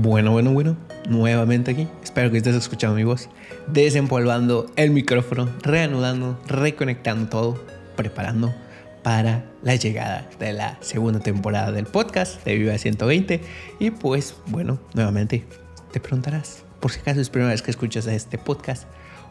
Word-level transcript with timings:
Bueno, 0.00 0.30
bueno, 0.30 0.52
bueno, 0.52 0.76
nuevamente 1.08 1.72
aquí. 1.72 1.88
Espero 2.04 2.30
que 2.30 2.36
estés 2.36 2.54
escuchando 2.54 2.94
mi 2.94 3.02
voz, 3.02 3.28
desempolvando 3.66 4.70
el 4.76 4.92
micrófono, 4.92 5.48
reanudando, 5.62 6.40
reconectando 6.46 7.28
todo, 7.28 7.64
preparando 7.96 8.54
para 9.02 9.44
la 9.64 9.74
llegada 9.74 10.30
de 10.38 10.52
la 10.52 10.78
segunda 10.82 11.18
temporada 11.18 11.72
del 11.72 11.86
podcast 11.86 12.44
de 12.44 12.56
Viva 12.56 12.78
120. 12.78 13.40
Y 13.80 13.90
pues, 13.90 14.36
bueno, 14.46 14.78
nuevamente 14.94 15.44
te 15.90 15.98
preguntarás, 15.98 16.62
por 16.78 16.92
si 16.92 17.00
acaso 17.00 17.20
es 17.20 17.28
primera 17.28 17.50
vez 17.50 17.62
que 17.62 17.72
escuchas 17.72 18.06
este 18.06 18.38
podcast, 18.38 18.84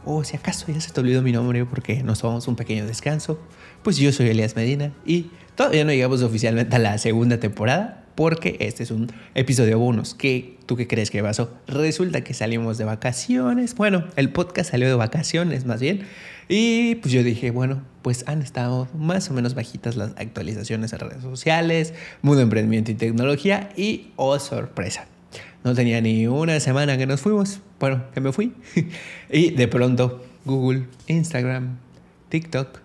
o 0.04 0.26
si 0.26 0.36
acaso 0.36 0.66
ya 0.70 0.82
se 0.82 0.92
te 0.92 1.00
olvidó 1.00 1.22
mi 1.22 1.32
nombre 1.32 1.64
porque 1.64 2.04
nos 2.04 2.20
tomamos 2.20 2.46
un 2.50 2.58
pequeño 2.58 2.86
descanso, 2.86 3.40
pues 3.84 3.96
yo 3.96 4.12
soy 4.12 4.28
Elias 4.28 4.58
Medina 4.58 4.92
y 5.06 5.32
todavía 5.56 5.86
no 5.86 5.92
llegamos 5.92 6.24
oficialmente 6.24 6.76
a 6.76 6.80
la 6.80 6.98
segunda 6.98 7.40
temporada, 7.40 8.04
porque 8.18 8.58
este 8.62 8.82
es 8.82 8.90
un 8.90 9.12
episodio 9.36 9.78
bonus. 9.78 10.16
¿Qué, 10.16 10.58
¿Tú 10.66 10.76
qué 10.76 10.88
crees 10.88 11.12
que 11.12 11.22
pasó? 11.22 11.54
Resulta 11.68 12.24
que 12.24 12.34
salimos 12.34 12.80
de 12.80 12.84
vacaciones. 12.84 13.76
Bueno, 13.76 14.06
el 14.16 14.32
podcast 14.32 14.72
salió 14.72 14.88
de 14.88 14.96
vacaciones 14.96 15.66
más 15.66 15.80
bien. 15.80 16.02
Y 16.50 16.96
pues 16.96 17.14
yo 17.14 17.22
dije, 17.22 17.52
bueno, 17.52 17.84
pues 18.02 18.28
han 18.28 18.42
estado 18.42 18.88
más 18.98 19.30
o 19.30 19.36
menos 19.36 19.54
bajitas 19.54 19.96
las 19.98 20.14
actualizaciones 20.18 20.94
en 20.94 21.00
redes 21.00 21.22
sociales, 21.22 21.94
mundo 22.24 22.42
emprendimiento 22.42 22.90
y 22.90 22.96
tecnología. 22.96 23.70
Y 23.78 24.08
oh, 24.16 24.40
sorpresa. 24.40 25.06
No 25.64 25.76
tenía 25.76 26.02
ni 26.02 26.26
una 26.26 26.60
semana 26.60 26.98
que 26.98 27.06
nos 27.06 27.22
fuimos. 27.22 27.60
Bueno, 27.80 28.04
que 28.16 28.20
me 28.20 28.32
fui. 28.32 28.52
y 29.32 29.52
de 29.52 29.68
pronto 29.68 30.26
Google, 30.44 30.88
Instagram, 31.06 31.78
TikTok, 32.30 32.80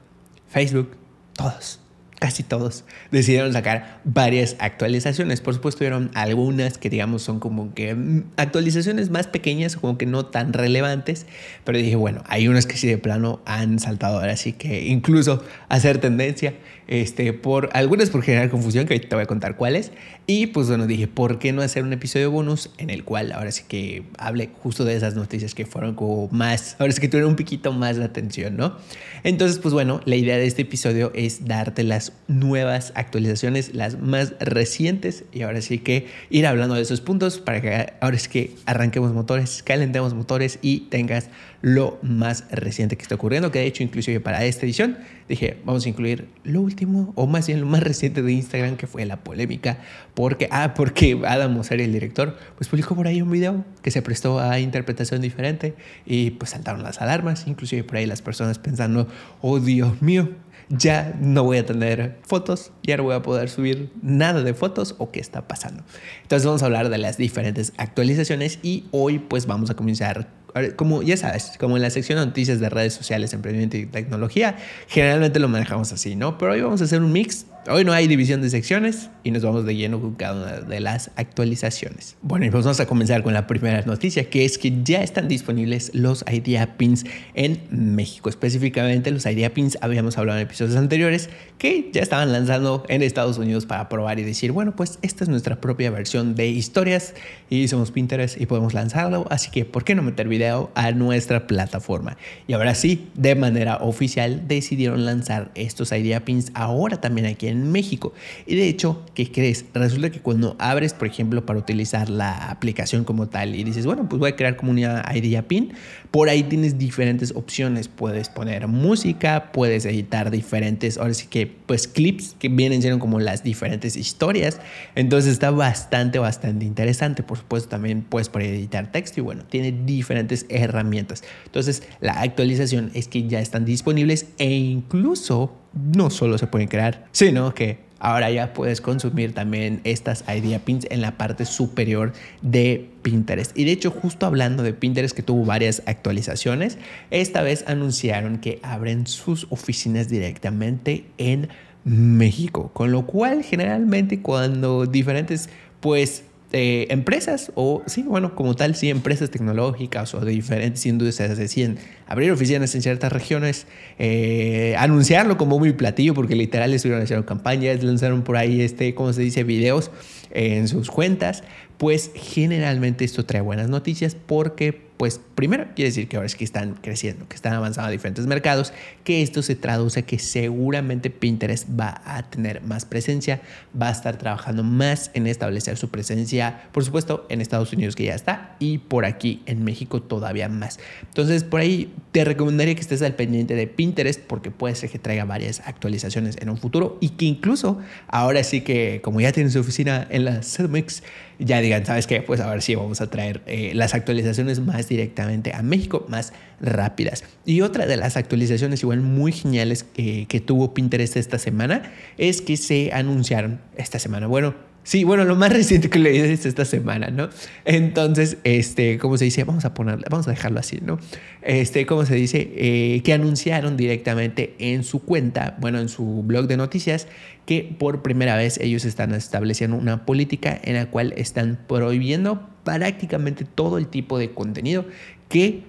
Facebook, 0.50 0.90
todos 1.32 1.81
casi 2.22 2.44
todos 2.44 2.84
decidieron 3.10 3.52
sacar 3.52 4.00
varias 4.04 4.54
actualizaciones. 4.60 5.40
Por 5.40 5.54
supuesto, 5.54 5.78
tuvieron 5.78 6.12
algunas 6.14 6.78
que, 6.78 6.88
digamos, 6.88 7.22
son 7.24 7.40
como 7.40 7.74
que 7.74 7.96
mm, 7.96 8.22
actualizaciones 8.36 9.10
más 9.10 9.26
pequeñas, 9.26 9.74
como 9.74 9.98
que 9.98 10.06
no 10.06 10.26
tan 10.26 10.52
relevantes. 10.52 11.26
Pero 11.64 11.78
dije, 11.78 11.96
bueno, 11.96 12.22
hay 12.28 12.46
unas 12.46 12.66
que 12.66 12.76
sí 12.76 12.86
de 12.86 12.96
plano 12.96 13.40
han 13.44 13.80
saltado 13.80 14.20
ahora, 14.20 14.34
así 14.34 14.52
que 14.52 14.86
incluso 14.86 15.42
hacer 15.68 15.98
tendencia, 15.98 16.54
este, 16.92 17.32
por 17.32 17.70
algunas 17.72 18.10
por 18.10 18.22
generar 18.22 18.50
confusión, 18.50 18.86
que 18.86 18.92
ahorita 18.92 19.08
te 19.08 19.14
voy 19.14 19.24
a 19.24 19.26
contar 19.26 19.56
cuáles. 19.56 19.92
Y 20.26 20.48
pues 20.48 20.68
bueno, 20.68 20.86
dije, 20.86 21.08
¿por 21.08 21.38
qué 21.38 21.50
no 21.50 21.62
hacer 21.62 21.84
un 21.84 21.92
episodio 21.94 22.30
bonus 22.30 22.68
en 22.76 22.90
el 22.90 23.02
cual 23.02 23.32
ahora 23.32 23.50
sí 23.50 23.64
que 23.66 24.02
hable 24.18 24.50
justo 24.62 24.84
de 24.84 24.94
esas 24.94 25.14
noticias 25.14 25.54
que 25.54 25.64
fueron 25.64 25.94
como 25.94 26.28
más, 26.28 26.76
ahora 26.78 26.92
sí 26.92 27.00
que 27.00 27.08
tuvieron 27.08 27.30
un 27.30 27.36
poquito 27.36 27.72
más 27.72 27.96
de 27.96 28.04
atención, 28.04 28.58
¿no? 28.58 28.76
Entonces, 29.24 29.58
pues 29.58 29.72
bueno, 29.72 30.02
la 30.04 30.16
idea 30.16 30.36
de 30.36 30.46
este 30.46 30.62
episodio 30.62 31.12
es 31.14 31.46
darte 31.46 31.82
las 31.82 32.12
nuevas 32.28 32.92
actualizaciones, 32.94 33.74
las 33.74 33.98
más 33.98 34.34
recientes, 34.38 35.24
y 35.32 35.42
ahora 35.42 35.62
sí 35.62 35.78
que 35.78 36.08
ir 36.28 36.46
hablando 36.46 36.74
de 36.74 36.82
esos 36.82 37.00
puntos 37.00 37.38
para 37.38 37.62
que 37.62 37.94
ahora 38.02 38.18
sí 38.18 38.28
que 38.28 38.54
arranquemos 38.66 39.14
motores, 39.14 39.62
calentemos 39.62 40.12
motores 40.12 40.58
y 40.60 40.80
tengas 40.90 41.30
lo 41.62 41.98
más 42.02 42.44
reciente 42.50 42.96
que 42.96 43.02
está 43.02 43.14
ocurriendo, 43.14 43.50
que 43.50 43.60
de 43.60 43.66
hecho 43.66 43.82
inclusive 43.82 44.20
para 44.20 44.44
esta 44.44 44.66
edición 44.66 44.98
dije, 45.28 45.58
vamos 45.64 45.86
a 45.86 45.88
incluir 45.88 46.28
lo 46.44 46.60
último, 46.60 47.12
o 47.14 47.26
más 47.26 47.46
bien 47.46 47.60
lo 47.60 47.66
más 47.66 47.82
reciente 47.82 48.20
de 48.20 48.32
Instagram, 48.32 48.76
que 48.76 48.86
fue 48.86 49.06
la 49.06 49.22
polémica, 49.24 49.78
porque, 50.14 50.48
ah, 50.50 50.74
porque 50.74 51.20
Adam 51.26 51.54
Mosseri, 51.54 51.84
el 51.84 51.92
director, 51.92 52.36
pues 52.56 52.68
publicó 52.68 52.94
por 52.94 53.06
ahí 53.06 53.22
un 53.22 53.30
video 53.30 53.64
que 53.80 53.90
se 53.90 54.02
prestó 54.02 54.40
a 54.40 54.58
interpretación 54.58 55.22
diferente 55.22 55.74
y 56.04 56.32
pues 56.32 56.50
saltaron 56.50 56.82
las 56.82 57.00
alarmas, 57.00 57.46
inclusive 57.46 57.84
por 57.84 57.96
ahí 57.96 58.06
las 58.06 58.22
personas 58.22 58.58
pensando, 58.58 59.06
oh 59.40 59.60
Dios 59.60 60.02
mío, 60.02 60.30
ya 60.68 61.14
no 61.20 61.44
voy 61.44 61.58
a 61.58 61.66
tener 61.66 62.18
fotos, 62.22 62.72
ya 62.82 62.96
no 62.96 63.04
voy 63.04 63.14
a 63.14 63.22
poder 63.22 63.48
subir 63.48 63.92
nada 64.02 64.42
de 64.42 64.54
fotos 64.54 64.94
o 64.98 65.10
qué 65.10 65.20
está 65.20 65.46
pasando. 65.46 65.84
Entonces 66.22 66.46
vamos 66.46 66.62
a 66.62 66.66
hablar 66.66 66.88
de 66.88 66.98
las 66.98 67.16
diferentes 67.18 67.72
actualizaciones 67.76 68.58
y 68.62 68.86
hoy 68.90 69.18
pues 69.18 69.46
vamos 69.46 69.70
a 69.70 69.74
comenzar 69.74 70.41
como 70.76 71.02
ya 71.02 71.16
sabes, 71.16 71.52
como 71.58 71.76
en 71.76 71.82
la 71.82 71.90
sección 71.90 72.18
de 72.18 72.26
noticias 72.26 72.60
de 72.60 72.68
redes 72.68 72.94
sociales, 72.94 73.32
emprendimiento 73.32 73.76
y 73.76 73.86
tecnología, 73.86 74.56
generalmente 74.88 75.38
lo 75.38 75.48
manejamos 75.48 75.92
así, 75.92 76.16
¿no? 76.16 76.38
Pero 76.38 76.52
hoy 76.52 76.60
vamos 76.60 76.80
a 76.80 76.84
hacer 76.84 77.00
un 77.00 77.12
mix. 77.12 77.46
Hoy 77.70 77.84
no 77.84 77.92
hay 77.92 78.08
división 78.08 78.42
de 78.42 78.50
secciones 78.50 79.08
y 79.22 79.30
nos 79.30 79.44
vamos 79.44 79.64
de 79.64 79.76
lleno 79.76 80.00
con 80.00 80.16
cada 80.16 80.34
una 80.34 80.60
de 80.62 80.80
las 80.80 81.12
actualizaciones. 81.14 82.16
Bueno, 82.20 82.44
y 82.44 82.50
pues 82.50 82.64
vamos 82.64 82.80
a 82.80 82.86
comenzar 82.86 83.22
con 83.22 83.34
la 83.34 83.46
primera 83.46 83.80
noticia, 83.82 84.28
que 84.28 84.44
es 84.44 84.58
que 84.58 84.82
ya 84.82 85.00
están 85.00 85.28
disponibles 85.28 85.92
los 85.94 86.24
Idea 86.28 86.76
Pins 86.76 87.04
en 87.34 87.60
México. 87.70 88.28
Específicamente 88.28 89.12
los 89.12 89.24
Idea 89.26 89.54
Pins, 89.54 89.78
habíamos 89.80 90.18
hablado 90.18 90.40
en 90.40 90.46
episodios 90.46 90.76
anteriores, 90.76 91.30
que 91.58 91.88
ya 91.92 92.02
estaban 92.02 92.32
lanzando 92.32 92.84
en 92.88 93.00
Estados 93.00 93.38
Unidos 93.38 93.64
para 93.64 93.88
probar 93.88 94.18
y 94.18 94.24
decir, 94.24 94.50
bueno, 94.50 94.74
pues 94.74 94.98
esta 95.02 95.22
es 95.22 95.30
nuestra 95.30 95.60
propia 95.60 95.92
versión 95.92 96.34
de 96.34 96.48
historias 96.48 97.14
y 97.48 97.68
somos 97.68 97.92
Pinterest 97.92 98.40
y 98.40 98.46
podemos 98.46 98.74
lanzarlo, 98.74 99.26
así 99.30 99.52
que 99.52 99.64
¿por 99.64 99.84
qué 99.84 99.94
no 99.94 100.02
meter 100.02 100.26
video? 100.26 100.41
A 100.74 100.92
nuestra 100.92 101.46
plataforma. 101.46 102.16
Y 102.46 102.52
ahora 102.54 102.74
sí, 102.74 103.08
de 103.14 103.34
manera 103.34 103.76
oficial 103.76 104.48
decidieron 104.48 105.04
lanzar 105.04 105.50
estos 105.54 105.92
Idea 105.92 106.24
Pins 106.24 106.50
ahora 106.54 107.00
también 107.00 107.26
aquí 107.26 107.48
en 107.48 107.70
México. 107.70 108.12
Y 108.46 108.56
de 108.56 108.68
hecho, 108.68 109.04
¿qué 109.14 109.30
crees? 109.30 109.64
Resulta 109.74 110.10
que 110.10 110.20
cuando 110.20 110.56
abres, 110.58 110.94
por 110.94 111.08
ejemplo, 111.08 111.44
para 111.46 111.58
utilizar 111.58 112.08
la 112.08 112.50
aplicación 112.50 113.04
como 113.04 113.28
tal 113.28 113.54
y 113.54 113.64
dices, 113.64 113.86
bueno, 113.86 114.08
pues 114.08 114.18
voy 114.18 114.30
a 114.30 114.36
crear 114.36 114.56
como 114.56 114.72
una 114.72 115.04
Idea 115.14 115.42
Pin, 115.42 115.72
por 116.12 116.28
ahí 116.28 116.42
tienes 116.42 116.78
diferentes 116.78 117.32
opciones. 117.34 117.88
Puedes 117.88 118.28
poner 118.28 118.68
música, 118.68 119.50
puedes 119.50 119.86
editar 119.86 120.30
diferentes, 120.30 120.98
ahora 120.98 121.14
sí 121.14 121.26
que, 121.26 121.46
pues 121.46 121.88
clips 121.88 122.36
que 122.38 122.50
vienen 122.50 122.98
como 122.98 123.18
las 123.18 123.42
diferentes 123.42 123.96
historias. 123.96 124.60
Entonces 124.94 125.32
está 125.32 125.50
bastante, 125.50 126.18
bastante 126.18 126.66
interesante. 126.66 127.22
Por 127.22 127.38
supuesto, 127.38 127.70
también 127.70 128.02
puedes 128.02 128.30
editar 128.34 128.92
texto 128.92 129.20
y 129.20 129.22
bueno, 129.22 129.44
tiene 129.44 129.72
diferentes 129.72 130.44
herramientas. 130.50 131.24
Entonces, 131.46 131.82
la 132.00 132.20
actualización 132.20 132.90
es 132.92 133.08
que 133.08 133.26
ya 133.26 133.40
están 133.40 133.64
disponibles 133.64 134.26
e 134.36 134.50
incluso 134.50 135.56
no 135.72 136.10
solo 136.10 136.36
se 136.36 136.46
pueden 136.46 136.68
crear, 136.68 137.06
sino 137.12 137.54
que 137.54 137.78
ahora 138.02 138.30
ya 138.32 138.52
puedes 138.52 138.80
consumir 138.80 139.32
también 139.32 139.80
estas 139.84 140.24
idea 140.28 140.58
pins 140.58 140.86
en 140.90 141.00
la 141.00 141.16
parte 141.16 141.46
superior 141.46 142.12
de 142.42 142.90
Pinterest. 143.02 143.56
Y 143.56 143.64
de 143.64 143.70
hecho, 143.70 143.92
justo 143.92 144.26
hablando 144.26 144.64
de 144.64 144.74
Pinterest 144.74 145.14
que 145.14 145.22
tuvo 145.22 145.44
varias 145.44 145.82
actualizaciones, 145.86 146.78
esta 147.10 147.42
vez 147.42 147.64
anunciaron 147.68 148.38
que 148.38 148.58
abren 148.64 149.06
sus 149.06 149.46
oficinas 149.50 150.08
directamente 150.08 151.04
en 151.16 151.48
México, 151.84 152.72
con 152.72 152.90
lo 152.90 153.06
cual 153.06 153.44
generalmente 153.44 154.20
cuando 154.20 154.86
diferentes 154.86 155.48
pues 155.80 156.24
eh, 156.52 156.86
empresas, 156.90 157.50
o 157.54 157.82
sí, 157.86 158.02
bueno, 158.02 158.34
como 158.34 158.54
tal, 158.54 158.74
sí, 158.74 158.90
empresas 158.90 159.30
tecnológicas 159.30 160.14
o 160.14 160.20
de 160.20 160.32
diferentes 160.32 160.84
industrias 160.86 161.36
deciden 161.36 161.78
abrir 162.06 162.30
oficinas 162.30 162.74
en 162.74 162.82
ciertas 162.82 163.12
regiones, 163.12 163.66
eh, 163.98 164.74
anunciarlo 164.78 165.38
como 165.38 165.58
muy 165.58 165.72
platillo, 165.72 166.14
porque 166.14 166.36
literal 166.36 166.72
estuvieron 166.74 167.02
haciendo 167.02 167.24
campañas, 167.26 167.82
lanzaron 167.82 168.22
por 168.22 168.36
ahí, 168.36 168.60
este, 168.60 168.94
¿cómo 168.94 169.12
se 169.12 169.22
dice?, 169.22 169.44
videos 169.44 169.90
en 170.30 170.68
sus 170.68 170.90
cuentas, 170.90 171.42
pues 171.78 172.10
generalmente 172.14 173.04
esto 173.04 173.24
trae 173.24 173.40
buenas 173.40 173.68
noticias 173.68 174.14
porque 174.14 174.91
pues 175.02 175.20
primero 175.34 175.66
quiere 175.74 175.88
decir 175.88 176.06
que 176.06 176.14
ahora 176.14 176.26
es 176.26 176.36
que 176.36 176.44
están 176.44 176.74
creciendo, 176.74 177.26
que 177.26 177.34
están 177.34 177.54
avanzando 177.54 177.88
a 177.88 177.90
diferentes 177.90 178.28
mercados, 178.28 178.72
que 179.02 179.20
esto 179.20 179.42
se 179.42 179.56
traduce 179.56 180.04
que 180.04 180.20
seguramente 180.20 181.10
Pinterest 181.10 181.68
va 181.68 182.00
a 182.04 182.22
tener 182.30 182.62
más 182.62 182.84
presencia, 182.84 183.40
va 183.74 183.88
a 183.88 183.90
estar 183.90 184.16
trabajando 184.16 184.62
más 184.62 185.10
en 185.14 185.26
establecer 185.26 185.76
su 185.76 185.88
presencia, 185.88 186.68
por 186.70 186.84
supuesto, 186.84 187.26
en 187.30 187.40
Estados 187.40 187.72
Unidos 187.72 187.96
que 187.96 188.04
ya 188.04 188.14
está 188.14 188.54
y 188.60 188.78
por 188.78 189.04
aquí 189.04 189.42
en 189.46 189.64
México 189.64 190.00
todavía 190.00 190.48
más. 190.48 190.78
Entonces, 191.02 191.42
por 191.42 191.58
ahí 191.58 191.92
te 192.12 192.24
recomendaría 192.24 192.76
que 192.76 192.82
estés 192.82 193.02
al 193.02 193.16
pendiente 193.16 193.56
de 193.56 193.66
Pinterest 193.66 194.20
porque 194.20 194.52
puede 194.52 194.76
ser 194.76 194.88
que 194.88 195.00
traiga 195.00 195.24
varias 195.24 195.62
actualizaciones 195.66 196.36
en 196.40 196.48
un 196.48 196.58
futuro 196.58 196.98
y 197.00 197.08
que 197.08 197.24
incluso 197.24 197.80
ahora 198.06 198.44
sí 198.44 198.60
que 198.60 199.00
como 199.02 199.20
ya 199.20 199.32
tienen 199.32 199.50
su 199.50 199.58
oficina 199.58 200.06
en 200.10 200.26
la 200.26 200.42
CDMX, 200.42 201.02
ya 201.44 201.60
digan, 201.60 201.84
¿sabes 201.84 202.06
qué? 202.06 202.22
Pues 202.22 202.40
a 202.40 202.50
ver 202.50 202.62
si 202.62 202.74
vamos 202.74 203.00
a 203.00 203.10
traer 203.10 203.42
eh, 203.46 203.72
las 203.74 203.94
actualizaciones 203.94 204.60
más 204.60 204.88
directamente 204.88 205.52
a 205.54 205.62
México, 205.62 206.06
más 206.08 206.32
rápidas. 206.60 207.24
Y 207.44 207.60
otra 207.60 207.86
de 207.86 207.96
las 207.96 208.16
actualizaciones 208.16 208.82
igual 208.82 209.00
muy 209.00 209.32
geniales 209.32 209.84
que, 209.84 210.26
que 210.28 210.40
tuvo 210.40 210.74
Pinterest 210.74 211.16
esta 211.16 211.38
semana 211.38 211.92
es 212.18 212.42
que 212.42 212.56
se 212.56 212.92
anunciaron 212.92 213.60
esta 213.76 213.98
semana, 213.98 214.26
bueno, 214.26 214.54
Sí, 214.84 215.04
bueno, 215.04 215.24
lo 215.24 215.36
más 215.36 215.52
reciente 215.52 215.88
que 215.88 215.98
leí 215.98 216.18
es 216.18 216.44
esta 216.44 216.64
semana, 216.64 217.08
¿no? 217.08 217.28
Entonces, 217.64 218.38
este, 218.44 218.98
¿cómo 218.98 219.16
se 219.16 219.26
dice? 219.26 219.44
Vamos 219.44 219.64
a 219.64 219.74
ponerle, 219.74 220.04
vamos 220.10 220.26
a 220.26 220.30
dejarlo 220.30 220.60
así, 220.60 220.78
¿no? 220.82 220.98
Este, 221.42 221.86
¿cómo 221.86 222.04
se 222.04 222.14
dice? 222.14 222.52
Eh, 222.56 223.02
que 223.04 223.12
anunciaron 223.12 223.76
directamente 223.76 224.54
en 224.58 224.84
su 224.84 225.00
cuenta, 225.02 225.56
bueno, 225.60 225.78
en 225.78 225.88
su 225.88 226.22
blog 226.24 226.46
de 226.46 226.56
noticias, 226.56 227.06
que 227.46 227.74
por 227.78 228.02
primera 228.02 228.36
vez 228.36 228.58
ellos 228.58 228.84
están 228.84 229.14
estableciendo 229.14 229.76
una 229.76 230.04
política 230.04 230.60
en 230.62 230.74
la 230.74 230.86
cual 230.86 231.14
están 231.16 231.58
prohibiendo 231.68 232.48
prácticamente 232.64 233.44
todo 233.44 233.78
el 233.78 233.88
tipo 233.88 234.18
de 234.18 234.30
contenido 234.30 234.84
que 235.28 235.62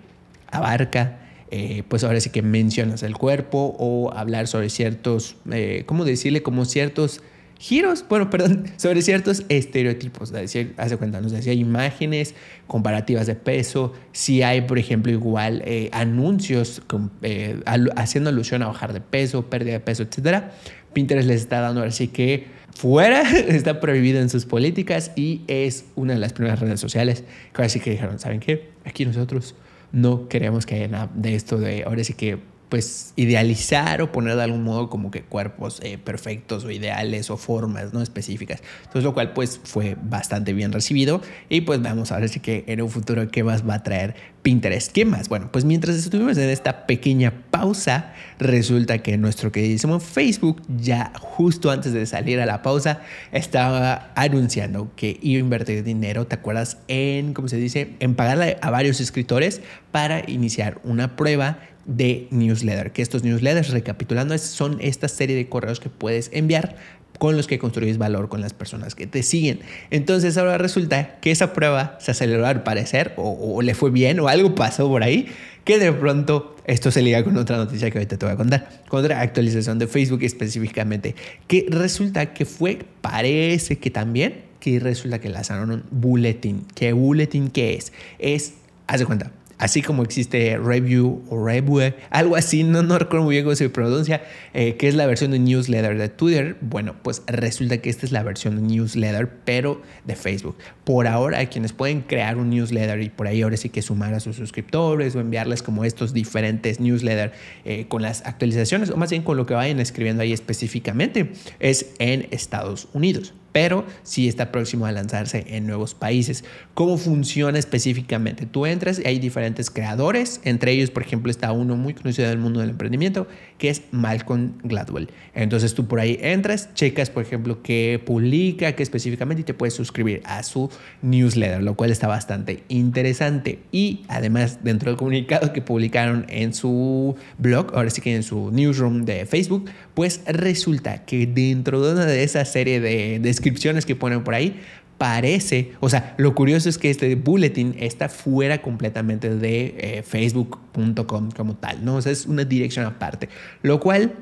abarca 0.51 1.19
eh, 1.55 1.83
pues 1.87 2.03
ahora 2.03 2.19
sí 2.19 2.31
que 2.31 2.41
mencionas 2.41 3.03
el 3.03 3.15
cuerpo 3.15 3.75
o 3.77 4.11
hablar 4.11 4.47
sobre 4.47 4.71
ciertos, 4.71 5.35
eh, 5.51 5.83
¿cómo 5.85 6.03
decirle? 6.03 6.41
Como 6.41 6.65
ciertos 6.65 7.21
giros, 7.63 8.03
bueno, 8.09 8.29
perdón, 8.29 8.65
sobre 8.75 9.01
ciertos 9.01 9.45
estereotipos. 9.47 10.31
Decir, 10.31 10.73
hace 10.77 10.97
cuenta, 10.97 11.21
nos 11.21 11.31
decía 11.31 11.53
imágenes 11.53 12.35
comparativas 12.67 13.25
de 13.25 13.35
peso, 13.35 13.93
si 14.11 14.43
hay, 14.43 14.61
por 14.61 14.77
ejemplo, 14.77 15.11
igual 15.11 15.61
eh, 15.65 15.89
anuncios 15.93 16.81
eh, 17.21 17.61
haciendo 17.95 18.29
alusión 18.29 18.63
a 18.63 18.67
bajar 18.67 18.91
de 18.91 18.99
peso, 18.99 19.49
pérdida 19.49 19.73
de 19.73 19.79
peso, 19.79 20.03
etc. 20.03 20.43
Pinterest 20.91 21.27
les 21.27 21.41
está 21.41 21.61
dando 21.61 21.83
así 21.83 22.09
que 22.09 22.47
fuera, 22.75 23.21
está 23.47 23.79
prohibido 23.79 24.19
en 24.19 24.29
sus 24.29 24.45
políticas 24.45 25.11
y 25.15 25.41
es 25.47 25.85
una 25.95 26.13
de 26.13 26.19
las 26.19 26.33
primeras 26.33 26.59
redes 26.59 26.81
sociales 26.81 27.23
que 27.53 27.61
ahora 27.61 27.69
sí 27.69 27.79
que 27.79 27.91
dijeron, 27.91 28.19
¿saben 28.19 28.41
qué? 28.41 28.71
Aquí 28.83 29.05
nosotros 29.05 29.55
no 29.93 30.27
queremos 30.27 30.65
que 30.65 30.75
haya 30.75 30.87
nada 30.89 31.09
de 31.13 31.35
esto 31.35 31.57
de 31.57 31.83
ahora 31.83 32.03
sí 32.03 32.13
que 32.13 32.39
pues 32.73 33.13
idealizar 33.17 34.01
o 34.01 34.11
poner 34.11 34.35
de 34.35 34.41
algún 34.41 34.63
modo 34.63 34.89
como 34.89 35.11
que 35.11 35.21
cuerpos 35.21 35.79
eh, 35.83 35.99
perfectos 35.99 36.65
o 36.65 36.71
ideales 36.71 37.29
o 37.29 37.37
formas 37.37 37.93
no 37.93 38.01
específicas. 38.01 38.63
Entonces 38.79 39.03
lo 39.03 39.13
cual 39.13 39.33
pues 39.33 39.61
fue 39.63 39.95
bastante 40.01 40.53
bien 40.53 40.71
recibido 40.71 41.21
y 41.49 41.61
pues 41.61 41.83
vamos 41.83 42.11
a 42.11 42.17
ver 42.17 42.29
si 42.29 42.39
que 42.39 42.63
en 42.65 42.81
un 42.81 42.89
futuro 42.89 43.27
qué 43.27 43.43
más 43.43 43.69
va 43.69 43.75
a 43.75 43.83
traer 43.83 44.15
Pinterest. 44.41 44.91
¿Qué 44.91 45.05
más? 45.05 45.29
Bueno, 45.29 45.49
pues 45.51 45.65
mientras 45.65 45.95
estuvimos 45.95 46.37
en 46.37 46.49
esta 46.49 46.87
pequeña 46.87 47.45
pausa, 47.51 48.13
resulta 48.39 48.97
que 48.97 49.17
nuestro 49.17 49.51
queridísimo 49.51 49.99
Facebook 49.99 50.61
ya 50.67 51.13
justo 51.19 51.69
antes 51.69 51.93
de 51.93 52.05
salir 52.07 52.41
a 52.41 52.47
la 52.47 52.63
pausa 52.63 53.01
estaba 53.31 54.11
anunciando 54.15 54.91
que 54.95 55.19
iba 55.21 55.37
a 55.37 55.43
invertir 55.43 55.83
dinero, 55.83 56.25
¿te 56.25 56.35
acuerdas? 56.35 56.79
En, 56.87 57.33
¿cómo 57.33 57.47
se 57.47 57.57
dice? 57.57 57.95
En 57.99 58.15
pagarle 58.15 58.57
a 58.61 58.71
varios 58.71 58.99
escritores 58.99 59.61
para 59.91 60.29
iniciar 60.29 60.81
una 60.83 61.15
prueba 61.15 61.59
de 61.85 62.27
newsletter, 62.31 62.91
que 62.91 63.01
estos 63.01 63.23
newsletters, 63.23 63.69
recapitulando, 63.69 64.37
son 64.37 64.77
esta 64.81 65.07
serie 65.07 65.35
de 65.35 65.49
correos 65.49 65.79
que 65.79 65.89
puedes 65.89 66.29
enviar 66.33 66.75
con 67.19 67.37
los 67.37 67.47
que 67.47 67.59
construyes 67.59 67.97
valor 67.97 68.29
con 68.29 68.41
las 68.41 68.53
personas 68.53 68.95
que 68.95 69.07
te 69.07 69.23
siguen. 69.23 69.59
Entonces 69.91 70.37
ahora 70.37 70.57
resulta 70.57 71.19
que 71.19 71.31
esa 71.31 71.53
prueba 71.53 71.97
se 71.99 72.11
aceleró 72.11 72.45
al 72.45 72.63
parecer 72.63 73.13
o, 73.17 73.61
le 73.61 73.75
fue 73.75 73.91
bien 73.91 74.19
o 74.19 74.27
algo 74.27 74.55
pasó 74.55 74.87
por 74.87 75.03
ahí 75.03 75.27
que 75.63 75.79
de 75.79 75.93
pronto 75.93 76.55
esto 76.65 76.91
se 76.91 77.01
liga 77.01 77.23
con 77.23 77.37
otra 77.37 77.57
noticia 77.57 77.89
que 77.91 77.97
ahorita 77.97 78.17
te 78.17 78.25
voy 78.25 78.33
a 78.33 78.37
contar, 78.37 78.69
con 78.89 79.03
otra 79.03 79.21
actualización 79.21 79.79
de 79.79 79.87
Facebook 79.87 80.23
específicamente, 80.23 81.15
que 81.47 81.65
resulta 81.69 82.33
que 82.33 82.45
fue, 82.45 82.79
parece 83.01 83.77
que 83.77 83.89
también, 83.89 84.41
que 84.59 84.79
resulta 84.79 85.19
que 85.19 85.29
lanzaron 85.29 85.71
un 85.71 85.83
bulletin. 85.91 86.65
¿Qué 86.75 86.91
bulletin 86.93 87.49
qué 87.49 87.75
es? 87.75 87.93
Es, 88.19 88.55
haz 88.87 89.03
cuenta, 89.05 89.31
así 89.57 89.81
como 89.81 90.03
existe 90.03 90.57
Review 90.57 91.23
o 91.29 91.45
Revue, 91.45 91.95
algo 92.09 92.35
así, 92.35 92.63
no, 92.63 92.81
recuerdo 92.97 93.25
muy 93.25 93.35
bien 93.35 93.45
cómo 93.45 93.55
se 93.55 93.69
pronuncia, 93.69 94.23
eh, 94.53 94.75
que 94.75 94.87
es 94.87 94.95
la 94.95 95.05
versión 95.05 95.31
de 95.31 95.39
newsletter 95.39 95.97
de 95.97 96.09
Twitter. 96.09 96.57
Bueno, 96.61 96.95
pues 97.01 97.23
resulta 97.27 97.77
que 97.77 97.89
esta 97.89 98.05
es 98.05 98.11
la 98.11 98.23
versión 98.23 98.55
de 98.55 98.61
newsletter, 98.61 99.29
pero 99.45 99.81
de 100.05 100.15
Facebook. 100.15 100.57
Por 100.83 101.07
ahora, 101.07 101.39
hay 101.39 101.47
quienes 101.47 101.73
pueden 101.73 102.01
crear 102.01 102.37
un 102.37 102.49
newsletter 102.49 103.01
y 103.01 103.09
por 103.09 103.27
ahí 103.27 103.41
ahora 103.41 103.57
sí 103.57 103.69
que 103.69 103.81
sumar 103.81 104.13
a 104.13 104.19
sus 104.19 104.35
suscriptores 104.35 105.15
o 105.15 105.19
enviarles 105.19 105.63
como 105.63 105.85
estos 105.85 106.13
diferentes 106.13 106.79
newsletters 106.79 107.33
eh, 107.65 107.85
con 107.87 108.01
las 108.01 108.25
actualizaciones, 108.25 108.89
o 108.89 108.97
más 108.97 109.09
bien 109.09 109.23
con 109.23 109.37
lo 109.37 109.45
que 109.45 109.53
vayan 109.53 109.79
escribiendo 109.79 110.23
ahí 110.23 110.33
específicamente, 110.33 111.31
es 111.59 111.93
en 111.99 112.27
Estados 112.31 112.87
Unidos 112.93 113.33
pero 113.53 113.85
sí 114.03 114.27
está 114.27 114.51
próximo 114.51 114.85
a 114.85 114.91
lanzarse 114.91 115.45
en 115.47 115.65
nuevos 115.65 115.93
países. 115.93 116.43
¿Cómo 116.73 116.97
funciona 116.97 117.57
específicamente? 117.57 118.45
Tú 118.45 118.65
entras 118.65 118.99
y 118.99 119.07
hay 119.07 119.19
diferentes 119.19 119.69
creadores, 119.69 120.41
entre 120.43 120.73
ellos, 120.73 120.89
por 120.89 121.03
ejemplo, 121.03 121.31
está 121.31 121.53
uno 121.53 121.77
muy 121.77 121.93
conocido 121.93 122.27
del 122.27 122.39
mundo 122.39 122.59
del 122.59 122.71
emprendimiento, 122.71 123.27
que 123.57 123.69
es 123.69 123.83
Malcolm 123.91 124.53
Gladwell. 124.63 125.09
Entonces 125.35 125.73
tú 125.73 125.87
por 125.87 125.99
ahí 125.99 126.17
entras, 126.21 126.73
checas, 126.73 127.09
por 127.09 127.23
ejemplo, 127.23 127.61
qué 127.61 128.01
publica, 128.03 128.73
qué 128.73 128.83
específicamente, 128.83 129.41
y 129.41 129.45
te 129.45 129.53
puedes 129.53 129.75
suscribir 129.75 130.21
a 130.25 130.43
su 130.43 130.69
newsletter, 131.01 131.61
lo 131.61 131.75
cual 131.75 131.91
está 131.91 132.07
bastante 132.07 132.63
interesante. 132.67 133.59
Y 133.71 134.01
además, 134.07 134.59
dentro 134.63 134.89
del 134.89 134.97
comunicado 134.97 135.53
que 135.53 135.61
publicaron 135.61 136.25
en 136.27 136.53
su 136.53 137.15
blog, 137.37 137.71
ahora 137.75 137.91
sí 137.91 138.01
que 138.01 138.15
en 138.15 138.23
su 138.23 138.51
newsroom 138.51 139.05
de 139.05 139.25
Facebook, 139.27 139.69
pues 139.93 140.21
resulta 140.25 141.05
que 141.05 141.27
dentro 141.27 141.81
de 141.81 141.93
una 141.93 142.05
de 142.05 142.23
esa 142.23 142.43
serie 142.45 142.79
de 142.79 143.19
descripciones 143.43 143.85
que 143.85 143.95
ponen 143.95 144.23
por 144.23 144.33
ahí, 144.33 144.61
parece, 144.97 145.73
o 145.81 145.89
sea, 145.89 146.13
lo 146.17 146.33
curioso 146.33 146.69
es 146.69 146.77
que 146.77 146.89
este 146.89 147.15
bulletin 147.15 147.75
está 147.77 148.07
fuera 148.07 148.61
completamente 148.61 149.35
de 149.35 149.75
eh, 149.77 150.03
facebook.com 150.03 151.31
como 151.31 151.55
tal, 151.55 151.83
¿no? 151.83 151.95
O 151.95 152.01
sea, 152.01 152.11
es 152.11 152.25
una 152.25 152.45
dirección 152.45 152.85
aparte, 152.85 153.27
lo 153.63 153.79
cual 153.79 154.13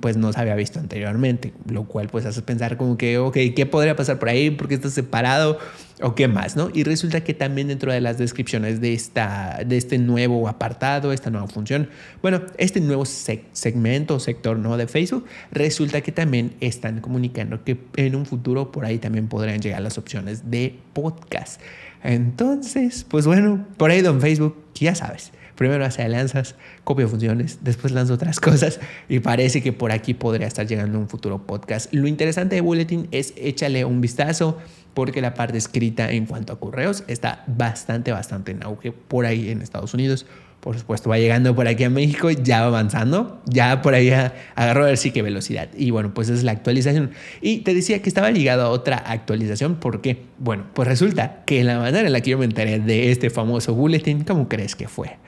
pues 0.00 0.16
no 0.16 0.32
se 0.32 0.40
había 0.40 0.54
visto 0.54 0.80
anteriormente, 0.80 1.52
lo 1.68 1.84
cual 1.84 2.08
pues 2.08 2.24
hace 2.24 2.40
pensar 2.40 2.78
como 2.78 2.96
que, 2.96 3.18
ok, 3.18 3.36
¿qué 3.54 3.66
podría 3.66 3.94
pasar 3.94 4.18
por 4.18 4.30
ahí? 4.30 4.50
¿Por 4.50 4.68
qué 4.68 4.74
está 4.74 4.88
separado? 4.88 5.58
¿O 6.00 6.14
qué 6.14 6.28
más? 6.28 6.56
¿no? 6.56 6.70
Y 6.72 6.82
resulta 6.82 7.22
que 7.22 7.34
también 7.34 7.68
dentro 7.68 7.92
de 7.92 8.00
las 8.00 8.16
descripciones 8.16 8.80
de, 8.80 8.94
esta, 8.94 9.60
de 9.66 9.76
este 9.76 9.98
nuevo 9.98 10.48
apartado, 10.48 11.12
esta 11.12 11.28
nueva 11.28 11.46
función, 11.46 11.90
bueno, 12.22 12.40
este 12.56 12.80
nuevo 12.80 13.04
segmento 13.04 14.14
o 14.14 14.20
sector 14.20 14.58
¿no? 14.58 14.78
de 14.78 14.86
Facebook, 14.86 15.26
resulta 15.52 16.00
que 16.00 16.12
también 16.12 16.54
están 16.60 17.00
comunicando 17.00 17.62
que 17.62 17.78
en 17.96 18.16
un 18.16 18.24
futuro 18.24 18.72
por 18.72 18.86
ahí 18.86 18.98
también 18.98 19.28
podrían 19.28 19.60
llegar 19.60 19.82
las 19.82 19.98
opciones 19.98 20.50
de 20.50 20.78
podcast. 20.94 21.60
Entonces, 22.02 23.04
pues 23.08 23.26
bueno, 23.26 23.66
por 23.76 23.90
ahí 23.90 24.00
don 24.00 24.22
Facebook, 24.22 24.56
ya 24.74 24.94
sabes 24.94 25.32
primero 25.56 25.84
hace 25.84 26.02
alianzas, 26.02 26.54
copio 26.84 27.08
funciones, 27.08 27.58
después 27.62 27.92
lanzo 27.92 28.14
otras 28.14 28.40
cosas 28.40 28.78
y 29.08 29.20
parece 29.20 29.62
que 29.62 29.72
por 29.72 29.90
aquí 29.90 30.14
podría 30.14 30.46
estar 30.46 30.66
llegando 30.66 30.98
un 30.98 31.08
futuro 31.08 31.46
podcast. 31.46 31.92
Lo 31.92 32.06
interesante 32.06 32.56
de 32.56 32.60
Bulletin 32.60 33.08
es 33.10 33.34
échale 33.36 33.84
un 33.84 34.00
vistazo 34.00 34.58
porque 34.94 35.20
la 35.20 35.34
parte 35.34 35.58
escrita 35.58 36.10
en 36.10 36.26
cuanto 36.26 36.52
a 36.52 36.60
correos 36.60 37.04
está 37.06 37.44
bastante, 37.46 38.12
bastante 38.12 38.52
en 38.52 38.62
auge 38.62 38.92
por 38.92 39.26
ahí 39.26 39.50
en 39.50 39.60
Estados 39.60 39.92
Unidos 39.92 40.26
por 40.66 40.76
supuesto, 40.76 41.08
va 41.08 41.16
llegando 41.16 41.54
por 41.54 41.68
aquí 41.68 41.84
a 41.84 41.90
México, 41.90 42.28
ya 42.28 42.62
va 42.62 42.66
avanzando, 42.66 43.40
ya 43.46 43.82
por 43.82 43.94
ahí 43.94 44.10
agarró 44.10 44.82
a 44.82 44.86
ver 44.86 44.96
sí 44.96 45.12
que 45.12 45.22
velocidad. 45.22 45.68
Y 45.78 45.92
bueno, 45.92 46.12
pues 46.12 46.28
es 46.28 46.42
la 46.42 46.50
actualización. 46.50 47.12
Y 47.40 47.58
te 47.58 47.72
decía 47.72 48.02
que 48.02 48.08
estaba 48.08 48.32
ligado 48.32 48.64
a 48.64 48.70
otra 48.70 48.96
actualización, 48.96 49.76
porque, 49.76 50.24
bueno, 50.38 50.64
pues 50.74 50.88
resulta 50.88 51.44
que 51.46 51.62
la 51.62 51.78
manera 51.78 52.08
en 52.08 52.12
la 52.12 52.20
que 52.20 52.30
yo 52.30 52.38
me 52.38 52.46
enteré 52.46 52.80
de 52.80 53.12
este 53.12 53.30
famoso 53.30 53.76
bulletin, 53.76 54.24
¿cómo 54.24 54.48
crees 54.48 54.74
que 54.74 54.88
fue? 54.88 55.18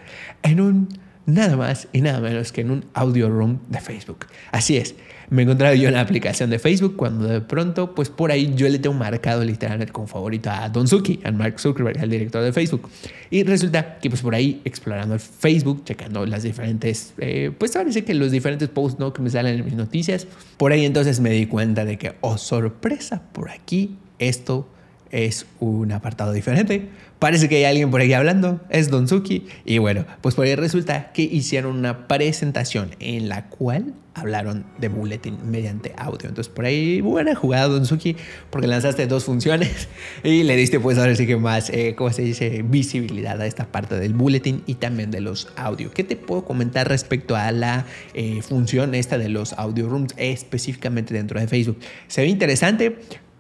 En 0.43 0.61
un 0.61 0.89
nada 1.25 1.57
más 1.57 1.87
y 1.93 2.01
nada 2.01 2.19
menos 2.19 2.51
que 2.51 2.63
en 2.63 2.73
un 2.73 2.87
audio 2.93 3.31
room 3.31 3.61
de 3.69 3.81
Facebook. 3.81 4.27
Así 4.51 4.77
es, 4.77 4.97
me 5.31 5.43
encontraba 5.43 5.75
yo 5.75 5.89
en 5.89 5.95
la 5.95 6.01
aplicación 6.01 6.51
de 6.51 6.59
Facebook 6.59 6.97
cuando 6.97 7.27
de 7.27 7.41
pronto, 7.41 7.95
pues 7.95 8.09
por 8.09 8.31
ahí 8.31 8.53
yo 8.55 8.69
le 8.69 8.79
tengo 8.79 8.97
marcado 8.97 9.45
literalmente 9.45 9.93
como 9.93 10.07
favorito 10.07 10.51
a 10.51 10.69
Don 10.69 10.89
Zucki, 10.89 11.21
a 11.25 11.31
Mark 11.31 11.61
Zuckerberg, 11.61 12.03
el 12.03 12.11
director 12.11 12.43
de 12.43 12.53
Facebook. 12.53 12.89
Y 13.31 13.43
resulta 13.43 13.99
que 13.99 14.09
pues 14.09 14.23
por 14.23 14.35
ahí 14.35 14.61
explorando 14.65 15.15
el 15.15 15.21
Facebook, 15.21 15.85
checando 15.85 16.25
las 16.27 16.43
diferentes, 16.43 17.15
eh, 17.19 17.53
pues 17.57 17.73
parece 17.73 18.05
que 18.05 18.15
los 18.15 18.31
diferentes 18.31 18.69
posts 18.69 18.99
¿no? 18.99 19.13
que 19.13 19.23
me 19.23 19.31
salen 19.31 19.59
en 19.59 19.65
mis 19.65 19.75
noticias, 19.75 20.27
por 20.57 20.73
ahí 20.73 20.85
entonces 20.85 21.21
me 21.21 21.31
di 21.31 21.47
cuenta 21.47 21.85
de 21.85 21.99
que, 21.99 22.15
oh 22.21 22.39
sorpresa, 22.39 23.23
por 23.33 23.51
aquí 23.51 23.97
esto 24.19 24.69
es 25.11 25.47
un 25.61 25.93
apartado 25.93 26.33
diferente. 26.33 26.89
Parece 27.19 27.49
que 27.49 27.57
hay 27.57 27.65
alguien 27.65 27.91
por 27.91 28.01
aquí 28.01 28.13
hablando, 28.13 28.61
es 28.71 28.91
Don 28.91 29.09
Suki. 29.09 29.49
Y 29.65 29.79
bueno, 29.79 30.05
pues 30.21 30.37
por 30.37 30.47
ahí 30.47 30.55
resulta 30.55 31.11
que 31.13 31.23
hicieron 31.23 31.77
una 31.77 32.07
presentación 32.07 32.91
en 33.01 33.29
la 33.29 33.47
cual 33.47 33.95
hablaron 34.15 34.65
de 34.79 34.89
Bulletin 34.89 35.39
mediante 35.51 35.93
audio. 35.97 36.29
Entonces 36.29 36.49
por 36.49 36.65
ahí, 36.65 37.01
buena 37.01 37.35
jugada 37.35 37.67
Don 37.69 37.87
Suki, 37.87 38.17
porque 38.51 38.69
lanzaste 38.69 39.07
dos 39.09 39.25
funciones 39.25 39.89
y 40.23 40.45
le 40.45 40.57
diste 40.57 40.79
pues 40.79 40.97
ahora 40.99 41.15
sí 41.17 41.27
que 41.27 41.37
más, 41.37 41.71
eh, 41.71 41.95
¿cómo 41.97 42.13
se 42.13 42.23
dice? 42.23 42.63
Visibilidad 42.63 43.41
a 43.41 43.47
esta 43.47 43.67
parte 43.67 43.99
del 43.99 44.15
Bulletin 44.15 44.63
y 44.67 44.75
también 44.75 45.11
de 45.11 45.21
los 45.21 45.49
audio. 45.57 45.91
¿Qué 45.91 46.05
te 46.05 46.15
puedo 46.15 46.45
comentar 46.45 46.89
respecto 46.89 47.35
a 47.35 47.51
la 47.51 47.85
eh, 48.15 48.43
función 48.43 48.95
esta 48.95 49.19
de 49.19 49.29
los 49.29 49.55
audio 49.55 49.89
rooms 49.89 50.15
específicamente 50.17 51.15
dentro 51.15 51.41
de 51.41 51.49
Facebook? 51.49 51.79
Se 52.07 52.23
ve 52.23 52.29
interesante 52.29 52.97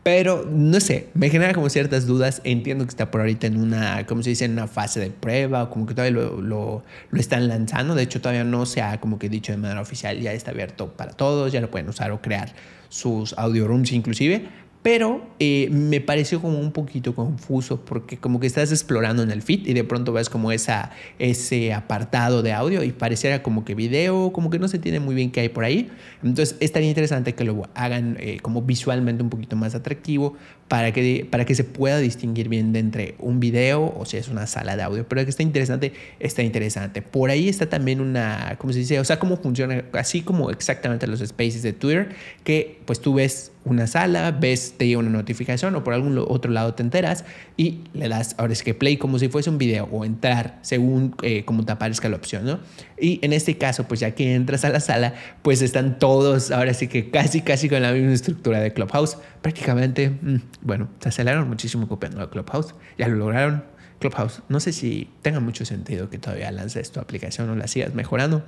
pero 0.08 0.48
no 0.50 0.80
sé, 0.80 1.10
me 1.12 1.28
genera 1.28 1.52
como 1.52 1.68
ciertas 1.68 2.06
dudas. 2.06 2.40
Entiendo 2.42 2.86
que 2.86 2.88
está 2.88 3.10
por 3.10 3.20
ahorita 3.20 3.46
en 3.46 3.60
una, 3.60 4.06
como 4.06 4.22
se 4.22 4.30
dice, 4.30 4.46
en 4.46 4.52
una 4.52 4.66
fase 4.66 5.00
de 5.00 5.10
prueba 5.10 5.64
o 5.64 5.68
como 5.68 5.84
que 5.84 5.92
todavía 5.92 6.18
lo, 6.18 6.40
lo, 6.40 6.82
lo, 7.10 7.20
están 7.20 7.46
lanzando. 7.46 7.94
De 7.94 8.04
hecho, 8.04 8.18
todavía 8.22 8.42
no 8.42 8.64
se 8.64 8.80
ha 8.80 9.00
como 9.00 9.18
que 9.18 9.28
dicho 9.28 9.52
de 9.52 9.58
manera 9.58 9.82
oficial, 9.82 10.18
ya 10.18 10.32
está 10.32 10.52
abierto 10.52 10.94
para 10.94 11.12
todos, 11.12 11.52
ya 11.52 11.60
lo 11.60 11.70
pueden 11.70 11.90
usar 11.90 12.10
o 12.10 12.22
crear 12.22 12.54
sus 12.88 13.34
audio 13.34 13.68
rooms 13.68 13.92
inclusive 13.92 14.48
pero 14.82 15.26
eh, 15.40 15.68
me 15.70 16.00
pareció 16.00 16.40
como 16.40 16.58
un 16.58 16.72
poquito 16.72 17.14
confuso 17.14 17.84
porque 17.84 18.16
como 18.16 18.38
que 18.38 18.46
estás 18.46 18.70
explorando 18.70 19.22
en 19.22 19.30
el 19.30 19.42
feed 19.42 19.66
y 19.66 19.74
de 19.74 19.82
pronto 19.82 20.12
ves 20.12 20.30
como 20.30 20.52
esa, 20.52 20.92
ese 21.18 21.72
apartado 21.72 22.42
de 22.42 22.52
audio 22.52 22.84
y 22.84 22.92
pareciera 22.92 23.42
como 23.42 23.64
que 23.64 23.74
video, 23.74 24.32
como 24.32 24.50
que 24.50 24.58
no 24.58 24.68
se 24.68 24.78
tiene 24.78 25.00
muy 25.00 25.14
bien 25.14 25.32
qué 25.32 25.40
hay 25.40 25.48
por 25.48 25.64
ahí. 25.64 25.90
Entonces 26.22 26.56
estaría 26.60 26.88
interesante 26.88 27.34
que 27.34 27.44
lo 27.44 27.68
hagan 27.74 28.16
eh, 28.20 28.38
como 28.40 28.62
visualmente 28.62 29.22
un 29.22 29.30
poquito 29.30 29.56
más 29.56 29.74
atractivo 29.74 30.36
para 30.68 30.92
que, 30.92 31.26
para 31.28 31.44
que 31.44 31.54
se 31.54 31.64
pueda 31.64 31.98
distinguir 31.98 32.48
bien 32.48 32.72
de 32.72 32.78
entre 32.78 33.14
un 33.18 33.40
video 33.40 33.94
o 33.96 34.04
si 34.04 34.16
es 34.16 34.28
una 34.28 34.46
sala 34.46 34.76
de 34.76 34.82
audio. 34.82 35.08
Pero 35.08 35.24
que 35.24 35.30
está 35.30 35.42
interesante, 35.42 35.92
está 36.20 36.42
interesante. 36.42 37.02
Por 37.02 37.30
ahí 37.30 37.48
está 37.48 37.68
también 37.68 38.00
una, 38.00 38.56
¿cómo 38.58 38.72
se 38.72 38.80
dice? 38.80 39.00
O 39.00 39.04
sea, 39.04 39.18
cómo 39.18 39.38
funciona, 39.38 39.84
así 39.94 40.22
como 40.22 40.50
exactamente 40.50 41.06
los 41.06 41.20
spaces 41.20 41.62
de 41.62 41.72
Twitter, 41.72 42.10
que 42.44 42.78
pues 42.84 43.00
tú 43.00 43.14
ves 43.14 43.50
una 43.64 43.86
sala, 43.86 44.30
ves, 44.30 44.74
te 44.76 44.86
llega 44.86 44.98
una 44.98 45.10
notificación 45.10 45.74
o 45.74 45.84
por 45.84 45.94
algún 45.94 46.18
otro 46.18 46.50
lado 46.50 46.74
te 46.74 46.82
enteras 46.82 47.24
y 47.56 47.80
le 47.92 48.08
das 48.08 48.34
ahora 48.38 48.52
es 48.52 48.62
que 48.62 48.74
play 48.74 48.96
como 48.96 49.18
si 49.18 49.28
fuese 49.28 49.50
un 49.50 49.58
video 49.58 49.88
o 49.92 50.04
entrar 50.04 50.58
según 50.62 51.14
eh, 51.22 51.44
como 51.44 51.64
te 51.64 51.72
aparezca 51.72 52.08
la 52.08 52.16
opción, 52.16 52.44
¿no? 52.44 52.60
Y 53.00 53.24
en 53.24 53.32
este 53.32 53.58
caso, 53.58 53.84
pues 53.84 54.00
ya 54.00 54.12
que 54.12 54.34
entras 54.34 54.64
a 54.64 54.70
la 54.70 54.80
sala, 54.80 55.14
pues 55.42 55.62
están 55.62 55.98
todos 55.98 56.50
ahora 56.50 56.74
sí 56.74 56.88
que 56.88 57.10
casi, 57.10 57.42
casi 57.42 57.68
con 57.68 57.82
la 57.82 57.92
misma 57.92 58.12
estructura 58.12 58.60
de 58.60 58.72
Clubhouse. 58.72 59.18
Prácticamente, 59.42 60.10
mm, 60.10 60.36
bueno, 60.62 60.88
se 61.00 61.10
aceleraron 61.10 61.48
muchísimo 61.48 61.88
copiando 61.88 62.22
a 62.22 62.30
Clubhouse, 62.30 62.74
ya 62.96 63.08
lo 63.08 63.16
lograron. 63.16 63.64
Clubhouse, 63.98 64.42
no 64.48 64.60
sé 64.60 64.72
si 64.72 65.10
tenga 65.22 65.40
mucho 65.40 65.64
sentido 65.64 66.08
que 66.08 66.18
todavía 66.18 66.52
lances 66.52 66.92
tu 66.92 67.00
aplicación 67.00 67.50
o 67.50 67.56
la 67.56 67.66
sigas 67.66 67.94
mejorando, 67.94 68.44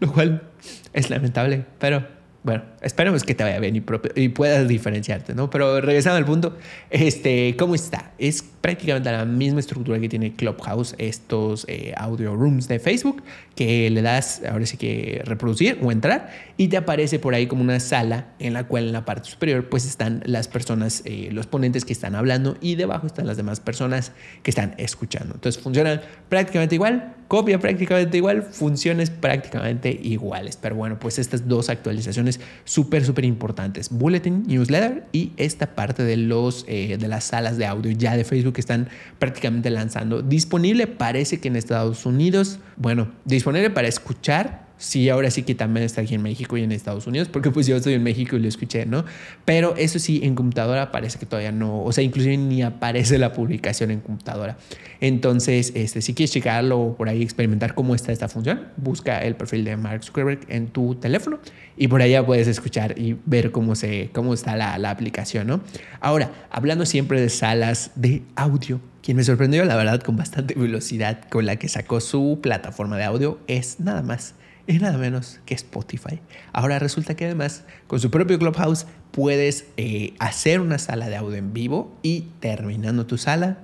lo 0.00 0.12
cual 0.12 0.42
es 0.92 1.10
lamentable, 1.10 1.64
pero 1.78 2.06
bueno, 2.46 2.62
esperemos 2.80 3.24
que 3.24 3.34
te 3.34 3.42
vaya 3.42 3.58
bien 3.58 3.74
y, 3.74 4.28
puedas 4.28 4.68
diferenciarte, 4.68 5.34
¿no? 5.34 5.50
Pero 5.50 5.80
regresando 5.80 6.16
al 6.16 6.24
punto, 6.24 6.56
este, 6.90 7.56
¿cómo 7.58 7.74
está? 7.74 8.12
Es 8.18 8.40
prácticamente 8.40 9.10
la 9.10 9.24
misma 9.24 9.58
estructura 9.58 9.98
que 9.98 10.08
tiene 10.08 10.32
Clubhouse, 10.32 10.94
estos 10.98 11.64
eh, 11.66 11.92
audio 11.96 12.36
rooms 12.36 12.68
de 12.68 12.78
Facebook, 12.78 13.24
que 13.56 13.90
le 13.90 14.00
das, 14.00 14.42
ahora 14.48 14.64
sí 14.64 14.76
que 14.76 15.22
reproducir 15.24 15.80
o 15.82 15.90
entrar, 15.90 16.30
y 16.56 16.68
te 16.68 16.76
aparece 16.76 17.18
por 17.18 17.34
ahí 17.34 17.48
como 17.48 17.62
una 17.62 17.80
sala 17.80 18.28
en 18.38 18.52
la 18.52 18.62
cual 18.68 18.84
en 18.84 18.92
la 18.92 19.04
parte 19.04 19.28
superior 19.28 19.68
pues 19.68 19.84
están 19.84 20.22
las 20.24 20.46
personas, 20.46 21.02
eh, 21.04 21.30
los 21.32 21.48
ponentes 21.48 21.84
que 21.84 21.92
están 21.92 22.14
hablando 22.14 22.56
y 22.60 22.76
debajo 22.76 23.08
están 23.08 23.26
las 23.26 23.36
demás 23.36 23.58
personas 23.58 24.12
que 24.44 24.52
están 24.52 24.76
escuchando. 24.78 25.34
Entonces 25.34 25.60
funcionan 25.60 26.00
prácticamente 26.28 26.76
igual, 26.76 27.16
copia 27.26 27.58
prácticamente 27.58 28.16
igual, 28.16 28.44
funciones 28.44 29.10
prácticamente 29.10 29.90
iguales. 29.90 30.56
Pero 30.60 30.76
bueno, 30.76 30.98
pues 30.98 31.18
estas 31.18 31.48
dos 31.48 31.70
actualizaciones 31.70 32.35
súper, 32.64 33.04
súper 33.04 33.24
importantes. 33.24 33.90
Bulletin, 33.90 34.44
newsletter 34.46 35.06
y 35.12 35.32
esta 35.36 35.74
parte 35.74 36.02
de, 36.02 36.16
los, 36.16 36.64
eh, 36.68 36.96
de 36.98 37.08
las 37.08 37.24
salas 37.24 37.56
de 37.56 37.66
audio 37.66 37.90
ya 37.92 38.16
de 38.16 38.24
Facebook 38.24 38.54
que 38.54 38.60
están 38.60 38.88
prácticamente 39.18 39.70
lanzando. 39.70 40.22
Disponible 40.22 40.86
parece 40.86 41.40
que 41.40 41.48
en 41.48 41.56
Estados 41.56 42.06
Unidos, 42.06 42.58
bueno, 42.76 43.12
disponible 43.24 43.70
para 43.70 43.88
escuchar 43.88 44.65
sí, 44.78 45.08
ahora 45.08 45.30
sí 45.30 45.42
que 45.42 45.54
también 45.54 45.84
está 45.84 46.02
aquí 46.02 46.14
en 46.14 46.22
México 46.22 46.56
y 46.56 46.62
en 46.62 46.72
Estados 46.72 47.06
Unidos, 47.06 47.28
porque 47.28 47.50
pues 47.50 47.66
yo 47.66 47.76
estoy 47.76 47.94
en 47.94 48.02
México 48.02 48.36
y 48.36 48.40
lo 48.40 48.48
escuché, 48.48 48.86
¿no? 48.86 49.04
Pero 49.44 49.74
eso 49.76 49.98
sí, 49.98 50.20
en 50.22 50.34
computadora 50.34 50.92
parece 50.92 51.18
que 51.18 51.26
todavía 51.26 51.52
no, 51.52 51.82
o 51.82 51.92
sea, 51.92 52.04
inclusive 52.04 52.36
ni 52.36 52.62
aparece 52.62 53.18
la 53.18 53.32
publicación 53.32 53.90
en 53.90 54.00
computadora. 54.00 54.56
Entonces, 55.00 55.72
este, 55.74 56.02
si 56.02 56.14
quieres 56.14 56.32
checarlo 56.32 56.80
o 56.80 56.96
por 56.96 57.08
ahí 57.08 57.22
experimentar 57.22 57.74
cómo 57.74 57.94
está 57.94 58.12
esta 58.12 58.28
función, 58.28 58.68
busca 58.76 59.22
el 59.22 59.34
perfil 59.34 59.64
de 59.64 59.76
Mark 59.76 60.04
Zuckerberg 60.04 60.40
en 60.48 60.68
tu 60.68 60.94
teléfono 60.94 61.38
y 61.76 61.88
por 61.88 62.00
allá 62.02 62.24
puedes 62.24 62.48
escuchar 62.48 62.98
y 62.98 63.16
ver 63.26 63.50
cómo, 63.50 63.74
se, 63.74 64.10
cómo 64.12 64.34
está 64.34 64.56
la, 64.56 64.78
la 64.78 64.90
aplicación, 64.90 65.46
¿no? 65.46 65.60
Ahora, 66.00 66.30
hablando 66.50 66.86
siempre 66.86 67.20
de 67.20 67.28
salas 67.28 67.90
de 67.94 68.22
audio, 68.34 68.80
quien 69.02 69.16
me 69.16 69.24
sorprendió, 69.24 69.64
la 69.64 69.76
verdad, 69.76 70.00
con 70.00 70.16
bastante 70.16 70.54
velocidad 70.54 71.20
con 71.28 71.46
la 71.46 71.56
que 71.56 71.68
sacó 71.68 72.00
su 72.00 72.40
plataforma 72.42 72.96
de 72.96 73.04
audio 73.04 73.38
es 73.46 73.78
nada 73.78 74.02
más 74.02 74.34
es 74.66 74.80
nada 74.80 74.98
menos 74.98 75.40
que 75.46 75.54
Spotify. 75.54 76.20
Ahora 76.52 76.78
resulta 76.78 77.14
que 77.14 77.24
además 77.24 77.64
con 77.86 78.00
su 78.00 78.10
propio 78.10 78.38
Clubhouse 78.38 78.86
puedes 79.12 79.66
eh, 79.76 80.14
hacer 80.18 80.60
una 80.60 80.78
sala 80.78 81.08
de 81.08 81.16
audio 81.16 81.36
en 81.36 81.52
vivo 81.52 81.96
y 82.02 82.28
terminando 82.40 83.06
tu 83.06 83.18
sala 83.18 83.58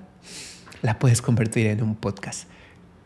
la 0.81 0.99
puedes 0.99 1.21
convertir 1.21 1.67
en 1.67 1.81
un 1.83 1.95
podcast. 1.95 2.47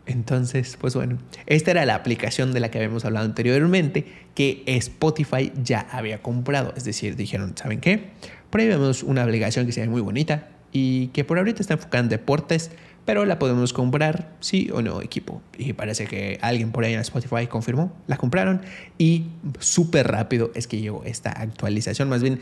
Entonces, 0.06 0.78
pues 0.80 0.96
bueno, 0.96 1.18
esta 1.48 1.72
era 1.72 1.86
la 1.86 1.96
aplicación 1.96 2.54
de 2.54 2.62
la 2.62 2.72
que 2.72 2.78
habíamos 2.78 3.04
hablado 3.04 3.26
anteriormente 3.26 4.06
que 4.36 4.64
Spotify 4.66 5.52
ya 5.62 5.82
había 5.92 6.22
comprado. 6.22 6.74
Es 6.78 6.86
decir, 6.86 7.18
dijeron, 7.18 7.54
¿saben 7.58 7.82
qué? 7.82 8.12
Por 8.50 8.62
ahí 8.62 8.68
vemos 8.68 9.04
una 9.04 9.24
aplicación 9.24 9.66
que 9.66 9.74
se 9.74 9.82
ve 9.82 9.90
muy 9.90 10.02
bonita 10.02 10.48
y 10.72 11.08
que 11.08 11.26
por 11.26 11.38
ahorita 11.38 11.62
está 11.62 11.74
enfocada 11.74 12.04
en 12.04 12.10
deportes, 12.10 12.72
pero 13.08 13.24
la 13.24 13.40
podemos 13.40 13.72
comprar, 13.72 14.28
sí 14.42 14.70
o 14.74 14.82
no, 14.82 15.02
equipo. 15.02 15.42
Y 15.58 15.72
parece 15.72 16.08
que 16.08 16.40
alguien 16.42 16.74
por 16.74 16.84
ahí 16.84 16.94
en 16.94 17.00
Spotify 17.00 17.48
confirmó, 17.48 17.94
la 18.06 18.18
compraron 18.18 18.62
y 18.98 19.28
súper 19.60 20.10
rápido 20.10 20.52
es 20.56 20.68
que 20.68 20.82
llegó 20.82 21.06
esta 21.06 21.32
actualización, 21.32 22.10
más 22.10 22.22
bien 22.22 22.42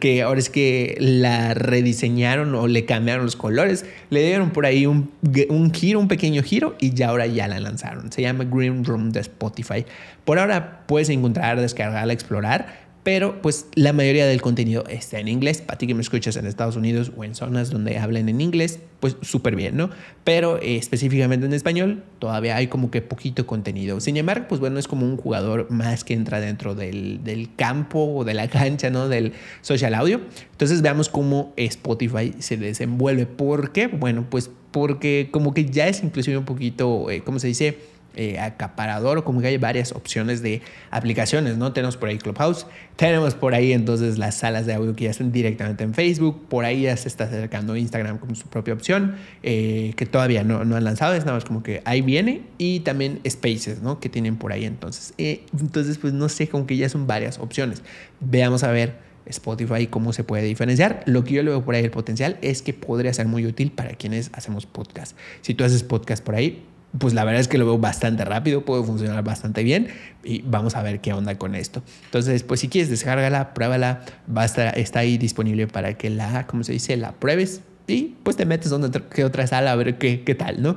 que 0.00 0.22
ahora 0.22 0.40
es 0.40 0.48
que 0.48 0.96
la 0.98 1.52
rediseñaron 1.52 2.54
o 2.54 2.66
le 2.66 2.86
cambiaron 2.86 3.26
los 3.26 3.36
colores, 3.36 3.84
le 4.08 4.24
dieron 4.24 4.52
por 4.52 4.64
ahí 4.64 4.86
un, 4.86 5.10
un 5.50 5.74
giro, 5.74 6.00
un 6.00 6.08
pequeño 6.08 6.42
giro 6.42 6.76
y 6.80 6.94
ya 6.94 7.10
ahora 7.10 7.26
ya 7.26 7.46
la 7.46 7.60
lanzaron. 7.60 8.10
Se 8.10 8.22
llama 8.22 8.44
Green 8.44 8.86
Room 8.86 9.12
de 9.12 9.20
Spotify. 9.20 9.84
Por 10.24 10.38
ahora 10.38 10.86
puedes 10.86 11.10
encontrar, 11.10 11.60
descargarla, 11.60 12.14
explorar 12.14 12.85
pero 13.06 13.40
pues 13.40 13.66
la 13.76 13.92
mayoría 13.92 14.26
del 14.26 14.42
contenido 14.42 14.82
está 14.88 15.20
en 15.20 15.28
inglés. 15.28 15.60
Para 15.60 15.78
ti 15.78 15.86
que 15.86 15.94
me 15.94 16.00
escuchas 16.00 16.34
en 16.34 16.44
Estados 16.44 16.74
Unidos 16.74 17.12
o 17.16 17.22
en 17.22 17.36
zonas 17.36 17.70
donde 17.70 17.98
hablen 17.98 18.28
en 18.28 18.40
inglés, 18.40 18.80
pues 18.98 19.16
súper 19.22 19.54
bien, 19.54 19.76
¿no? 19.76 19.90
Pero 20.24 20.60
eh, 20.60 20.74
específicamente 20.74 21.46
en 21.46 21.52
español 21.52 22.02
todavía 22.18 22.56
hay 22.56 22.66
como 22.66 22.90
que 22.90 23.02
poquito 23.02 23.46
contenido. 23.46 24.00
Sin 24.00 24.16
embargo, 24.16 24.46
pues 24.48 24.60
bueno, 24.60 24.80
es 24.80 24.88
como 24.88 25.06
un 25.06 25.18
jugador 25.18 25.70
más 25.70 26.02
que 26.02 26.14
entra 26.14 26.40
dentro 26.40 26.74
del, 26.74 27.22
del 27.22 27.54
campo 27.54 28.12
o 28.12 28.24
de 28.24 28.34
la 28.34 28.48
cancha, 28.50 28.90
¿no? 28.90 29.08
Del 29.08 29.34
social 29.60 29.94
audio. 29.94 30.20
Entonces 30.50 30.82
veamos 30.82 31.08
cómo 31.08 31.52
Spotify 31.56 32.34
se 32.40 32.56
desenvuelve. 32.56 33.26
¿Por 33.26 33.70
qué? 33.70 33.86
Bueno, 33.86 34.26
pues 34.28 34.50
porque 34.72 35.28
como 35.30 35.54
que 35.54 35.66
ya 35.66 35.86
es 35.86 36.02
inclusive 36.02 36.38
un 36.38 36.44
poquito, 36.44 37.08
eh, 37.08 37.22
¿cómo 37.24 37.38
se 37.38 37.46
dice? 37.46 37.78
Eh, 38.18 38.38
acaparador 38.38 39.24
como 39.24 39.42
que 39.42 39.48
hay 39.48 39.58
varias 39.58 39.92
opciones 39.92 40.40
de 40.40 40.62
aplicaciones, 40.90 41.58
¿no? 41.58 41.74
Tenemos 41.74 41.98
por 41.98 42.08
ahí 42.08 42.16
Clubhouse, 42.16 42.66
tenemos 42.96 43.34
por 43.34 43.52
ahí 43.52 43.74
entonces 43.74 44.16
las 44.16 44.36
salas 44.36 44.64
de 44.64 44.72
audio 44.72 44.96
que 44.96 45.04
ya 45.04 45.10
están 45.10 45.32
directamente 45.32 45.84
en 45.84 45.92
Facebook, 45.92 46.48
por 46.48 46.64
ahí 46.64 46.82
ya 46.82 46.96
se 46.96 47.08
está 47.08 47.24
acercando 47.24 47.76
Instagram 47.76 48.16
como 48.16 48.34
su 48.34 48.46
propia 48.46 48.72
opción, 48.72 49.16
eh, 49.42 49.92
que 49.96 50.06
todavía 50.06 50.44
no, 50.44 50.64
no, 50.64 50.76
han 50.76 50.84
lanzado, 50.84 51.12
es 51.12 51.26
nada 51.26 51.36
más 51.36 51.44
como 51.44 51.62
que 51.62 51.82
ahí 51.84 52.00
viene, 52.00 52.40
y 52.56 52.80
también 52.80 53.20
Spaces, 53.28 53.82
¿no? 53.82 54.00
Que 54.00 54.08
tienen 54.08 54.36
por 54.36 54.50
ahí 54.50 54.64
entonces. 54.64 55.12
Eh, 55.18 55.44
entonces, 55.60 55.98
pues 55.98 56.14
no 56.14 56.30
sé, 56.30 56.48
como 56.48 56.66
que 56.66 56.78
ya 56.78 56.88
son 56.88 57.06
varias 57.06 57.38
opciones. 57.38 57.82
Veamos 58.20 58.64
a 58.64 58.70
ver. 58.70 59.04
Spotify 59.26 59.88
cómo 59.88 60.12
se 60.12 60.22
puede 60.22 60.44
diferenciar. 60.44 61.02
Lo 61.04 61.24
que 61.24 61.34
yo 61.34 61.42
le 61.42 61.50
veo 61.50 61.64
por 61.64 61.74
ahí 61.74 61.82
el 61.82 61.90
potencial 61.90 62.38
es 62.42 62.62
que 62.62 62.72
podría 62.72 63.12
ser 63.12 63.26
muy 63.26 63.44
útil 63.44 63.72
para 63.72 63.90
quienes 63.90 64.30
hacemos 64.32 64.66
podcast. 64.66 65.16
Si 65.40 65.52
tú 65.52 65.64
haces 65.64 65.82
podcast 65.82 66.24
por 66.24 66.36
ahí, 66.36 66.64
pues 66.98 67.14
la 67.14 67.24
verdad 67.24 67.40
es 67.40 67.48
que 67.48 67.58
lo 67.58 67.66
veo 67.66 67.78
bastante 67.78 68.24
rápido, 68.24 68.64
puede 68.64 68.84
funcionar 68.84 69.22
bastante 69.24 69.62
bien 69.62 69.88
y 70.24 70.42
vamos 70.42 70.76
a 70.76 70.82
ver 70.82 71.00
qué 71.00 71.12
onda 71.12 71.36
con 71.36 71.54
esto. 71.54 71.82
Entonces, 72.04 72.42
pues 72.42 72.60
si 72.60 72.68
quieres 72.68 72.90
descárgala, 72.90 73.54
pruébala, 73.54 74.02
va 74.34 74.42
a 74.42 74.44
estar, 74.44 74.78
está 74.78 75.00
ahí 75.00 75.18
disponible 75.18 75.66
para 75.66 75.94
que 75.94 76.10
la, 76.10 76.46
¿cómo 76.46 76.64
se 76.64 76.72
dice? 76.72 76.96
La 76.96 77.12
pruebes 77.12 77.60
y 77.86 78.14
pues 78.22 78.36
te 78.36 78.46
metes 78.46 78.70
donde 78.70 78.90
que 79.02 79.24
otra 79.24 79.46
sala 79.46 79.72
a 79.72 79.76
ver 79.76 79.98
qué, 79.98 80.22
qué 80.22 80.34
tal, 80.34 80.62
¿no? 80.62 80.76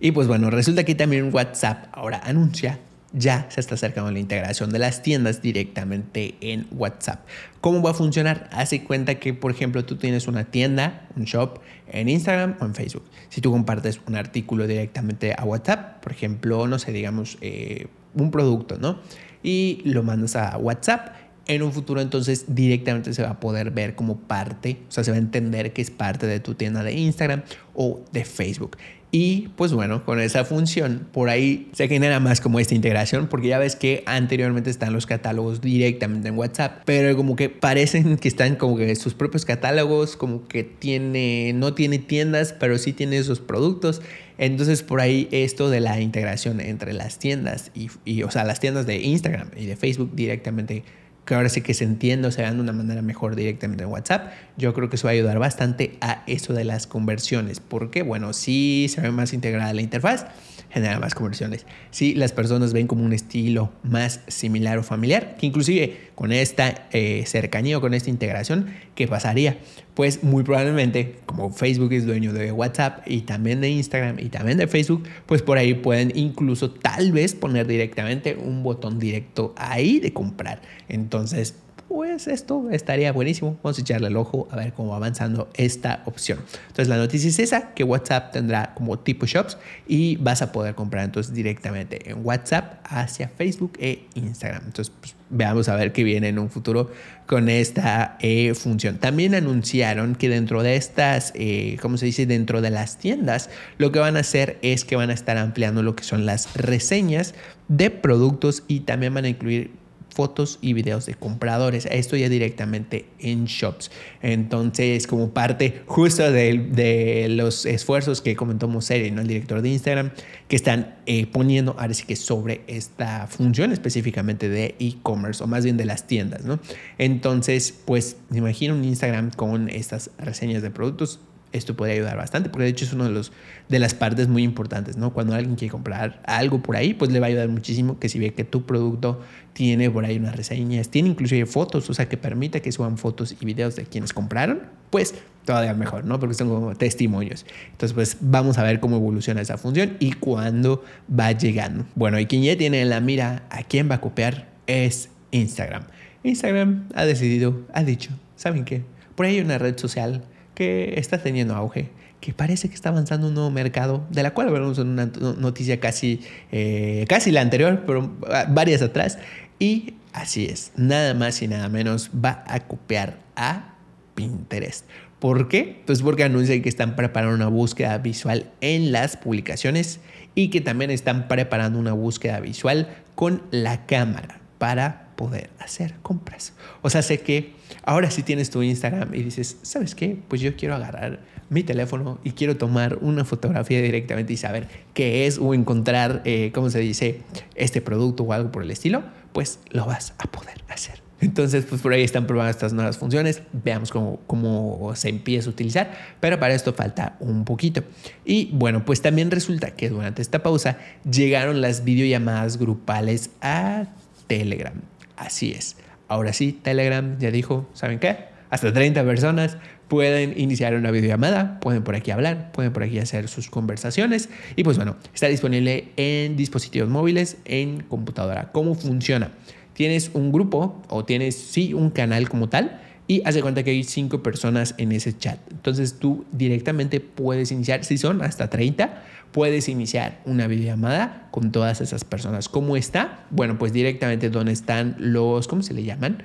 Y 0.00 0.12
pues 0.12 0.28
bueno, 0.28 0.50
resulta 0.50 0.84
que 0.84 0.94
también 0.94 1.30
WhatsApp 1.32 1.86
ahora 1.92 2.20
anuncia 2.24 2.78
ya 3.14 3.46
se 3.48 3.60
está 3.60 3.76
acercando 3.76 4.10
la 4.10 4.18
integración 4.18 4.70
de 4.70 4.80
las 4.80 5.02
tiendas 5.02 5.40
directamente 5.40 6.34
en 6.40 6.66
WhatsApp. 6.72 7.24
¿Cómo 7.60 7.80
va 7.80 7.92
a 7.92 7.94
funcionar? 7.94 8.50
Hace 8.52 8.82
cuenta 8.82 9.14
que, 9.14 9.32
por 9.32 9.52
ejemplo, 9.52 9.84
tú 9.84 9.96
tienes 9.96 10.26
una 10.26 10.44
tienda, 10.44 11.08
un 11.16 11.24
shop 11.24 11.60
en 11.86 12.08
Instagram 12.08 12.56
o 12.60 12.64
en 12.64 12.74
Facebook. 12.74 13.04
Si 13.28 13.40
tú 13.40 13.52
compartes 13.52 14.00
un 14.06 14.16
artículo 14.16 14.66
directamente 14.66 15.34
a 15.36 15.44
WhatsApp, 15.44 16.02
por 16.02 16.12
ejemplo, 16.12 16.66
no 16.66 16.78
sé, 16.78 16.92
digamos, 16.92 17.38
eh, 17.40 17.86
un 18.14 18.30
producto, 18.30 18.78
¿no? 18.78 18.98
Y 19.42 19.80
lo 19.84 20.02
mandas 20.02 20.36
a 20.36 20.56
WhatsApp, 20.58 21.14
en 21.46 21.62
un 21.62 21.72
futuro 21.72 22.00
entonces 22.00 22.46
directamente 22.48 23.12
se 23.12 23.22
va 23.22 23.30
a 23.30 23.40
poder 23.40 23.70
ver 23.70 23.94
como 23.94 24.18
parte, 24.18 24.78
o 24.88 24.92
sea, 24.92 25.04
se 25.04 25.10
va 25.10 25.16
a 25.16 25.20
entender 25.20 25.72
que 25.72 25.82
es 25.82 25.90
parte 25.90 26.26
de 26.26 26.40
tu 26.40 26.54
tienda 26.54 26.82
de 26.82 26.94
Instagram 26.94 27.42
o 27.74 28.00
de 28.12 28.24
Facebook. 28.24 28.76
Y 29.16 29.50
pues 29.54 29.72
bueno, 29.72 30.04
con 30.04 30.18
esa 30.18 30.44
función 30.44 31.06
por 31.12 31.28
ahí 31.28 31.68
se 31.72 31.86
genera 31.86 32.18
más 32.18 32.40
como 32.40 32.58
esta 32.58 32.74
integración 32.74 33.28
porque 33.28 33.46
ya 33.46 33.60
ves 33.60 33.76
que 33.76 34.02
anteriormente 34.06 34.70
están 34.70 34.92
los 34.92 35.06
catálogos 35.06 35.60
directamente 35.60 36.26
en 36.26 36.36
WhatsApp, 36.36 36.82
pero 36.84 37.16
como 37.16 37.36
que 37.36 37.48
parecen 37.48 38.16
que 38.16 38.26
están 38.26 38.56
como 38.56 38.76
que 38.76 38.92
sus 38.96 39.14
propios 39.14 39.44
catálogos, 39.44 40.16
como 40.16 40.48
que 40.48 40.64
tiene, 40.64 41.52
no 41.54 41.74
tiene 41.74 42.00
tiendas, 42.00 42.56
pero 42.58 42.76
sí 42.76 42.92
tiene 42.92 43.16
esos 43.18 43.38
productos. 43.38 44.02
Entonces 44.36 44.82
por 44.82 45.00
ahí 45.00 45.28
esto 45.30 45.70
de 45.70 45.78
la 45.78 46.00
integración 46.00 46.60
entre 46.60 46.92
las 46.92 47.20
tiendas 47.20 47.70
y, 47.72 47.90
y 48.04 48.24
o 48.24 48.32
sea, 48.32 48.42
las 48.42 48.58
tiendas 48.58 48.84
de 48.84 48.96
Instagram 48.96 49.46
y 49.56 49.66
de 49.66 49.76
Facebook 49.76 50.10
directamente 50.16 50.82
que 51.24 51.34
ahora 51.34 51.48
sí 51.48 51.60
que 51.60 51.74
se 51.74 51.84
entienda 51.84 52.28
o 52.28 52.30
se 52.30 52.42
vean 52.42 52.56
de 52.56 52.62
una 52.62 52.72
manera 52.72 53.02
mejor 53.02 53.36
directamente 53.36 53.84
en 53.84 53.90
WhatsApp, 53.90 54.32
yo 54.56 54.74
creo 54.74 54.90
que 54.90 54.96
eso 54.96 55.06
va 55.06 55.10
a 55.10 55.14
ayudar 55.14 55.38
bastante 55.38 55.96
a 56.00 56.22
eso 56.26 56.52
de 56.52 56.64
las 56.64 56.86
conversiones, 56.86 57.60
porque 57.60 58.02
bueno, 58.02 58.32
si 58.32 58.86
se 58.88 59.00
ve 59.00 59.10
más 59.10 59.32
integrada 59.32 59.72
la 59.72 59.82
interfaz, 59.82 60.26
genera 60.74 60.98
más 60.98 61.14
conversiones. 61.14 61.66
Si 61.92 62.14
las 62.14 62.32
personas 62.32 62.72
ven 62.72 62.88
como 62.88 63.04
un 63.04 63.12
estilo 63.12 63.70
más 63.84 64.20
similar 64.26 64.76
o 64.78 64.82
familiar, 64.82 65.36
que 65.38 65.46
inclusive 65.46 66.10
con 66.16 66.32
esta 66.32 66.88
eh, 66.90 67.22
cercanía 67.26 67.78
o 67.78 67.80
con 67.80 67.94
esta 67.94 68.10
integración, 68.10 68.66
¿qué 68.96 69.06
pasaría? 69.06 69.56
Pues 69.94 70.24
muy 70.24 70.42
probablemente, 70.42 71.20
como 71.26 71.52
Facebook 71.52 71.92
es 71.92 72.06
dueño 72.06 72.32
de 72.32 72.50
WhatsApp 72.50 73.02
y 73.06 73.20
también 73.20 73.60
de 73.60 73.70
Instagram 73.70 74.18
y 74.18 74.30
también 74.30 74.58
de 74.58 74.66
Facebook, 74.66 75.04
pues 75.26 75.42
por 75.42 75.58
ahí 75.58 75.74
pueden 75.74 76.10
incluso 76.16 76.72
tal 76.72 77.12
vez 77.12 77.36
poner 77.36 77.68
directamente 77.68 78.34
un 78.34 78.64
botón 78.64 78.98
directo 78.98 79.54
ahí 79.56 80.00
de 80.00 80.12
comprar. 80.12 80.60
Entonces, 80.88 81.54
pues 81.88 82.26
esto 82.26 82.68
estaría 82.70 83.12
buenísimo. 83.12 83.58
Vamos 83.62 83.78
a 83.78 83.80
echarle 83.80 84.08
el 84.08 84.16
ojo 84.16 84.48
a 84.50 84.56
ver 84.56 84.72
cómo 84.72 84.90
va 84.90 84.96
avanzando 84.96 85.48
esta 85.54 86.02
opción. 86.06 86.40
Entonces 86.68 86.88
la 86.88 86.96
noticia 86.96 87.28
es 87.28 87.38
esa, 87.38 87.74
que 87.74 87.84
WhatsApp 87.84 88.32
tendrá 88.32 88.74
como 88.74 88.98
tipo 88.98 89.26
shops 89.26 89.58
y 89.86 90.16
vas 90.16 90.42
a 90.42 90.52
poder 90.52 90.74
comprar 90.74 91.04
entonces 91.04 91.34
directamente 91.34 92.10
en 92.10 92.24
WhatsApp 92.24 92.80
hacia 92.84 93.28
Facebook 93.28 93.74
e 93.78 94.06
Instagram. 94.14 94.62
Entonces 94.66 94.92
pues, 95.00 95.14
veamos 95.30 95.68
a 95.68 95.76
ver 95.76 95.92
qué 95.92 96.04
viene 96.04 96.28
en 96.28 96.38
un 96.38 96.50
futuro 96.50 96.90
con 97.26 97.48
esta 97.48 98.16
eh, 98.20 98.54
función. 98.54 98.98
También 98.98 99.34
anunciaron 99.34 100.14
que 100.14 100.28
dentro 100.28 100.62
de 100.62 100.76
estas, 100.76 101.32
eh, 101.34 101.76
¿cómo 101.80 101.96
se 101.96 102.06
dice? 102.06 102.26
Dentro 102.26 102.60
de 102.60 102.70
las 102.70 102.98
tiendas, 102.98 103.50
lo 103.78 103.92
que 103.92 103.98
van 103.98 104.16
a 104.16 104.20
hacer 104.20 104.58
es 104.62 104.84
que 104.84 104.96
van 104.96 105.10
a 105.10 105.14
estar 105.14 105.38
ampliando 105.38 105.82
lo 105.82 105.96
que 105.96 106.04
son 106.04 106.26
las 106.26 106.54
reseñas 106.54 107.34
de 107.68 107.90
productos 107.90 108.62
y 108.68 108.80
también 108.80 109.14
van 109.14 109.24
a 109.24 109.28
incluir 109.28 109.83
fotos 110.14 110.58
y 110.62 110.72
videos 110.72 111.06
de 111.06 111.14
compradores. 111.14 111.86
Esto 111.90 112.16
ya 112.16 112.28
directamente 112.28 113.06
en 113.18 113.46
shops. 113.46 113.90
Entonces, 114.22 115.06
como 115.06 115.30
parte 115.30 115.82
justo 115.86 116.30
de, 116.30 117.26
los 117.30 117.66
esfuerzos 117.66 118.20
que 118.20 118.36
comentó 118.36 118.68
Moseri, 118.68 119.10
¿no? 119.10 119.20
el 119.20 119.26
director 119.26 119.60
de 119.60 119.70
Instagram, 119.70 120.12
que 120.48 120.56
están 120.56 120.96
eh, 121.06 121.26
poniendo 121.26 121.74
ahora 121.78 121.94
sí 121.94 122.04
que 122.04 122.16
sobre 122.16 122.62
esta 122.66 123.26
función 123.26 123.72
específicamente 123.72 124.48
de 124.48 124.76
e-commerce 124.78 125.42
o 125.42 125.46
más 125.46 125.64
bien 125.64 125.76
de 125.76 125.84
las 125.84 126.06
tiendas. 126.06 126.44
¿no? 126.44 126.60
Entonces, 126.98 127.74
pues 127.84 128.16
me 128.30 128.38
imagino 128.38 128.74
un 128.74 128.84
Instagram 128.84 129.30
con 129.30 129.68
estas 129.68 130.10
reseñas 130.18 130.62
de 130.62 130.70
productos 130.70 131.20
esto 131.54 131.74
puede 131.76 131.92
ayudar 131.92 132.16
bastante, 132.16 132.50
porque 132.50 132.64
de 132.64 132.70
hecho 132.70 132.84
es 132.84 132.92
una 132.92 133.08
de, 133.08 133.22
de 133.68 133.78
las 133.78 133.94
partes 133.94 134.28
muy 134.28 134.42
importantes, 134.42 134.96
¿no? 134.96 135.12
Cuando 135.12 135.34
alguien 135.34 135.54
quiere 135.54 135.70
comprar 135.70 136.20
algo 136.26 136.60
por 136.60 136.76
ahí, 136.76 136.94
pues 136.94 137.10
le 137.12 137.20
va 137.20 137.26
a 137.26 137.28
ayudar 137.28 137.48
muchísimo 137.48 137.98
que 137.98 138.08
si 138.08 138.18
ve 138.18 138.34
que 138.34 138.44
tu 138.44 138.66
producto 138.66 139.20
tiene 139.52 139.90
por 139.90 140.04
ahí 140.04 140.18
unas 140.18 140.36
reseñas, 140.36 140.88
tiene 140.88 141.08
inclusive 141.10 141.46
fotos, 141.46 141.88
o 141.88 141.94
sea, 141.94 142.08
que 142.08 142.16
permita 142.16 142.60
que 142.60 142.72
suban 142.72 142.98
fotos 142.98 143.36
y 143.40 143.44
videos 143.44 143.76
de 143.76 143.84
quienes 143.84 144.12
compraron, 144.12 144.62
pues 144.90 145.14
todavía 145.44 145.74
mejor, 145.74 146.04
¿no? 146.04 146.18
Porque 146.18 146.34
son 146.34 146.48
como 146.48 146.74
testimonios. 146.74 147.46
Entonces, 147.70 147.94
pues 147.94 148.16
vamos 148.20 148.58
a 148.58 148.62
ver 148.62 148.80
cómo 148.80 148.96
evoluciona 148.96 149.40
esa 149.40 149.56
función 149.56 149.96
y 150.00 150.12
cuándo 150.12 150.84
va 151.08 151.32
llegando. 151.32 151.86
Bueno, 151.94 152.18
y 152.18 152.26
quien 152.26 152.42
ya 152.42 152.56
tiene 152.56 152.82
en 152.82 152.90
la 152.90 153.00
mira 153.00 153.44
a 153.50 153.62
quién 153.62 153.88
va 153.88 153.96
a 153.96 154.00
copiar 154.00 154.48
es 154.66 155.10
Instagram. 155.30 155.84
Instagram 156.24 156.88
ha 156.94 157.04
decidido, 157.04 157.62
ha 157.72 157.84
dicho, 157.84 158.10
¿saben 158.34 158.64
qué? 158.64 158.82
Por 159.14 159.26
ahí 159.26 159.36
hay 159.36 159.44
una 159.44 159.58
red 159.58 159.78
social 159.78 160.24
que 160.54 160.98
está 160.98 161.18
teniendo 161.18 161.54
auge, 161.54 161.90
que 162.20 162.32
parece 162.32 162.68
que 162.68 162.74
está 162.74 162.88
avanzando 162.88 163.28
un 163.28 163.34
nuevo 163.34 163.50
mercado, 163.50 164.06
de 164.10 164.22
la 164.22 164.32
cual 164.32 164.48
hablamos 164.48 164.78
en 164.78 164.88
una 164.88 165.06
noticia 165.06 165.80
casi, 165.80 166.20
eh, 166.52 167.04
casi 167.08 167.30
la 167.30 167.40
anterior, 167.40 167.82
pero 167.86 168.12
ah, 168.30 168.46
varias 168.48 168.82
atrás. 168.82 169.18
Y 169.58 169.94
así 170.12 170.46
es, 170.46 170.72
nada 170.76 171.14
más 171.14 171.42
y 171.42 171.48
nada 171.48 171.68
menos 171.68 172.10
va 172.12 172.44
a 172.46 172.60
copiar 172.60 173.18
a 173.36 173.74
Pinterest. 174.14 174.86
¿Por 175.18 175.48
qué? 175.48 175.82
Pues 175.86 176.02
porque 176.02 176.24
anuncian 176.24 176.62
que 176.62 176.68
están 176.68 176.96
preparando 176.96 177.34
una 177.34 177.48
búsqueda 177.48 177.98
visual 177.98 178.50
en 178.60 178.92
las 178.92 179.16
publicaciones 179.16 180.00
y 180.34 180.48
que 180.50 180.60
también 180.60 180.90
están 180.90 181.28
preparando 181.28 181.78
una 181.78 181.92
búsqueda 181.92 182.40
visual 182.40 182.88
con 183.14 183.42
la 183.50 183.86
cámara 183.86 184.40
para 184.58 185.03
poder 185.16 185.50
hacer 185.58 185.94
compras. 186.02 186.52
O 186.82 186.90
sea, 186.90 187.02
sé 187.02 187.20
que 187.20 187.52
ahora 187.84 188.10
si 188.10 188.22
tienes 188.22 188.50
tu 188.50 188.62
Instagram 188.62 189.14
y 189.14 189.22
dices, 189.22 189.58
¿sabes 189.62 189.94
qué? 189.94 190.18
Pues 190.28 190.40
yo 190.40 190.56
quiero 190.56 190.74
agarrar 190.74 191.20
mi 191.50 191.62
teléfono 191.62 192.18
y 192.24 192.32
quiero 192.32 192.56
tomar 192.56 192.98
una 193.00 193.24
fotografía 193.24 193.80
directamente 193.80 194.32
y 194.32 194.36
saber 194.36 194.68
qué 194.94 195.26
es 195.26 195.38
o 195.38 195.54
encontrar, 195.54 196.22
eh, 196.24 196.50
¿cómo 196.54 196.70
se 196.70 196.80
dice?, 196.80 197.20
este 197.54 197.80
producto 197.80 198.24
o 198.24 198.32
algo 198.32 198.50
por 198.50 198.62
el 198.62 198.70
estilo, 198.70 199.04
pues 199.32 199.58
lo 199.70 199.86
vas 199.86 200.14
a 200.18 200.24
poder 200.24 200.62
hacer. 200.68 201.04
Entonces, 201.20 201.64
pues 201.64 201.80
por 201.80 201.92
ahí 201.92 202.02
están 202.02 202.26
probando 202.26 202.50
estas 202.50 202.72
nuevas 202.74 202.98
funciones. 202.98 203.42
Veamos 203.52 203.90
cómo, 203.90 204.20
cómo 204.26 204.92
se 204.94 205.08
empieza 205.08 205.48
a 205.48 205.52
utilizar. 205.52 205.92
Pero 206.20 206.38
para 206.38 206.54
esto 206.54 206.74
falta 206.74 207.16
un 207.18 207.44
poquito. 207.44 207.82
Y 208.24 208.50
bueno, 208.52 208.84
pues 208.84 209.00
también 209.00 209.30
resulta 209.30 209.70
que 209.70 209.88
durante 209.88 210.20
esta 210.20 210.42
pausa 210.42 210.78
llegaron 211.10 211.62
las 211.62 211.84
videollamadas 211.84 212.58
grupales 212.58 213.30
a 213.40 213.86
Telegram. 214.26 214.74
Así 215.16 215.52
es. 215.52 215.76
Ahora 216.08 216.32
sí, 216.32 216.52
Telegram 216.52 217.18
ya 217.18 217.30
dijo, 217.30 217.68
¿saben 217.72 217.98
qué? 217.98 218.34
Hasta 218.50 218.72
30 218.72 219.04
personas 219.04 219.56
pueden 219.88 220.38
iniciar 220.38 220.74
una 220.74 220.90
videollamada, 220.90 221.58
pueden 221.60 221.82
por 221.82 221.94
aquí 221.94 222.10
hablar, 222.10 222.52
pueden 222.52 222.72
por 222.72 222.82
aquí 222.82 222.98
hacer 222.98 223.28
sus 223.28 223.50
conversaciones 223.50 224.28
y 224.54 224.64
pues 224.64 224.76
bueno, 224.76 224.96
está 225.14 225.26
disponible 225.28 225.88
en 225.96 226.36
dispositivos 226.36 226.88
móviles, 226.88 227.38
en 227.44 227.82
computadora. 227.82 228.52
¿Cómo 228.52 228.74
funciona? 228.74 229.32
Tienes 229.72 230.10
un 230.14 230.30
grupo 230.30 230.82
o 230.88 231.04
tienes 231.04 231.34
sí 231.36 231.74
un 231.74 231.90
canal 231.90 232.28
como 232.28 232.48
tal 232.48 232.80
y 233.06 233.22
hace 233.24 233.42
cuenta 233.42 233.62
que 233.62 233.70
hay 233.70 233.84
cinco 233.84 234.22
personas 234.22 234.74
en 234.78 234.92
ese 234.92 235.16
chat. 235.16 235.38
Entonces 235.50 235.98
tú 235.98 236.24
directamente 236.32 237.00
puedes 237.00 237.52
iniciar, 237.52 237.84
si 237.84 237.98
son 237.98 238.22
hasta 238.22 238.48
30, 238.48 239.02
puedes 239.34 239.68
iniciar 239.68 240.20
una 240.24 240.46
videollamada 240.46 241.26
con 241.32 241.50
todas 241.50 241.80
esas 241.80 242.04
personas. 242.04 242.48
¿Cómo 242.48 242.76
está? 242.76 243.24
Bueno, 243.30 243.58
pues 243.58 243.72
directamente 243.72 244.30
donde 244.30 244.52
están 244.52 244.94
los, 244.98 245.48
¿cómo 245.48 245.62
se 245.62 245.74
le 245.74 245.82
llaman? 245.82 246.22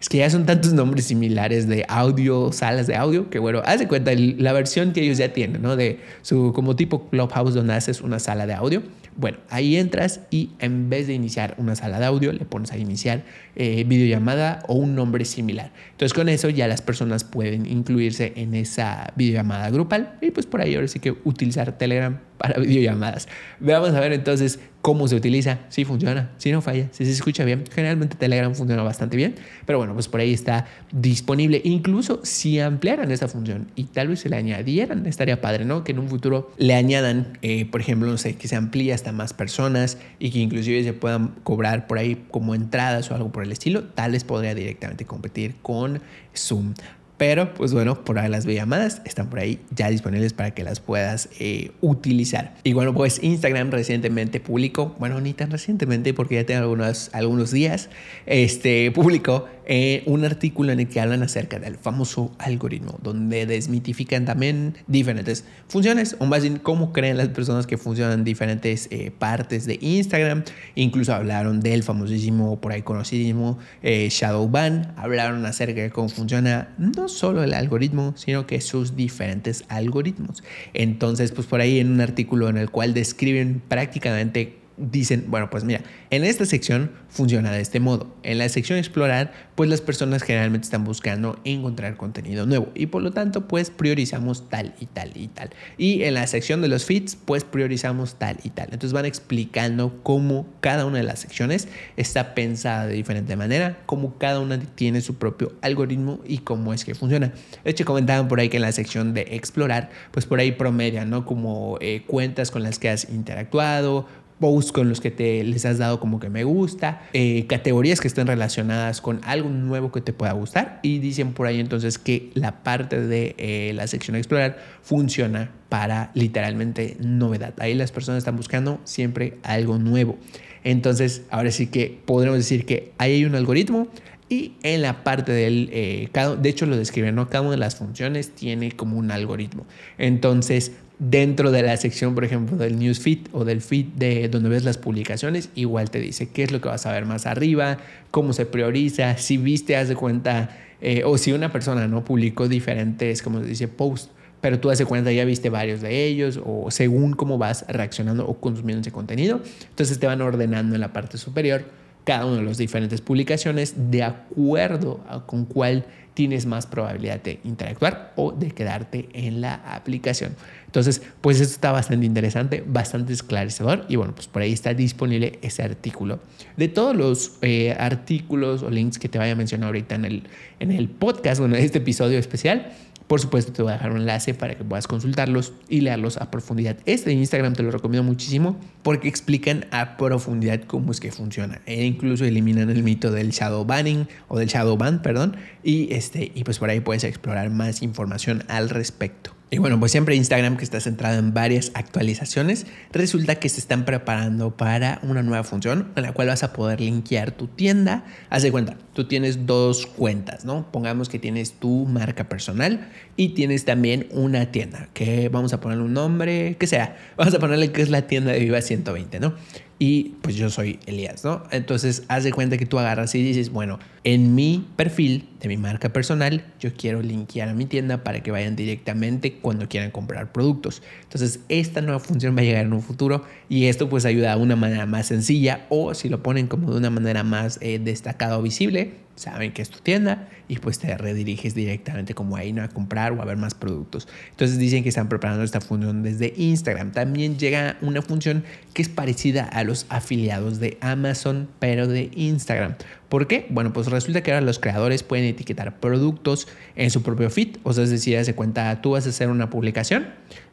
Es 0.00 0.08
que 0.08 0.18
ya 0.18 0.28
son 0.28 0.44
tantos 0.44 0.72
nombres 0.72 1.04
similares 1.04 1.68
de 1.68 1.86
audio, 1.88 2.52
salas 2.52 2.88
de 2.88 2.96
audio, 2.96 3.30
que 3.30 3.38
bueno, 3.38 3.62
haz 3.64 3.78
de 3.78 3.86
cuenta 3.86 4.10
la 4.14 4.52
versión 4.52 4.92
que 4.92 5.02
ellos 5.02 5.18
ya 5.18 5.32
tienen, 5.32 5.62
¿no? 5.62 5.76
De 5.76 6.00
su 6.22 6.52
como 6.52 6.74
tipo 6.74 7.08
Clubhouse 7.08 7.54
donde 7.54 7.74
haces 7.74 8.00
una 8.00 8.18
sala 8.18 8.44
de 8.46 8.54
audio. 8.54 8.82
Bueno, 9.18 9.38
ahí 9.50 9.76
entras 9.76 10.20
y 10.30 10.50
en 10.60 10.88
vez 10.90 11.08
de 11.08 11.12
iniciar 11.12 11.56
una 11.58 11.74
sala 11.74 11.98
de 11.98 12.06
audio, 12.06 12.32
le 12.32 12.44
pones 12.44 12.70
a 12.70 12.78
iniciar 12.78 13.24
eh, 13.56 13.82
videollamada 13.84 14.62
o 14.68 14.74
un 14.74 14.94
nombre 14.94 15.24
similar. 15.24 15.72
Entonces 15.90 16.14
con 16.14 16.28
eso 16.28 16.48
ya 16.50 16.68
las 16.68 16.82
personas 16.82 17.24
pueden 17.24 17.66
incluirse 17.66 18.32
en 18.36 18.54
esa 18.54 19.12
videollamada 19.16 19.70
grupal 19.70 20.16
y 20.20 20.30
pues 20.30 20.46
por 20.46 20.60
ahí 20.60 20.76
ahora 20.76 20.86
sí 20.86 21.00
que 21.00 21.16
utilizar 21.24 21.76
Telegram 21.76 22.20
para 22.38 22.60
videollamadas. 22.60 23.28
Veamos 23.60 23.90
a 23.90 24.00
ver 24.00 24.12
entonces 24.12 24.60
cómo 24.80 25.08
se 25.08 25.16
utiliza, 25.16 25.58
si 25.68 25.84
funciona, 25.84 26.30
si 26.38 26.52
no 26.52 26.62
falla, 26.62 26.88
si 26.92 27.04
se 27.04 27.10
escucha 27.10 27.44
bien. 27.44 27.64
Generalmente 27.70 28.16
Telegram 28.16 28.54
funciona 28.54 28.82
bastante 28.82 29.16
bien, 29.16 29.34
pero 29.66 29.78
bueno, 29.78 29.92
pues 29.92 30.08
por 30.08 30.20
ahí 30.20 30.32
está 30.32 30.66
disponible. 30.92 31.60
Incluso 31.64 32.20
si 32.22 32.60
ampliaran 32.60 33.10
esta 33.10 33.28
función 33.28 33.68
y 33.74 33.84
tal 33.84 34.08
vez 34.08 34.20
se 34.20 34.28
le 34.28 34.36
añadieran, 34.36 35.06
estaría 35.06 35.40
padre, 35.40 35.64
¿no? 35.64 35.84
Que 35.84 35.92
en 35.92 35.98
un 35.98 36.08
futuro 36.08 36.52
le 36.56 36.74
añadan, 36.74 37.38
eh, 37.42 37.66
por 37.66 37.80
ejemplo, 37.80 38.08
no 38.08 38.18
sé, 38.18 38.36
que 38.36 38.48
se 38.48 38.56
amplíe 38.56 38.92
hasta 38.92 39.12
más 39.12 39.34
personas 39.34 39.98
y 40.18 40.30
que 40.30 40.38
inclusive 40.38 40.84
se 40.84 40.92
puedan 40.92 41.34
cobrar 41.42 41.86
por 41.86 41.98
ahí 41.98 42.24
como 42.30 42.54
entradas 42.54 43.10
o 43.10 43.14
algo 43.14 43.30
por 43.32 43.42
el 43.42 43.52
estilo, 43.52 43.84
tal 43.84 44.12
vez 44.12 44.24
podría 44.24 44.54
directamente 44.54 45.04
competir 45.04 45.56
con 45.60 46.00
Zoom. 46.36 46.74
Pero, 47.18 47.52
pues 47.52 47.74
bueno, 47.74 48.04
por 48.04 48.18
ahí 48.18 48.30
las 48.30 48.46
videollamadas 48.46 49.02
están 49.04 49.28
por 49.28 49.40
ahí 49.40 49.58
ya 49.74 49.90
disponibles 49.90 50.32
para 50.32 50.52
que 50.52 50.62
las 50.62 50.78
puedas 50.78 51.28
eh, 51.40 51.72
utilizar. 51.80 52.54
Y 52.62 52.72
bueno, 52.72 52.94
pues 52.94 53.22
Instagram 53.22 53.72
recientemente 53.72 54.38
publicó, 54.38 54.94
bueno, 55.00 55.20
ni 55.20 55.34
tan 55.34 55.50
recientemente 55.50 56.14
porque 56.14 56.36
ya 56.36 56.46
tengo 56.46 56.60
algunos, 56.60 57.10
algunos 57.12 57.50
días, 57.50 57.90
este, 58.26 58.92
publicó 58.92 59.48
eh, 59.70 60.02
un 60.06 60.24
artículo 60.24 60.72
en 60.72 60.80
el 60.80 60.88
que 60.88 60.98
hablan 60.98 61.22
acerca 61.22 61.58
del 61.58 61.76
famoso 61.76 62.32
algoritmo, 62.38 62.98
donde 63.02 63.44
desmitifican 63.44 64.24
también 64.24 64.74
diferentes 64.86 65.44
funciones, 65.68 66.16
o 66.20 66.24
más 66.24 66.40
bien 66.40 66.58
cómo 66.58 66.94
creen 66.94 67.18
las 67.18 67.28
personas 67.28 67.66
que 67.66 67.76
funcionan 67.76 68.24
diferentes 68.24 68.88
eh, 68.90 69.10
partes 69.10 69.66
de 69.66 69.78
Instagram. 69.80 70.44
Incluso 70.74 71.14
hablaron 71.14 71.60
del 71.60 71.82
famosísimo, 71.82 72.58
por 72.60 72.72
ahí 72.72 72.80
conocidísimo 72.80 73.58
eh, 73.82 74.08
Shadowban, 74.10 74.94
hablaron 74.96 75.44
acerca 75.44 75.82
de 75.82 75.90
cómo 75.90 76.08
funciona 76.08 76.74
no 76.78 77.08
solo 77.10 77.44
el 77.44 77.52
algoritmo, 77.52 78.14
sino 78.16 78.46
que 78.46 78.62
sus 78.62 78.96
diferentes 78.96 79.64
algoritmos. 79.68 80.42
Entonces, 80.72 81.30
pues 81.32 81.46
por 81.46 81.60
ahí 81.60 81.78
en 81.78 81.92
un 81.92 82.00
artículo 82.00 82.48
en 82.48 82.56
el 82.56 82.70
cual 82.70 82.94
describen 82.94 83.60
prácticamente 83.68 84.56
dicen, 84.78 85.24
bueno, 85.28 85.50
pues 85.50 85.64
mira, 85.64 85.82
en 86.10 86.24
esta 86.24 86.44
sección 86.44 86.92
funciona 87.08 87.50
de 87.50 87.60
este 87.60 87.80
modo. 87.80 88.14
En 88.22 88.38
la 88.38 88.48
sección 88.48 88.78
explorar, 88.78 89.32
pues 89.54 89.68
las 89.68 89.80
personas 89.80 90.22
generalmente 90.22 90.64
están 90.64 90.84
buscando 90.84 91.40
encontrar 91.44 91.96
contenido 91.96 92.46
nuevo 92.46 92.68
y 92.74 92.86
por 92.86 93.02
lo 93.02 93.12
tanto, 93.12 93.48
pues 93.48 93.70
priorizamos 93.70 94.48
tal 94.48 94.74
y 94.80 94.86
tal 94.86 95.12
y 95.14 95.28
tal. 95.28 95.50
Y 95.76 96.02
en 96.02 96.14
la 96.14 96.26
sección 96.26 96.62
de 96.62 96.68
los 96.68 96.84
feeds, 96.84 97.16
pues 97.16 97.44
priorizamos 97.44 98.14
tal 98.16 98.38
y 98.42 98.50
tal. 98.50 98.66
Entonces 98.66 98.92
van 98.92 99.04
explicando 99.04 100.00
cómo 100.02 100.46
cada 100.60 100.84
una 100.84 100.98
de 100.98 101.04
las 101.04 101.20
secciones 101.20 101.68
está 101.96 102.34
pensada 102.34 102.86
de 102.86 102.94
diferente 102.94 103.36
manera, 103.36 103.78
cómo 103.86 104.18
cada 104.18 104.40
una 104.40 104.58
tiene 104.58 105.00
su 105.00 105.16
propio 105.16 105.52
algoritmo 105.62 106.20
y 106.26 106.38
cómo 106.38 106.72
es 106.72 106.84
que 106.84 106.94
funciona. 106.94 107.32
De 107.64 107.70
hecho, 107.70 107.84
comentaban 107.84 108.28
por 108.28 108.40
ahí 108.40 108.48
que 108.48 108.56
en 108.56 108.62
la 108.62 108.72
sección 108.72 109.14
de 109.14 109.22
explorar, 109.30 109.90
pues 110.10 110.26
por 110.26 110.40
ahí 110.40 110.52
promedian, 110.52 111.10
¿no? 111.10 111.24
Como 111.24 111.78
eh, 111.80 112.02
cuentas 112.06 112.50
con 112.50 112.62
las 112.62 112.78
que 112.78 112.88
has 112.88 113.08
interactuado, 113.10 114.06
posts 114.38 114.72
con 114.72 114.88
los 114.88 115.00
que 115.00 115.10
te 115.10 115.42
les 115.44 115.64
has 115.64 115.78
dado 115.78 116.00
como 116.00 116.20
que 116.20 116.28
me 116.28 116.44
gusta, 116.44 117.02
eh, 117.12 117.46
categorías 117.46 118.00
que 118.00 118.08
estén 118.08 118.26
relacionadas 118.26 119.00
con 119.00 119.20
algo 119.24 119.48
nuevo 119.48 119.92
que 119.92 120.00
te 120.00 120.12
pueda 120.12 120.32
gustar 120.32 120.80
y 120.82 120.98
dicen 120.98 121.32
por 121.32 121.46
ahí 121.46 121.60
entonces 121.60 121.98
que 121.98 122.30
la 122.34 122.62
parte 122.62 123.06
de 123.06 123.34
eh, 123.38 123.72
la 123.74 123.86
sección 123.86 124.16
explorar 124.16 124.58
funciona 124.82 125.50
para 125.68 126.10
literalmente 126.14 126.96
novedad. 127.00 127.54
Ahí 127.58 127.74
las 127.74 127.92
personas 127.92 128.18
están 128.18 128.36
buscando 128.36 128.80
siempre 128.84 129.38
algo 129.42 129.78
nuevo. 129.78 130.18
Entonces, 130.64 131.22
ahora 131.30 131.50
sí 131.50 131.66
que 131.68 131.98
podremos 132.04 132.38
decir 132.38 132.64
que 132.66 132.92
ahí 132.98 133.14
hay 133.14 133.24
un 133.24 133.34
algoritmo, 133.34 133.88
Y 134.30 134.52
en 134.62 134.82
la 134.82 135.04
parte 135.04 135.32
del, 135.32 135.70
eh, 135.72 136.10
de 136.12 136.48
hecho 136.50 136.66
lo 136.66 136.76
describe, 136.76 137.12
¿no? 137.12 137.30
Cada 137.30 137.40
una 137.40 137.52
de 137.52 137.56
las 137.56 137.76
funciones 137.76 138.34
tiene 138.34 138.72
como 138.72 138.98
un 138.98 139.10
algoritmo. 139.10 139.64
Entonces, 139.96 140.72
dentro 140.98 141.50
de 141.52 141.62
la 141.62 141.76
sección, 141.76 142.14
por 142.14 142.24
ejemplo, 142.24 142.56
del 142.56 142.78
newsfeed 142.78 143.28
o 143.32 143.44
del 143.44 143.60
feed 143.60 143.86
de 143.96 144.28
donde 144.28 144.48
ves 144.48 144.64
las 144.64 144.78
publicaciones, 144.78 145.50
igual 145.54 145.90
te 145.90 146.00
dice 146.00 146.28
qué 146.30 146.42
es 146.42 146.50
lo 146.50 146.60
que 146.60 146.68
vas 146.68 146.86
a 146.86 146.92
ver 146.92 147.04
más 147.06 147.26
arriba, 147.26 147.78
cómo 148.10 148.32
se 148.32 148.46
prioriza, 148.46 149.16
si 149.16 149.36
viste, 149.36 149.76
haz 149.76 149.88
de 149.88 149.94
cuenta, 149.94 150.50
eh, 150.80 151.02
o 151.04 151.16
si 151.18 151.32
una 151.32 151.52
persona 151.52 151.86
no 151.86 152.04
publicó 152.04 152.48
diferentes, 152.48 153.22
como 153.22 153.40
se 153.40 153.46
dice, 153.46 153.68
posts, 153.68 154.10
pero 154.40 154.60
tú 154.60 154.70
haz 154.70 154.78
de 154.78 154.86
cuenta 154.86 155.12
ya 155.12 155.24
viste 155.24 155.50
varios 155.50 155.80
de 155.80 156.06
ellos, 156.06 156.40
o 156.44 156.70
según 156.70 157.12
cómo 157.12 157.38
vas 157.38 157.64
reaccionando 157.68 158.26
o 158.26 158.40
consumiendo 158.40 158.80
ese 158.80 158.92
contenido, 158.92 159.40
entonces 159.70 159.98
te 159.98 160.06
van 160.06 160.20
ordenando 160.20 160.74
en 160.74 160.80
la 160.80 160.92
parte 160.92 161.18
superior 161.18 161.64
cada 162.04 162.24
una 162.24 162.38
de 162.38 162.42
las 162.42 162.56
diferentes 162.56 163.02
publicaciones 163.02 163.74
de 163.90 164.02
acuerdo 164.02 165.00
con 165.26 165.44
cuál 165.44 165.84
tienes 166.18 166.46
más 166.46 166.66
probabilidad 166.66 167.22
de 167.22 167.38
interactuar 167.44 168.12
o 168.16 168.32
de 168.32 168.50
quedarte 168.50 169.08
en 169.12 169.40
la 169.40 169.54
aplicación. 169.54 170.34
Entonces, 170.66 171.00
pues 171.20 171.38
esto 171.38 171.54
está 171.54 171.70
bastante 171.70 172.06
interesante, 172.06 172.64
bastante 172.66 173.12
esclarecedor 173.12 173.84
y 173.88 173.94
bueno, 173.94 174.16
pues 174.16 174.26
por 174.26 174.42
ahí 174.42 174.52
está 174.52 174.74
disponible 174.74 175.38
ese 175.42 175.62
artículo. 175.62 176.18
De 176.56 176.66
todos 176.66 176.96
los 176.96 177.38
eh, 177.42 177.76
artículos 177.78 178.64
o 178.64 178.70
links 178.70 178.98
que 178.98 179.08
te 179.08 179.16
vaya 179.16 179.34
a 179.34 179.36
mencionar 179.36 179.68
ahorita 179.68 179.94
en 179.94 180.06
el, 180.06 180.22
en 180.58 180.72
el 180.72 180.88
podcast, 180.88 181.38
bueno, 181.38 181.54
en 181.54 181.62
este 181.62 181.78
episodio 181.78 182.18
especial, 182.18 182.72
por 183.08 183.20
supuesto, 183.20 183.52
te 183.52 183.62
voy 183.62 183.70
a 183.70 183.76
dejar 183.76 183.90
un 183.90 184.02
enlace 184.02 184.34
para 184.34 184.54
que 184.54 184.64
puedas 184.64 184.86
consultarlos 184.86 185.54
y 185.68 185.80
leerlos 185.80 186.18
a 186.18 186.30
profundidad. 186.30 186.76
Este 186.84 187.08
de 187.08 187.16
Instagram 187.16 187.54
te 187.54 187.62
lo 187.62 187.70
recomiendo 187.70 188.04
muchísimo 188.04 188.60
porque 188.82 189.08
explican 189.08 189.64
a 189.70 189.96
profundidad 189.96 190.60
cómo 190.64 190.92
es 190.92 191.00
que 191.00 191.10
funciona. 191.10 191.62
E 191.64 191.86
incluso 191.86 192.26
eliminan 192.26 192.68
el 192.68 192.82
mito 192.82 193.10
del 193.10 193.30
shadow 193.30 193.64
banning 193.64 194.06
o 194.28 194.38
del 194.38 194.48
shadow 194.48 194.76
ban, 194.76 195.00
perdón. 195.00 195.36
Y, 195.62 195.92
este, 195.94 196.30
y 196.34 196.44
pues 196.44 196.58
por 196.58 196.68
ahí 196.68 196.80
puedes 196.80 197.02
explorar 197.02 197.48
más 197.48 197.82
información 197.82 198.44
al 198.48 198.68
respecto. 198.68 199.37
Y 199.50 199.56
bueno, 199.56 199.80
pues 199.80 199.92
siempre 199.92 200.14
Instagram 200.14 200.58
que 200.58 200.64
está 200.64 200.78
centrado 200.78 201.18
en 201.18 201.32
varias 201.32 201.70
actualizaciones, 201.72 202.66
resulta 202.92 203.36
que 203.36 203.48
se 203.48 203.60
están 203.60 203.86
preparando 203.86 204.54
para 204.54 205.00
una 205.02 205.22
nueva 205.22 205.42
función 205.42 205.90
en 205.96 206.02
la 206.02 206.12
cual 206.12 206.28
vas 206.28 206.42
a 206.42 206.52
poder 206.52 206.82
linkear 206.82 207.30
tu 207.30 207.46
tienda. 207.46 208.04
Haz 208.28 208.42
de 208.42 208.52
cuenta, 208.52 208.76
tú 208.92 209.08
tienes 209.08 209.46
dos 209.46 209.86
cuentas, 209.86 210.44
¿no? 210.44 210.70
Pongamos 210.70 211.08
que 211.08 211.18
tienes 211.18 211.52
tu 211.52 211.86
marca 211.86 212.28
personal 212.28 212.90
y 213.16 213.30
tienes 213.30 213.64
también 213.64 214.06
una 214.10 214.52
tienda, 214.52 214.90
que 214.92 215.30
vamos 215.30 215.54
a 215.54 215.60
ponerle 215.60 215.84
un 215.84 215.94
nombre, 215.94 216.56
que 216.58 216.66
sea, 216.66 216.98
vamos 217.16 217.34
a 217.34 217.38
ponerle 217.38 217.72
que 217.72 217.80
es 217.80 217.88
la 217.88 218.02
tienda 218.02 218.32
de 218.32 218.40
Viva 218.40 218.60
120, 218.60 219.18
¿no? 219.18 219.34
Y 219.78 220.16
pues 220.22 220.34
yo 220.34 220.50
soy 220.50 220.80
Elías, 220.86 221.24
¿no? 221.24 221.44
Entonces, 221.52 222.02
haz 222.08 222.24
de 222.24 222.32
cuenta 222.32 222.58
que 222.58 222.66
tú 222.66 222.78
agarras 222.78 223.14
y 223.14 223.22
dices, 223.22 223.50
bueno, 223.50 223.78
en 224.02 224.34
mi 224.34 224.66
perfil 224.76 225.28
de 225.40 225.48
mi 225.48 225.56
marca 225.56 225.92
personal, 225.92 226.44
yo 226.58 226.74
quiero 226.74 227.00
linkear 227.00 227.48
a 227.48 227.54
mi 227.54 227.64
tienda 227.64 228.02
para 228.02 228.20
que 228.22 228.32
vayan 228.32 228.56
directamente 228.56 229.34
cuando 229.34 229.68
quieran 229.68 229.92
comprar 229.92 230.32
productos. 230.32 230.82
Entonces, 231.02 231.40
esta 231.48 231.80
nueva 231.80 232.00
función 232.00 232.36
va 232.36 232.40
a 232.40 232.44
llegar 232.44 232.66
en 232.66 232.72
un 232.72 232.82
futuro 232.82 233.24
y 233.48 233.66
esto 233.66 233.88
pues 233.88 234.04
ayuda 234.04 234.34
de 234.34 234.42
una 234.42 234.56
manera 234.56 234.86
más 234.86 235.06
sencilla 235.06 235.66
o 235.68 235.94
si 235.94 236.08
lo 236.08 236.22
ponen 236.22 236.48
como 236.48 236.72
de 236.72 236.78
una 236.78 236.90
manera 236.90 237.22
más 237.22 237.58
eh, 237.60 237.78
destacada 237.78 238.38
o 238.38 238.42
visible, 238.42 238.94
saben 239.18 239.52
que 239.52 239.62
es 239.62 239.70
tu 239.70 239.80
tienda 239.80 240.28
y 240.48 240.58
pues 240.58 240.78
te 240.78 240.96
rediriges 240.96 241.54
directamente 241.54 242.14
como 242.14 242.36
ahí 242.36 242.52
¿no? 242.52 242.62
a 242.62 242.68
comprar 242.68 243.12
o 243.12 243.20
a 243.20 243.24
ver 243.24 243.36
más 243.36 243.54
productos. 243.54 244.08
Entonces 244.30 244.58
dicen 244.58 244.82
que 244.82 244.88
están 244.88 245.08
preparando 245.08 245.44
esta 245.44 245.60
función 245.60 246.02
desde 246.02 246.32
Instagram. 246.36 246.92
También 246.92 247.38
llega 247.38 247.76
una 247.82 248.02
función 248.02 248.44
que 248.72 248.82
es 248.82 248.88
parecida 248.88 249.44
a 249.44 249.64
los 249.64 249.86
afiliados 249.88 250.60
de 250.60 250.78
Amazon, 250.80 251.48
pero 251.58 251.86
de 251.86 252.10
Instagram. 252.14 252.76
¿Por 253.08 253.26
qué? 253.26 253.46
Bueno, 253.50 253.72
pues 253.72 253.88
resulta 253.88 254.22
que 254.22 254.32
ahora 254.32 254.44
los 254.44 254.58
creadores 254.58 255.02
pueden 255.02 255.26
etiquetar 255.26 255.80
productos 255.80 256.48
en 256.76 256.90
su 256.90 257.02
propio 257.02 257.30
feed. 257.30 257.56
O 257.62 257.72
sea, 257.72 257.84
es 257.84 257.90
decir, 257.90 258.22
se 258.24 258.34
cuenta, 258.34 258.80
tú 258.82 258.92
vas 258.92 259.06
a 259.06 259.10
hacer 259.10 259.28
una 259.28 259.50
publicación 259.50 260.06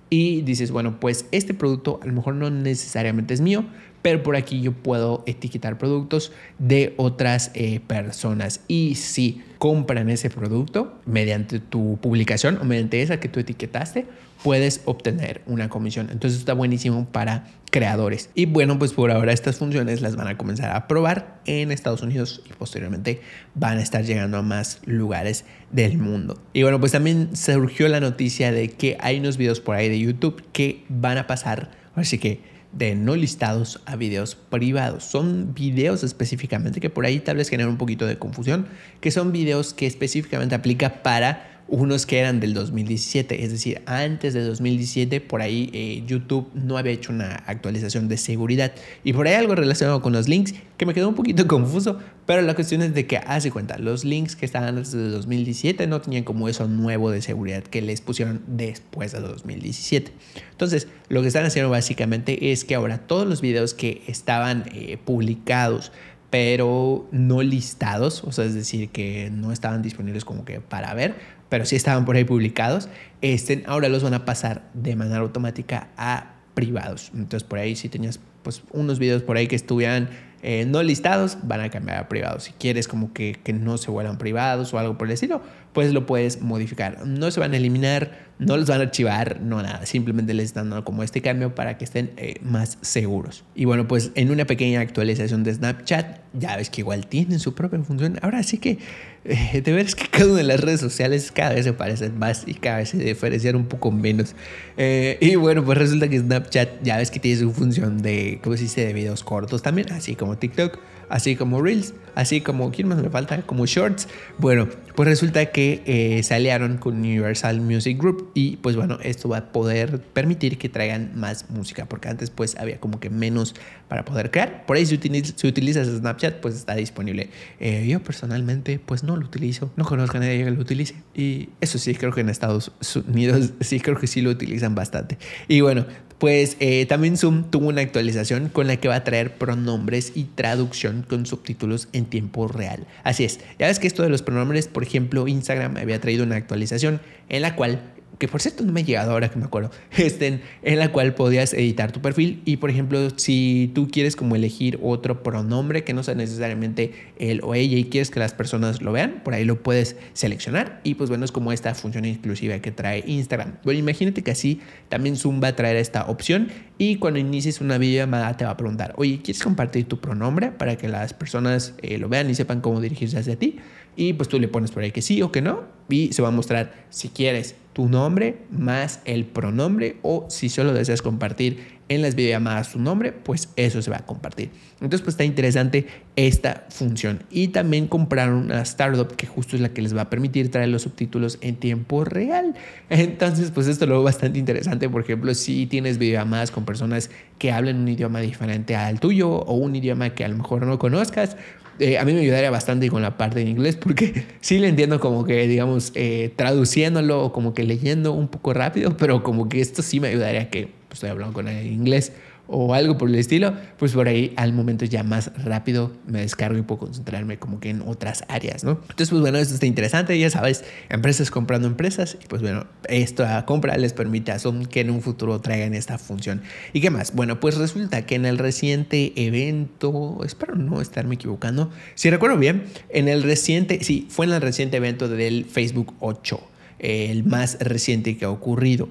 y 0.10 0.42
dices, 0.42 0.72
bueno, 0.72 1.00
pues 1.00 1.26
este 1.32 1.54
producto 1.54 2.00
a 2.02 2.06
lo 2.06 2.14
mejor 2.14 2.36
no 2.36 2.50
necesariamente 2.50 3.34
es 3.34 3.42
mío, 3.42 3.66
pero 4.06 4.22
por 4.22 4.36
aquí 4.36 4.62
yo 4.62 4.72
puedo 4.72 5.24
etiquetar 5.26 5.80
productos 5.80 6.32
de 6.60 6.94
otras 6.98 7.50
eh, 7.56 7.80
personas. 7.80 8.62
Y 8.68 8.94
si 8.94 9.42
compran 9.58 10.12
ese 10.12 10.30
producto 10.30 10.94
mediante 11.08 11.60
tu 11.60 11.98
publicación 12.00 12.60
o 12.62 12.66
mediante 12.66 13.02
esa 13.02 13.20
que 13.20 13.30
tú 13.30 13.40
etiquetaste, 13.40 14.06
puedes 14.44 14.82
obtener 14.86 15.42
una 15.48 15.70
comisión. 15.70 16.10
Entonces 16.12 16.38
está 16.38 16.54
buenísimo 16.54 17.08
para 17.12 17.48
creadores. 17.72 18.30
Y 18.36 18.46
bueno, 18.46 18.78
pues 18.78 18.94
por 18.94 19.10
ahora 19.10 19.34
estas 19.34 19.58
funciones 19.58 20.02
las 20.02 20.16
van 20.16 20.28
a 20.28 20.38
comenzar 20.38 20.70
a 20.76 20.88
probar 20.88 21.42
en 21.48 21.72
Estados 21.72 22.04
Unidos 22.04 22.44
y 22.48 22.54
posteriormente 22.54 23.22
van 23.56 23.80
a 23.80 23.82
estar 23.82 24.04
llegando 24.04 24.38
a 24.38 24.44
más 24.44 24.82
lugares 24.86 25.46
del 25.72 25.98
mundo. 25.98 26.40
Y 26.54 26.62
bueno, 26.62 26.80
pues 26.80 26.92
también 26.92 27.36
surgió 27.36 27.88
la 27.88 28.02
noticia 28.02 28.52
de 28.52 28.70
que 28.70 28.98
hay 29.00 29.18
unos 29.18 29.38
videos 29.38 29.62
por 29.62 29.76
ahí 29.76 29.90
de 29.90 29.98
YouTube 29.98 30.44
que 30.52 30.84
van 30.90 31.18
a 31.18 31.26
pasar, 31.26 31.72
así 31.96 32.20
que 32.20 32.54
de 32.76 32.94
no 32.94 33.16
listados 33.16 33.82
a 33.86 33.96
videos 33.96 34.36
privados. 34.36 35.04
Son 35.06 35.54
videos 35.54 36.04
específicamente 36.04 36.80
que 36.82 36.90
por 36.90 37.06
ahí 37.06 37.20
tal 37.20 37.38
vez 37.38 37.50
generan 37.50 37.72
un 37.72 37.78
poquito 37.78 38.06
de 38.06 38.18
confusión, 38.18 38.68
que 39.00 39.12
son 39.12 39.32
videos 39.32 39.74
que 39.74 39.88
específicamente 39.88 40.56
aplica 40.56 41.02
para 41.02 41.55
unos 41.68 42.06
que 42.06 42.20
eran 42.20 42.40
del 42.40 42.54
2017, 42.54 43.44
es 43.44 43.52
decir, 43.52 43.82
antes 43.88 44.34
de 44.34 44.44
2017 44.44 45.20
por 45.22 45.42
ahí 45.42 45.70
eh, 45.74 46.04
YouTube 46.06 46.48
no 46.54 46.78
había 46.78 46.92
hecho 46.92 47.12
una 47.12 47.44
actualización 47.48 48.08
de 48.08 48.18
seguridad 48.18 48.72
y 49.04 49.14
por 49.14 49.28
ahí 49.28 49.34
algo 49.34 49.56
relacionado 49.56 50.02
con 50.02 50.14
los 50.14 50.28
links 50.28 50.54
que 50.78 50.86
me 50.86 50.94
quedó 50.94 51.10
un 51.10 51.16
poquito 51.16 51.48
confuso, 51.48 52.00
pero 52.28 52.44
la 52.44 52.54
cuestión 52.54 52.84
es 52.84 52.94
de 52.94 53.08
que 53.08 53.18
hace 53.18 53.50
cuenta, 53.50 53.80
los 53.80 54.06
links 54.06 54.36
que 54.36 54.46
estaban 54.46 54.78
antes 54.78 54.92
de 54.92 55.10
2017 55.10 55.88
no 55.88 56.02
tenían 56.02 56.24
como 56.24 56.48
eso 56.50 56.68
nuevo 56.68 57.10
de 57.10 57.22
seguridad 57.22 57.64
que 57.64 57.82
les 57.82 58.02
pusieron 58.02 58.42
después 58.48 59.12
de 59.12 59.22
2017. 59.22 60.12
Entonces, 60.52 60.88
lo 61.10 61.22
que 61.22 61.28
están 61.28 61.46
haciendo 61.46 61.72
básicamente 61.72 62.52
es 62.52 62.64
que 62.64 62.76
ahora 62.76 63.00
todos 63.00 63.28
los 63.28 63.42
videos 63.42 63.74
que 63.74 64.04
estaban 64.08 64.66
eh, 64.72 64.98
publicados 65.04 65.92
pero 66.36 67.08
no 67.12 67.42
listados, 67.44 68.24
o 68.26 68.32
sea, 68.34 68.44
es 68.44 68.54
decir, 68.54 68.90
que 68.90 69.30
no 69.32 69.54
estaban 69.54 69.82
disponibles 69.82 70.26
como 70.26 70.44
que 70.44 70.60
para 70.60 70.94
ver, 70.94 71.16
pero 71.50 71.66
sí 71.66 71.76
estaban 71.76 72.06
por 72.06 72.16
ahí 72.16 72.24
publicados, 72.24 72.90
este, 73.22 73.64
ahora 73.68 73.90
los 73.90 74.04
van 74.04 74.14
a 74.14 74.26
pasar 74.26 74.64
de 74.74 74.96
manera 74.96 75.20
automática 75.20 75.90
a 75.98 76.34
privados. 76.54 77.12
Entonces 77.14 77.44
por 77.44 77.60
ahí 77.60 77.76
si 77.76 77.90
tenías 77.90 78.20
pues 78.44 78.64
unos 78.72 79.00
videos 79.00 79.24
por 79.24 79.38
ahí 79.38 79.48
que 79.48 79.56
estuvieran 79.56 80.10
eh, 80.44 80.66
no 80.68 80.84
listados, 80.84 81.40
van 81.42 81.62
a 81.62 81.70
cambiar 81.70 81.98
a 81.98 82.08
privados. 82.08 82.44
Si 82.44 82.52
quieres 82.52 82.88
como 82.88 83.14
que, 83.14 83.40
que, 83.44 83.52
no 83.52 83.80
se 83.80 83.90
vuelvan 83.90 84.20
privados 84.20 84.74
o 84.74 84.78
algo 84.78 84.96
por 84.96 85.08
el 85.08 85.14
estilo, 85.14 85.42
pues 85.76 85.92
lo 85.92 86.06
puedes 86.06 86.42
modificar. 86.42 87.06
No 87.06 87.30
se 87.32 87.42
van 87.42 87.54
a 87.54 87.58
eliminar, 87.58 88.26
no 88.40 88.56
los 88.56 88.66
van 88.66 88.80
a 88.80 88.84
archivar, 88.86 89.42
no 89.42 89.62
nada. 89.62 89.86
Simplemente 89.86 90.34
les 90.34 90.46
están 90.46 90.70
dando 90.70 90.86
como 90.86 91.04
este 91.04 91.22
cambio 91.22 91.54
para 91.54 91.78
que 91.78 91.84
estén 91.84 92.12
eh, 92.16 92.36
más 92.42 92.78
seguros. 92.80 93.44
Y 93.56 93.66
bueno, 93.66 93.86
pues 93.86 94.12
en 94.16 94.32
una 94.32 94.46
pequeña 94.46 94.80
actualización 94.80 95.44
de 95.44 95.54
Snapchat, 95.54 96.20
ya 96.34 96.56
ves 96.56 96.70
que 96.70 96.80
igual 96.80 97.08
tienen 97.08 97.40
su 97.40 97.54
propia 97.54 97.78
función. 97.82 98.18
Ahora 98.22 98.42
sí 98.44 98.58
que 98.58 98.78
eh, 99.26 99.62
de 99.62 99.86
que 99.86 100.08
cada 100.10 100.28
una 100.28 100.38
de 100.38 100.44
las 100.44 100.62
redes 100.62 100.80
sociales 100.80 101.30
cada 101.34 101.54
vez 101.54 101.66
se 101.66 101.74
parecen 101.74 102.18
más 102.18 102.46
y 102.48 102.54
cada 102.54 102.78
vez 102.78 102.90
se 102.90 102.98
diferencian 102.98 103.58
un 103.58 103.66
poco 103.66 103.92
menos. 103.92 104.34
Eh, 104.78 105.18
y 105.20 105.36
bueno, 105.36 105.66
pues 105.66 105.78
resulta 105.78 106.08
que 106.08 106.20
Snapchat 106.20 106.84
ya 106.84 106.96
ves 106.98 107.12
que 107.12 107.20
tiene 107.20 107.38
su 107.42 107.52
función 107.52 108.02
de, 108.02 108.40
¿cómo 108.42 108.56
se 108.56 108.64
dice?, 108.64 108.86
de 108.86 108.94
videos 108.94 109.26
cortos 109.26 109.62
también, 109.62 109.92
así 109.92 110.16
como 110.16 110.38
TikTok 110.38 110.80
así 111.10 111.36
como 111.36 111.62
Reels, 111.62 111.94
así 112.16 112.42
como, 112.42 112.72
¿quién 112.72 112.88
más 112.88 113.02
me 113.02 113.10
falta? 113.10 113.42
Como 113.44 113.66
Shorts. 113.66 114.08
Bueno, 114.38 114.68
pues 114.96 115.08
resulta 115.10 115.48
que 115.48 115.84
eh, 115.86 116.24
se 116.24 116.34
aliaron 116.34 116.78
con 116.78 116.96
Universal 116.96 117.62
Music 117.62 117.98
Group 117.98 118.32
y 118.34 118.58
pues 118.58 118.76
bueno, 118.76 118.98
esto 119.04 119.30
va 119.30 119.38
a 119.38 119.52
poder 119.52 120.02
permitir 120.02 120.58
que 120.58 120.70
traigan 120.70 121.12
más 121.16 121.50
música, 121.50 121.86
porque 121.86 122.08
antes 122.08 122.30
pues 122.30 122.56
había 122.58 122.80
como 122.80 123.00
que 123.00 123.10
menos 123.10 123.56
para 123.88 124.06
poder 124.06 124.32
crear. 124.32 124.66
Por 124.66 124.78
ahí 124.78 124.86
si, 124.86 124.96
utilizas 124.96 125.88
Snapchat 125.88 126.40
pues 126.40 126.56
está 126.56 126.76
disponible. 126.76 127.30
Eh, 127.60 127.86
yo 127.88 128.02
personalmente 128.02 128.80
pues 128.80 129.04
no 129.04 129.18
lo 129.18 129.26
utilizo, 129.26 129.72
no 129.76 129.86
conozco 129.86 130.18
a 130.18 130.22
nadie 130.22 130.44
que 130.44 130.52
lo 130.52 130.62
utilice 130.62 130.96
y 131.14 131.50
eso 131.62 131.78
sí 131.78 131.94
creo 131.96 132.14
que 132.14 132.22
en 132.22 132.30
Estados 132.30 132.72
Unidos 133.08 133.52
sí 133.60 133.80
creo 133.80 133.98
que 133.98 134.08
sí 134.08 134.22
lo 134.22 134.30
utilizan 134.30 134.76
bastante. 134.76 135.18
Y 135.48 135.62
bueno, 135.62 135.86
pues 136.18 136.56
eh, 136.60 136.86
también 136.86 137.18
Zoom 137.18 137.44
tuvo 137.50 137.68
una 137.68 137.82
actualización 137.82 138.50
con 138.50 138.68
la 138.68 138.78
que 138.78 138.88
va 138.88 138.96
a 138.96 139.04
traer 139.04 139.38
pronombres 139.38 140.14
y 140.16 140.24
traducción 140.24 141.06
con 141.08 141.26
subtítulos 141.26 141.90
en 141.92 142.06
tiempo 142.06 142.48
real. 142.48 142.88
Así 143.04 143.26
es, 143.26 143.40
ya 143.60 143.68
ves 143.68 143.80
que 143.80 143.88
esto 143.88 144.04
de 144.04 144.10
los 144.10 144.22
pronombres, 144.22 144.68
por 144.68 144.84
ejemplo, 144.84 145.28
Instagram 145.28 145.78
había 145.78 146.00
traído 146.00 146.24
una 146.24 146.36
actualización 146.36 147.02
en 147.30 147.42
la 147.42 147.56
cual 147.56 147.82
que 148.18 148.28
por 148.28 148.42
cierto 148.42 148.64
no 148.64 148.72
me 148.72 148.82
ha 148.82 148.84
llegado 148.84 149.12
ahora 149.12 149.30
que 149.30 149.38
me 149.38 149.46
acuerdo, 149.46 149.72
este, 149.92 150.42
en 150.64 150.80
la 150.80 150.92
cual 150.92 151.16
podías 151.16 151.54
editar 151.54 151.92
tu 151.92 152.02
perfil 152.02 152.42
y 152.46 152.58
por 152.58 152.70
ejemplo 152.70 153.10
si 153.18 153.72
tú 153.74 153.88
quieres 153.90 154.16
como 154.16 154.36
elegir 154.36 154.80
otro 154.82 155.24
pronombre 155.24 155.84
que 155.84 155.94
no 155.94 156.04
sea 156.04 156.16
necesariamente 156.16 156.94
él 157.18 157.42
o 157.44 157.56
ella 157.56 157.78
y 157.78 157.86
quieres 157.86 158.10
que 158.10 158.20
las 158.20 158.34
personas 158.34 158.82
lo 158.82 158.92
vean, 158.92 159.22
por 159.24 159.34
ahí 159.34 159.46
lo 159.46 159.62
puedes 159.62 159.98
seleccionar 160.14 160.82
y 160.84 160.96
pues 160.96 161.10
bueno 161.10 161.26
es 161.26 161.32
como 161.32 161.52
esta 161.52 161.74
función 161.76 162.06
inclusiva 162.06 162.60
que 162.60 162.72
trae 162.72 163.04
Instagram. 163.06 163.56
Bueno, 163.64 163.80
imagínate 163.80 164.24
que 164.24 164.32
así 164.32 164.62
también 164.90 165.16
Zoom 165.16 165.42
va 165.42 165.50
a 165.50 165.56
traer 165.56 165.78
esta 165.78 166.06
opción 166.06 166.50
y 166.78 166.98
cuando 166.98 167.20
inicies 167.20 167.62
una 167.62 167.78
videollamada 167.78 168.36
te 168.38 168.46
va 168.46 168.52
a 168.52 168.58
preguntar, 168.58 168.94
oye, 168.98 169.22
¿quieres 169.24 169.42
compartir 169.42 169.88
tu 169.88 170.00
pronombre 170.00 170.52
para 170.52 170.78
que 170.78 170.88
las 170.88 171.14
personas 171.14 171.74
eh, 171.82 171.98
lo 171.98 172.10
vean 172.10 172.30
y 172.30 172.36
sepan 172.36 172.62
cómo 172.62 172.82
dirigirse 172.82 173.18
hacia 173.18 173.38
ti? 173.38 173.58
Y 173.96 174.14
pues 174.14 174.28
tú 174.28 174.40
le 174.40 174.48
pones 174.48 174.72
por 174.72 174.84
ahí 174.84 174.92
que 174.92 175.02
sí 175.02 175.22
o 175.22 175.32
que 175.32 175.42
no 175.42 175.64
y 175.90 176.12
se 176.14 176.22
va 176.22 176.30
a 176.30 176.32
mostrar 176.32 176.86
si 176.90 177.10
quieres 177.10 177.56
tu 177.76 177.90
nombre 177.90 178.38
más 178.50 179.02
el 179.04 179.26
pronombre 179.26 179.98
o 180.02 180.26
si 180.30 180.48
solo 180.48 180.72
deseas 180.74 181.02
compartir 181.02 181.75
en 181.88 182.02
las 182.02 182.16
videollamadas 182.16 182.72
tu 182.72 182.80
nombre, 182.80 183.12
pues 183.12 183.50
eso 183.56 183.82
se 183.82 183.92
va 183.92 183.98
a 183.98 184.06
compartir. 184.06 184.50
Entonces 184.82 185.02
pues 185.02 185.14
está 185.14 185.24
interesante 185.24 185.88
esta 186.16 186.66
función. 186.70 187.24
Y 187.30 187.50
también 187.50 187.88
compraron 187.88 188.38
una 188.38 188.62
startup 188.62 189.16
que 189.16 189.28
justo 189.28 189.56
es 189.56 189.62
la 189.62 189.70
que 189.70 189.82
les 189.82 189.96
va 189.96 190.02
a 190.02 190.10
permitir 190.10 190.50
traer 190.52 190.70
los 190.70 190.84
subtítulos 190.84 191.38
en 191.42 191.56
tiempo 191.56 192.04
real. 192.04 192.56
Entonces 192.90 193.52
pues 193.52 193.68
esto 193.68 193.86
lo 193.86 194.04
bastante 194.04 194.40
interesante. 194.40 194.90
Por 194.90 195.02
ejemplo, 195.04 195.34
si 195.34 195.68
tienes 195.68 195.98
videollamadas 195.98 196.52
con 196.52 196.66
personas 196.66 197.10
que 197.38 197.52
hablan 197.52 197.78
un 197.78 197.88
idioma 197.88 198.20
diferente 198.20 198.76
al 198.76 199.00
tuyo 199.00 199.30
o 199.30 199.54
un 199.54 199.76
idioma 199.76 200.10
que 200.12 200.26
a 200.26 200.28
lo 200.28 200.38
mejor 200.38 200.66
no 200.66 200.80
conozcas, 200.80 201.38
eh, 201.78 201.98
a 201.98 202.06
mí 202.06 202.14
me 202.14 202.22
ayudaría 202.22 202.50
bastante 202.50 202.90
con 202.90 203.02
la 203.02 203.18
parte 203.18 203.42
de 203.42 203.50
inglés 203.50 203.76
porque 203.76 204.26
sí 204.42 204.60
le 204.60 204.70
entiendo 204.70 205.00
como 205.00 205.26
que, 205.26 205.48
digamos, 205.48 205.92
eh, 205.96 206.34
traduciéndolo 206.36 207.24
o 207.24 207.34
como 207.34 207.54
que 207.54 207.64
leyendo 207.64 208.14
un 208.14 208.30
poco 208.30 208.54
rápido, 208.54 208.96
pero 208.98 209.24
como 209.24 209.50
que 209.50 209.60
esto 209.62 209.82
sí 209.82 210.00
me 210.00 210.08
ayudaría 210.08 210.42
a 210.42 210.50
que 210.50 210.85
estoy 210.96 211.10
hablando 211.10 211.34
con 211.34 211.48
alguien 211.48 211.68
en 211.68 211.74
inglés 211.74 212.12
o 212.48 212.74
algo 212.74 212.98
por 212.98 213.10
el 213.10 213.16
estilo, 213.16 213.54
pues 213.78 213.94
por 213.94 214.08
ahí 214.08 214.34
al 214.36 214.54
momento 214.54 214.86
ya 214.86 215.04
más 215.04 215.32
rápido 215.44 215.92
me 216.06 216.22
descargo 216.22 216.58
y 216.58 216.62
puedo 216.62 216.80
concentrarme 216.80 217.38
como 217.38 217.60
que 217.60 217.70
en 217.70 217.82
otras 217.82 218.24
áreas, 218.28 218.64
¿no? 218.64 218.72
Entonces, 218.82 219.10
pues 219.10 219.22
bueno, 219.22 219.38
esto 219.38 219.54
está 219.54 219.66
interesante, 219.66 220.18
ya 220.20 220.30
sabes, 220.30 220.64
empresas 220.90 221.32
comprando 221.32 221.68
empresas 221.68 222.18
y 222.24 222.28
pues 222.28 222.42
bueno, 222.42 222.68
esta 222.88 223.46
compra 223.46 223.78
les 223.78 223.94
permite 223.94 224.32
a 224.32 224.40
Zoom 224.40 224.66
que 224.66 224.82
en 224.82 224.92
un 224.92 225.02
futuro 225.02 225.42
traigan 225.42 225.74
esta 225.74 225.98
función. 225.98 226.42
¿Y 226.74 226.82
qué 226.82 226.90
más? 226.90 227.16
Bueno, 227.16 227.40
pues 227.40 227.58
resulta 227.58 228.06
que 228.06 228.16
en 228.16 228.26
el 228.26 228.38
reciente 228.38 229.14
evento, 229.16 230.20
espero 230.24 230.56
no 230.56 230.82
estarme 230.82 231.16
equivocando, 231.16 231.72
si 231.96 232.10
recuerdo 232.10 232.38
bien, 232.38 232.66
en 232.90 233.08
el 233.08 233.24
reciente, 233.24 233.84
sí, 233.84 234.08
fue 234.10 234.26
en 234.26 234.34
el 234.34 234.42
reciente 234.42 234.78
evento 234.78 235.08
del 235.08 235.46
Facebook 235.46 235.96
8, 236.00 236.40
el 236.80 237.24
más 237.24 237.58
reciente 237.60 238.18
que 238.18 238.26
ha 238.26 238.30
ocurrido. 238.30 238.90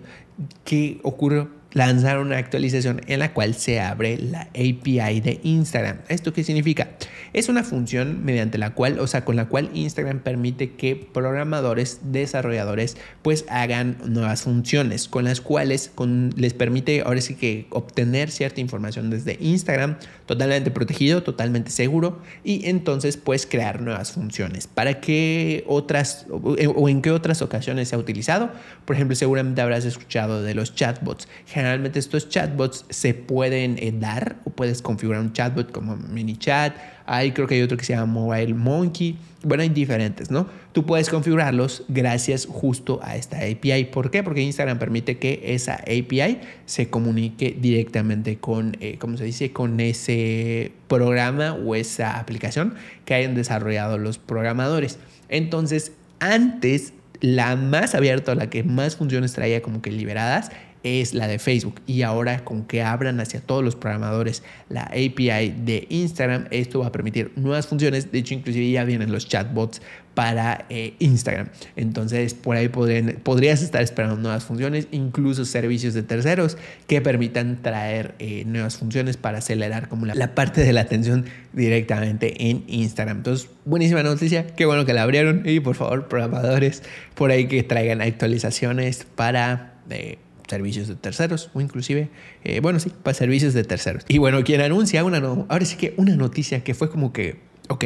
¿Qué 0.65 0.99
ocurrió? 1.05 1.49
Lanzaron 1.75 2.29
una 2.29 2.39
actualización 2.39 3.03
en 3.07 3.19
la 3.19 3.35
cual 3.35 3.55
se 3.55 3.81
abre 3.81 4.17
la 4.19 4.43
API 4.51 5.21
de 5.21 5.41
Instagram. 5.43 5.99
¿Esto 6.09 6.33
qué 6.33 6.43
significa? 6.45 6.89
Es 7.33 7.49
una 7.49 7.65
función 7.65 8.25
mediante 8.25 8.59
la 8.59 8.71
cual, 8.71 9.01
o 9.01 9.07
sea, 9.07 9.25
con 9.25 9.35
la 9.37 9.47
cual 9.47 9.71
Instagram 9.75 10.21
permite 10.21 10.75
que 10.75 10.95
programadores, 10.95 11.99
desarrolladores, 12.05 12.97
pues 13.23 13.45
hagan 13.49 13.97
nuevas 14.07 14.43
funciones, 14.43 15.09
con 15.09 15.25
las 15.25 15.41
cuales 15.41 15.91
les 16.37 16.55
permite 16.55 17.03
ahora 17.03 17.21
sí 17.21 17.35
que 17.35 17.67
obtener 17.71 18.31
cierta 18.31 18.61
información 18.61 19.11
desde 19.11 19.37
Instagram, 19.41 19.97
totalmente 20.27 20.71
protegido, 20.71 21.25
totalmente 21.25 21.71
seguro, 21.71 22.23
y 22.45 22.69
entonces 22.69 23.17
pues 23.17 23.47
crear 23.47 23.83
nuevas 23.83 24.13
funciones. 24.13 24.69
¿Para 24.69 25.01
qué 25.01 25.65
otras 25.67 26.27
o 26.31 26.89
en 26.89 27.03
qué 27.03 27.11
otras 27.11 27.43
ocasiones 27.43 27.89
se 27.89 27.97
ha 27.97 27.99
utilizado? 27.99 28.53
Por 28.85 28.95
ejemplo, 28.95 29.17
seguramente 29.17 29.61
habrás 29.61 29.85
escuchado 29.85 30.41
de 30.43 30.55
los 30.55 30.77
chatbots 30.77 31.27
generalmente 31.65 31.99
estos 31.99 32.29
chatbots 32.29 32.85
se 32.91 33.15
pueden 33.15 33.79
eh, 33.79 33.91
dar 33.93 34.37
o 34.45 34.51
puedes 34.51 34.83
configurar 34.83 35.23
un 35.23 35.33
chatbot 35.33 35.73
como 35.73 35.97
mini 35.97 36.37
chat. 36.37 36.77
Ahí 37.07 37.33
creo 37.33 37.47
que 37.47 37.55
hay 37.55 37.63
otro 37.63 37.79
que 37.79 37.85
se 37.85 37.95
llama 37.95 38.13
Mobile 38.13 38.53
Monkey. 38.53 39.17
Bueno, 39.43 39.63
hay 39.63 39.71
diferentes, 39.71 40.31
¿no? 40.31 40.47
Tú 40.73 40.85
puedes 40.85 41.09
configurarlos 41.09 41.85
gracias 41.89 42.47
justo 42.47 43.01
a 43.03 43.17
esta 43.17 43.39
API. 43.39 43.87
¿Por 43.87 44.11
qué? 44.11 44.23
Porque 44.23 44.43
Instagram 44.43 44.79
permite 44.79 45.19
que 45.19 45.41
esa 45.43 45.77
API 45.77 46.41
se 46.67 46.91
comunique 46.91 47.57
directamente 47.59 48.37
con, 48.37 48.77
eh, 48.81 48.99
¿cómo 48.99 49.17
se 49.17 49.25
dice? 49.25 49.53
Con 49.53 49.81
ese 49.81 50.73
programa 50.87 51.55
o 51.55 51.75
esa 51.75 52.19
aplicación 52.19 52.75
que 53.07 53.15
hayan 53.15 53.35
desarrollado 53.35 53.97
los 53.97 54.19
programadores. 54.19 54.99
Entonces, 55.31 55.93
antes 56.21 56.93
la 57.21 57.57
más 57.57 57.95
abierta, 57.95 58.35
la 58.35 58.51
que 58.51 58.63
más 58.65 58.97
funciones 58.97 59.33
traía 59.33 59.63
como 59.63 59.81
que 59.81 59.91
liberadas, 59.91 60.51
es 60.85 61.15
la 61.15 61.27
de 61.27 61.39
Facebook. 61.39 61.81
Y 61.87 62.03
ahora 62.03 62.45
con 62.45 62.65
que 62.65 62.83
abran 62.83 63.19
hacia 63.19 63.41
todos 63.41 63.65
los 63.65 63.75
programadores 63.75 64.43
la 64.69 64.83
API 64.83 65.55
de 65.65 65.87
Instagram, 65.89 66.47
esto 66.51 66.81
va 66.81 66.87
a 66.87 66.93
permitir 66.93 67.33
nuevas 67.35 67.67
funciones. 67.67 68.13
De 68.13 68.19
hecho, 68.19 68.35
inclusive 68.35 68.71
ya 68.71 68.85
vienen 68.85 69.11
los 69.11 69.27
chatbots 69.27 69.81
para 70.15 70.67
eh, 70.71 70.95
Instagram. 71.01 71.49
Entonces, 71.77 72.35
por 72.35 72.57
ahí 72.57 72.69
podrías 72.69 73.63
estar 73.63 73.83
esperando 73.83 74.17
nuevas 74.17 74.45
funciones, 74.45 74.87
incluso 74.93 75.45
servicios 75.45 75.95
de 75.95 76.03
terceros 76.03 76.57
que 76.87 77.01
permitan 77.01 77.61
traer 77.63 78.15
eh, 78.19 78.45
nuevas 78.47 78.77
funciones 78.77 79.17
para 79.17 79.39
acelerar 79.39 79.89
como 79.89 80.07
la, 80.07 80.15
la, 80.15 80.35
parte 80.35 80.63
de 80.63 80.73
la 80.73 80.83
atención 80.83 81.27
directamente 81.53 82.51
en 82.51 82.65
Instagram. 82.69 83.19
Entonces, 83.19 83.49
buenísima 83.65 84.03
noticia, 84.03 84.47
qué 84.47 84.67
bueno 84.67 84.85
que 84.85 84.93
la 84.93 85.03
abrieron 85.03 85.43
y 85.45 85.61
por 85.61 85.75
favor, 85.75 86.09
programadores, 86.09 86.83
por 87.15 87.31
ahí 87.31 87.49
que 87.49 87.63
traigan 87.63 88.01
actualizaciones 88.01 89.07
para... 89.17 89.75
Eh, 89.91 90.19
servicios 90.49 90.89
de 90.89 90.97
terceros 90.97 91.51
o 91.55 91.61
inclusive, 91.61 92.11
eh, 92.45 92.61
bueno, 92.61 92.79
sí, 92.81 92.93
para 93.03 93.15
servicios 93.15 93.55
de 93.55 93.65
terceros. 93.65 94.05
Y 94.09 94.19
bueno, 94.19 94.43
quien 94.45 94.61
anuncia 94.61 95.05
una, 95.05 95.21
no, 95.21 95.47
ahora 95.49 95.65
sí 95.65 95.77
que 95.77 95.95
una 95.97 96.17
noticia 96.17 96.63
que 96.63 96.75
fue 96.75 96.91
como 96.91 97.13
que, 97.13 97.39
ok, 97.69 97.85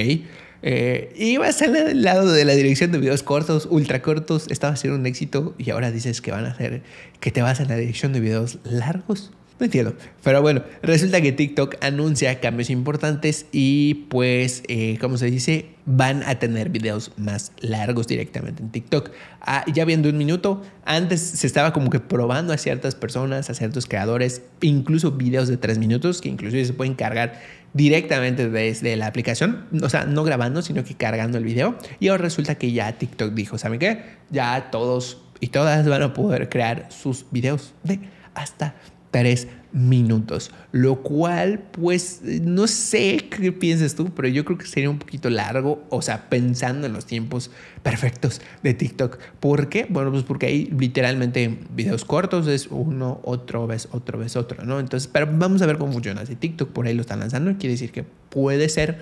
eh, 0.62 1.12
iba 1.16 1.46
a 1.46 1.52
ser 1.52 1.70
del 1.70 2.02
lado 2.02 2.32
de 2.32 2.44
la 2.44 2.54
dirección 2.54 2.90
de 2.90 2.98
videos 2.98 3.22
cortos, 3.22 3.68
ultra 3.70 4.02
cortos, 4.02 4.46
estaba 4.50 4.72
haciendo 4.72 4.98
un 4.98 5.06
éxito 5.06 5.54
y 5.56 5.70
ahora 5.70 5.92
dices 5.92 6.20
que 6.20 6.32
van 6.32 6.46
a 6.46 6.50
hacer, 6.50 6.82
que 7.20 7.30
te 7.30 7.42
vas 7.42 7.60
a 7.60 7.64
la 7.64 7.76
dirección 7.76 8.12
de 8.12 8.20
videos 8.20 8.58
largos. 8.64 9.30
No 9.58 9.64
entiendo. 9.64 9.94
Pero 10.22 10.40
bueno, 10.40 10.62
resulta 10.82 11.20
que 11.20 11.32
TikTok 11.32 11.76
anuncia 11.80 12.38
cambios 12.38 12.70
importantes 12.70 13.46
y 13.50 14.06
pues, 14.08 14.62
eh, 14.68 14.98
como 15.00 15.16
se 15.16 15.26
dice, 15.26 15.70
van 15.84 16.22
a 16.22 16.38
tener 16.38 16.68
videos 16.68 17.10
más 17.16 17.50
largos 17.60 18.06
directamente 18.06 18.62
en 18.62 18.70
TikTok. 18.70 19.10
Ah, 19.40 19.64
ya 19.72 19.84
viendo 19.84 20.08
un 20.08 20.16
minuto, 20.16 20.62
antes 20.84 21.20
se 21.20 21.46
estaba 21.46 21.72
como 21.72 21.90
que 21.90 21.98
probando 21.98 22.52
a 22.52 22.58
ciertas 22.58 22.94
personas, 22.94 23.50
a 23.50 23.54
ciertos 23.54 23.86
creadores, 23.86 24.42
incluso 24.60 25.12
videos 25.12 25.48
de 25.48 25.56
tres 25.56 25.78
minutos 25.78 26.20
que 26.20 26.28
inclusive 26.28 26.64
se 26.64 26.72
pueden 26.72 26.94
cargar 26.94 27.40
directamente 27.72 28.48
desde 28.48 28.96
la 28.96 29.06
aplicación, 29.06 29.66
o 29.82 29.88
sea, 29.88 30.04
no 30.04 30.24
grabando, 30.24 30.62
sino 30.62 30.84
que 30.84 30.94
cargando 30.94 31.36
el 31.36 31.44
video. 31.44 31.76
Y 31.98 32.08
ahora 32.08 32.22
resulta 32.22 32.54
que 32.54 32.70
ya 32.70 32.92
TikTok 32.92 33.34
dijo, 33.34 33.58
¿saben 33.58 33.80
qué? 33.80 34.02
Ya 34.30 34.70
todos 34.70 35.22
y 35.40 35.48
todas 35.48 35.88
van 35.88 36.02
a 36.02 36.14
poder 36.14 36.48
crear 36.48 36.88
sus 36.90 37.26
videos 37.30 37.74
de 37.82 38.00
hasta 38.34 38.74
tres 39.10 39.48
minutos, 39.72 40.50
lo 40.72 41.02
cual 41.02 41.62
pues 41.72 42.22
no 42.22 42.66
sé 42.66 43.28
qué 43.30 43.52
piensas 43.52 43.94
tú, 43.94 44.10
pero 44.14 44.28
yo 44.28 44.44
creo 44.44 44.56
que 44.56 44.66
sería 44.66 44.88
un 44.88 44.98
poquito 44.98 45.28
largo, 45.28 45.84
o 45.90 46.00
sea, 46.00 46.28
pensando 46.30 46.86
en 46.86 46.92
los 46.92 47.04
tiempos 47.04 47.50
perfectos 47.82 48.40
de 48.62 48.74
TikTok. 48.74 49.18
¿Por 49.40 49.68
qué? 49.68 49.86
Bueno, 49.88 50.10
pues 50.10 50.24
porque 50.24 50.46
hay 50.46 50.64
literalmente 50.66 51.58
videos 51.74 52.04
cortos, 52.04 52.46
es 52.46 52.68
uno, 52.70 53.20
otro 53.24 53.66
vez, 53.66 53.88
otro 53.92 54.18
vez, 54.18 54.36
otro, 54.36 54.64
¿no? 54.64 54.80
Entonces, 54.80 55.08
pero 55.12 55.28
vamos 55.30 55.60
a 55.62 55.66
ver 55.66 55.78
cómo 55.78 55.92
funciona. 55.92 56.24
Si 56.24 56.34
TikTok 56.34 56.70
por 56.70 56.86
ahí 56.86 56.94
lo 56.94 57.02
están 57.02 57.20
lanzando, 57.20 57.52
quiere 57.58 57.72
decir 57.74 57.92
que 57.92 58.04
puede 58.30 58.68
ser 58.68 58.98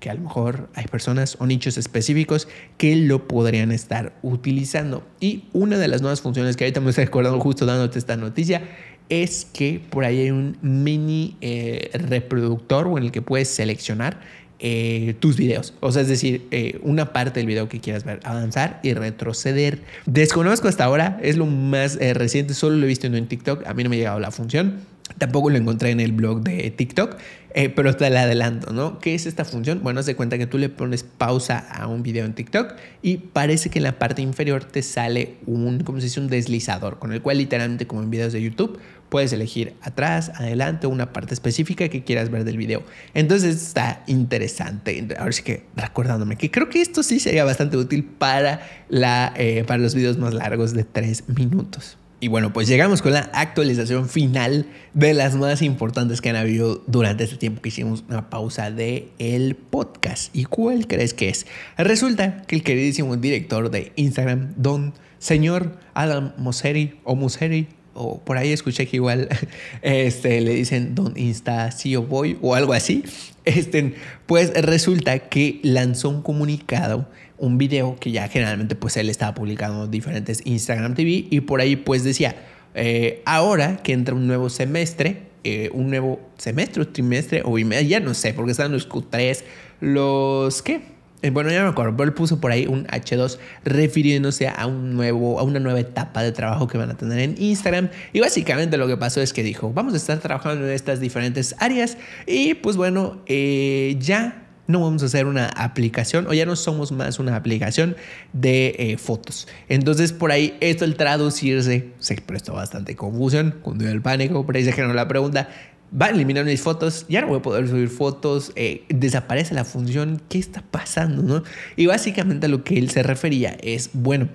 que 0.00 0.10
a 0.10 0.14
lo 0.14 0.20
mejor 0.20 0.68
hay 0.74 0.84
personas 0.86 1.36
o 1.40 1.46
nichos 1.46 1.78
específicos 1.78 2.46
que 2.76 2.94
lo 2.94 3.26
podrían 3.26 3.72
estar 3.72 4.12
utilizando. 4.22 5.02
Y 5.18 5.44
una 5.54 5.78
de 5.78 5.88
las 5.88 6.02
nuevas 6.02 6.20
funciones 6.20 6.56
que 6.56 6.64
ahorita 6.64 6.80
me 6.80 6.90
estoy 6.90 7.04
acordando 7.04 7.40
justo 7.40 7.64
dándote 7.64 7.98
esta 7.98 8.16
noticia 8.16 8.62
es 9.08 9.46
que 9.52 9.80
por 9.90 10.04
ahí 10.04 10.20
hay 10.20 10.30
un 10.30 10.56
mini 10.62 11.36
eh, 11.40 11.90
reproductor 11.94 12.86
en 12.98 13.04
el 13.04 13.12
que 13.12 13.22
puedes 13.22 13.48
seleccionar 13.48 14.20
eh, 14.58 15.14
tus 15.20 15.36
videos. 15.36 15.74
O 15.80 15.92
sea, 15.92 16.02
es 16.02 16.08
decir, 16.08 16.46
eh, 16.50 16.78
una 16.82 17.12
parte 17.12 17.40
del 17.40 17.46
video 17.46 17.68
que 17.68 17.80
quieras 17.80 18.04
ver, 18.04 18.20
avanzar 18.24 18.80
y 18.82 18.94
retroceder. 18.94 19.82
Desconozco 20.06 20.68
hasta 20.68 20.84
ahora, 20.84 21.18
es 21.22 21.36
lo 21.36 21.46
más 21.46 21.96
reciente, 21.96 22.54
solo 22.54 22.76
lo 22.76 22.84
he 22.84 22.88
visto 22.88 23.06
en 23.06 23.26
TikTok, 23.26 23.66
a 23.66 23.74
mí 23.74 23.84
no 23.84 23.90
me 23.90 23.96
ha 23.96 23.98
llegado 23.98 24.20
la 24.20 24.30
función. 24.30 24.94
Tampoco 25.18 25.50
lo 25.50 25.58
encontré 25.58 25.90
en 25.90 26.00
el 26.00 26.12
blog 26.12 26.42
de 26.42 26.70
TikTok, 26.70 27.18
eh, 27.56 27.68
pero 27.68 27.94
te 27.94 28.08
la 28.08 28.22
adelanto, 28.22 28.72
¿no? 28.72 28.98
¿Qué 28.98 29.14
es 29.14 29.26
esta 29.26 29.44
función? 29.44 29.80
Bueno, 29.82 30.02
de 30.02 30.16
cuenta 30.16 30.38
que 30.38 30.46
tú 30.46 30.56
le 30.56 30.70
pones 30.70 31.04
pausa 31.04 31.58
a 31.58 31.86
un 31.86 32.02
video 32.02 32.24
en 32.24 32.34
TikTok 32.34 32.74
y 33.02 33.18
parece 33.18 33.68
que 33.68 33.78
en 33.80 33.84
la 33.84 33.98
parte 33.98 34.22
inferior 34.22 34.64
te 34.64 34.82
sale 34.82 35.36
un, 35.46 35.84
se 35.86 36.04
dice, 36.04 36.20
un 36.20 36.28
deslizador, 36.28 36.98
con 36.98 37.12
el 37.12 37.20
cual 37.20 37.36
literalmente 37.36 37.86
como 37.86 38.02
en 38.02 38.10
videos 38.10 38.32
de 38.32 38.42
YouTube 38.42 38.80
puedes 39.14 39.32
elegir 39.32 39.76
atrás, 39.80 40.32
adelante, 40.34 40.88
una 40.88 41.12
parte 41.12 41.34
específica 41.34 41.88
que 41.88 42.02
quieras 42.02 42.32
ver 42.32 42.42
del 42.42 42.56
video. 42.56 42.82
Entonces 43.14 43.54
está 43.54 44.02
interesante. 44.08 45.06
Ahora 45.16 45.30
sí 45.30 45.44
que 45.44 45.66
recordándome 45.76 46.36
que 46.36 46.50
creo 46.50 46.68
que 46.68 46.80
esto 46.80 47.04
sí 47.04 47.20
sería 47.20 47.44
bastante 47.44 47.76
útil 47.76 48.02
para, 48.02 48.66
la, 48.88 49.32
eh, 49.36 49.62
para 49.68 49.78
los 49.78 49.94
videos 49.94 50.18
más 50.18 50.34
largos 50.34 50.74
de 50.74 50.82
3 50.82 51.28
minutos. 51.28 51.96
Y 52.18 52.26
bueno, 52.26 52.52
pues 52.52 52.66
llegamos 52.66 53.02
con 53.02 53.12
la 53.12 53.30
actualización 53.34 54.08
final 54.08 54.66
de 54.94 55.14
las 55.14 55.36
más 55.36 55.62
importantes 55.62 56.20
que 56.20 56.30
han 56.30 56.36
habido 56.36 56.82
durante 56.88 57.22
este 57.22 57.36
tiempo 57.36 57.62
que 57.62 57.68
hicimos 57.68 58.02
una 58.08 58.28
pausa 58.30 58.72
de 58.72 59.12
el 59.20 59.54
podcast. 59.54 60.34
¿Y 60.34 60.46
cuál 60.46 60.88
crees 60.88 61.14
que 61.14 61.28
es? 61.28 61.46
Resulta 61.78 62.42
que 62.48 62.56
el 62.56 62.64
queridísimo 62.64 63.16
director 63.16 63.70
de 63.70 63.92
Instagram, 63.94 64.54
don 64.56 64.92
señor 65.20 65.78
Adam 65.94 66.32
Mosseri 66.36 66.98
o 67.04 67.14
Mosseri, 67.14 67.68
o 67.94 68.20
por 68.20 68.36
ahí 68.36 68.52
escuché 68.52 68.86
que 68.86 68.96
igual 68.96 69.28
este, 69.82 70.40
le 70.40 70.54
dicen 70.54 70.94
Don 70.94 71.14
Insta 71.16 71.70
CEO 71.70 72.02
Boy 72.02 72.38
o 72.42 72.54
algo 72.54 72.72
así, 72.72 73.04
este, 73.44 73.94
pues 74.26 74.52
resulta 74.54 75.18
que 75.18 75.60
lanzó 75.62 76.08
un 76.10 76.22
comunicado 76.22 77.08
un 77.36 77.58
video 77.58 77.96
que 77.98 78.10
ya 78.10 78.28
generalmente 78.28 78.74
pues 78.74 78.96
él 78.96 79.10
estaba 79.10 79.34
publicando 79.34 79.86
diferentes 79.86 80.42
Instagram 80.44 80.94
TV 80.94 81.26
y 81.30 81.40
por 81.40 81.60
ahí 81.60 81.76
pues 81.76 82.04
decía, 82.04 82.36
eh, 82.74 83.22
ahora 83.24 83.78
que 83.78 83.92
entra 83.92 84.14
un 84.14 84.26
nuevo 84.26 84.50
semestre, 84.50 85.22
eh, 85.42 85.70
un 85.72 85.90
nuevo 85.90 86.20
semestre, 86.38 86.84
trimestre 86.86 87.42
o 87.44 87.58
ya 87.58 88.00
no 88.00 88.14
sé, 88.14 88.34
porque 88.34 88.52
están 88.52 88.72
los 88.72 88.88
Q3, 88.88 89.42
los 89.80 90.62
¿qué? 90.62 90.93
Eh, 91.24 91.30
bueno, 91.30 91.50
ya 91.50 91.62
me 91.62 91.70
acuerdo, 91.70 91.96
pero 91.96 92.06
él 92.06 92.12
puso 92.12 92.38
por 92.38 92.52
ahí 92.52 92.66
un 92.66 92.86
H2 92.86 93.38
refiriéndose 93.64 94.46
a 94.46 94.66
un 94.66 94.94
nuevo, 94.94 95.40
a 95.40 95.42
una 95.42 95.58
nueva 95.58 95.80
etapa 95.80 96.22
de 96.22 96.32
trabajo 96.32 96.66
que 96.66 96.76
van 96.76 96.90
a 96.90 96.98
tener 96.98 97.18
en 97.18 97.34
Instagram. 97.38 97.88
Y 98.12 98.20
básicamente 98.20 98.76
lo 98.76 98.86
que 98.86 98.98
pasó 98.98 99.22
es 99.22 99.32
que 99.32 99.42
dijo, 99.42 99.72
vamos 99.72 99.94
a 99.94 99.96
estar 99.96 100.18
trabajando 100.18 100.66
en 100.66 100.72
estas 100.72 101.00
diferentes 101.00 101.54
áreas 101.60 101.96
y 102.26 102.52
pues 102.52 102.76
bueno, 102.76 103.22
ya 103.26 104.44
no 104.66 104.80
vamos 104.80 105.02
a 105.02 105.06
hacer 105.06 105.24
una 105.24 105.46
aplicación 105.46 106.26
o 106.26 106.34
ya 106.34 106.44
no 106.44 106.56
somos 106.56 106.92
más 106.92 107.18
una 107.18 107.36
aplicación 107.36 107.96
de 108.34 108.74
eh, 108.78 108.98
fotos. 108.98 109.48
Entonces 109.70 110.12
por 110.12 110.30
ahí 110.30 110.58
esto 110.60 110.84
el 110.84 110.94
traducirse 110.96 111.92
se 112.00 112.16
prestó 112.16 112.52
bastante 112.52 112.96
confusión, 112.96 113.54
cuando 113.62 113.88
el 113.88 114.02
pánico, 114.02 114.44
por 114.44 114.56
ahí 114.56 114.64
se 114.64 114.72
generó 114.72 114.92
la 114.92 115.08
pregunta, 115.08 115.48
va 115.92 116.06
a 116.06 116.10
eliminar 116.10 116.44
mis 116.44 116.60
fotos, 116.60 117.06
ya 117.08 117.20
no 117.20 117.28
voy 117.28 117.38
a 117.38 117.42
poder 117.42 117.68
subir 117.68 117.88
fotos, 117.88 118.52
eh, 118.56 118.84
desaparece 118.88 119.54
la 119.54 119.64
función, 119.64 120.20
¿qué 120.28 120.38
está 120.38 120.62
pasando? 120.62 121.22
No? 121.22 121.42
Y 121.76 121.86
básicamente 121.86 122.46
a 122.46 122.48
lo 122.48 122.64
que 122.64 122.78
él 122.78 122.90
se 122.90 123.02
refería 123.02 123.56
es, 123.62 123.90
bueno, 123.92 124.28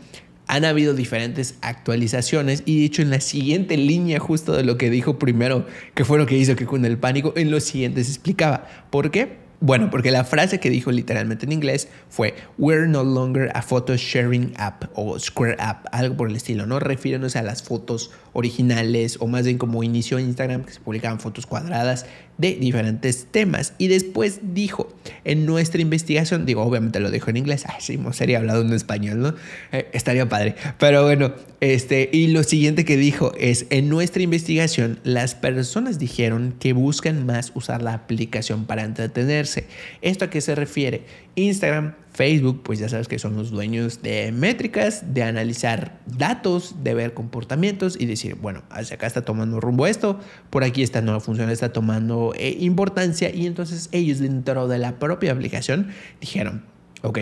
han 0.48 0.66
habido 0.66 0.96
diferentes 0.96 1.56
actualizaciones 1.62 2.64
y 2.66 2.80
de 2.80 2.86
hecho 2.86 3.02
en 3.04 3.12
la 3.12 3.20
siguiente 3.20 3.78
línea 3.78 4.20
justo 4.20 4.54
de 4.54 4.64
lo 4.64 4.78
que 4.78 4.90
dijo 4.90 5.20
primero, 5.20 5.68
que 5.94 6.06
fue 6.06 6.18
lo 6.18 6.26
que 6.26 6.38
hizo 6.38 6.56
que 6.56 6.66
con 6.66 6.86
el 6.86 6.98
pánico, 6.98 7.34
en 7.36 7.52
lo 7.52 7.60
siguiente 7.60 8.04
se 8.04 8.12
explicaba. 8.12 8.68
¿Por 8.90 9.12
qué? 9.12 9.38
Bueno, 9.62 9.90
porque 9.90 10.10
la 10.10 10.24
frase 10.24 10.62
que 10.62 10.70
dijo 10.70 10.90
literalmente 10.90 11.46
en 11.46 11.52
inglés 11.52 11.90
fue 12.08 12.34
We're 12.58 12.88
no 12.88 13.04
longer 13.04 13.52
a 13.54 13.62
photo 13.62 13.98
sharing 13.98 14.54
app 14.56 14.86
o 14.96 15.20
Square 15.20 15.58
app, 15.60 15.86
algo 15.92 16.16
por 16.16 16.30
el 16.30 16.38
estilo, 16.38 16.66
¿no? 16.66 16.80
Refiriéndose 16.80 17.38
a 17.40 17.44
las 17.44 17.62
fotos 17.62 18.10
originales 18.34 19.18
o 19.20 19.28
más 19.28 19.46
bien 19.46 19.58
como 19.58 19.84
inició 19.84 20.20
Instagram 20.20 20.64
que 20.64 20.74
se 20.74 20.80
publicaban 20.80 21.20
fotos 21.20 21.46
cuadradas 21.46 22.06
de 22.38 22.56
diferentes 22.56 23.28
temas. 23.30 23.74
Y 23.78 23.88
después 23.88 24.40
dijo, 24.54 24.88
en 25.26 25.46
nuestra 25.46 25.82
investigación, 25.82 26.46
digo, 26.46 26.64
obviamente 26.64 27.00
lo 27.00 27.12
dijo 27.12 27.30
en 27.30 27.38
inglés, 27.38 27.66
ay, 27.68 27.76
sí, 27.80 28.00
sería 28.14 28.38
hablado 28.38 28.62
en 28.62 28.72
español, 28.72 29.20
¿no? 29.20 29.36
Eh, 29.72 29.90
estaría 29.94 30.30
padre. 30.30 30.56
Pero 30.78 31.04
bueno, 31.04 31.34
este, 31.60 32.10
y 32.14 32.28
lo 32.28 32.44
siguiente 32.44 32.86
que 32.86 32.96
dijo 32.96 33.34
es, 33.38 33.66
en 33.70 33.90
nuestra 33.90 34.24
investigación, 34.24 35.00
las 35.04 35.36
personas 35.36 36.00
dijeron 36.00 36.56
que 36.60 36.72
buscan 36.72 37.26
más 37.26 37.52
usar 37.56 37.82
la 37.82 37.94
aplicación 37.94 38.66
para 38.66 38.84
entretenerse. 38.84 39.66
¿Esto 40.02 40.26
a 40.26 40.30
qué 40.30 40.40
se 40.40 40.56
refiere? 40.56 41.04
Instagram, 41.36 41.96
Facebook, 42.12 42.64
pues 42.64 42.80
ya 42.80 42.90
sabes 42.90 43.08
que 43.08 43.20
son 43.20 43.36
los 43.36 43.52
dueños 43.52 44.02
de 44.02 44.32
métricas, 44.32 45.14
de 45.14 45.24
analizar 45.24 46.00
datos, 46.06 46.84
de 46.84 46.94
ver 46.94 47.14
comportamientos 47.14 47.96
y 48.00 48.06
decir, 48.06 48.36
bueno, 48.36 48.64
hacia 48.70 48.96
acá 48.96 49.08
está 49.08 49.24
tomando 49.24 49.60
rumbo 49.60 49.88
esto, 49.88 50.20
por 50.50 50.64
aquí 50.64 50.84
esta 50.84 51.02
nueva 51.02 51.20
función 51.20 51.50
está 51.50 51.72
tomando 51.72 52.34
eh, 52.36 52.58
importancia 52.60 53.34
y 53.34 53.46
entonces 53.46 53.90
ellos 53.92 54.20
dentro 54.20 54.68
de 54.68 54.80
la 54.80 55.00
propia 55.00 55.32
aplicación 55.32 55.90
dijeron, 56.20 56.64
ok, 57.04 57.20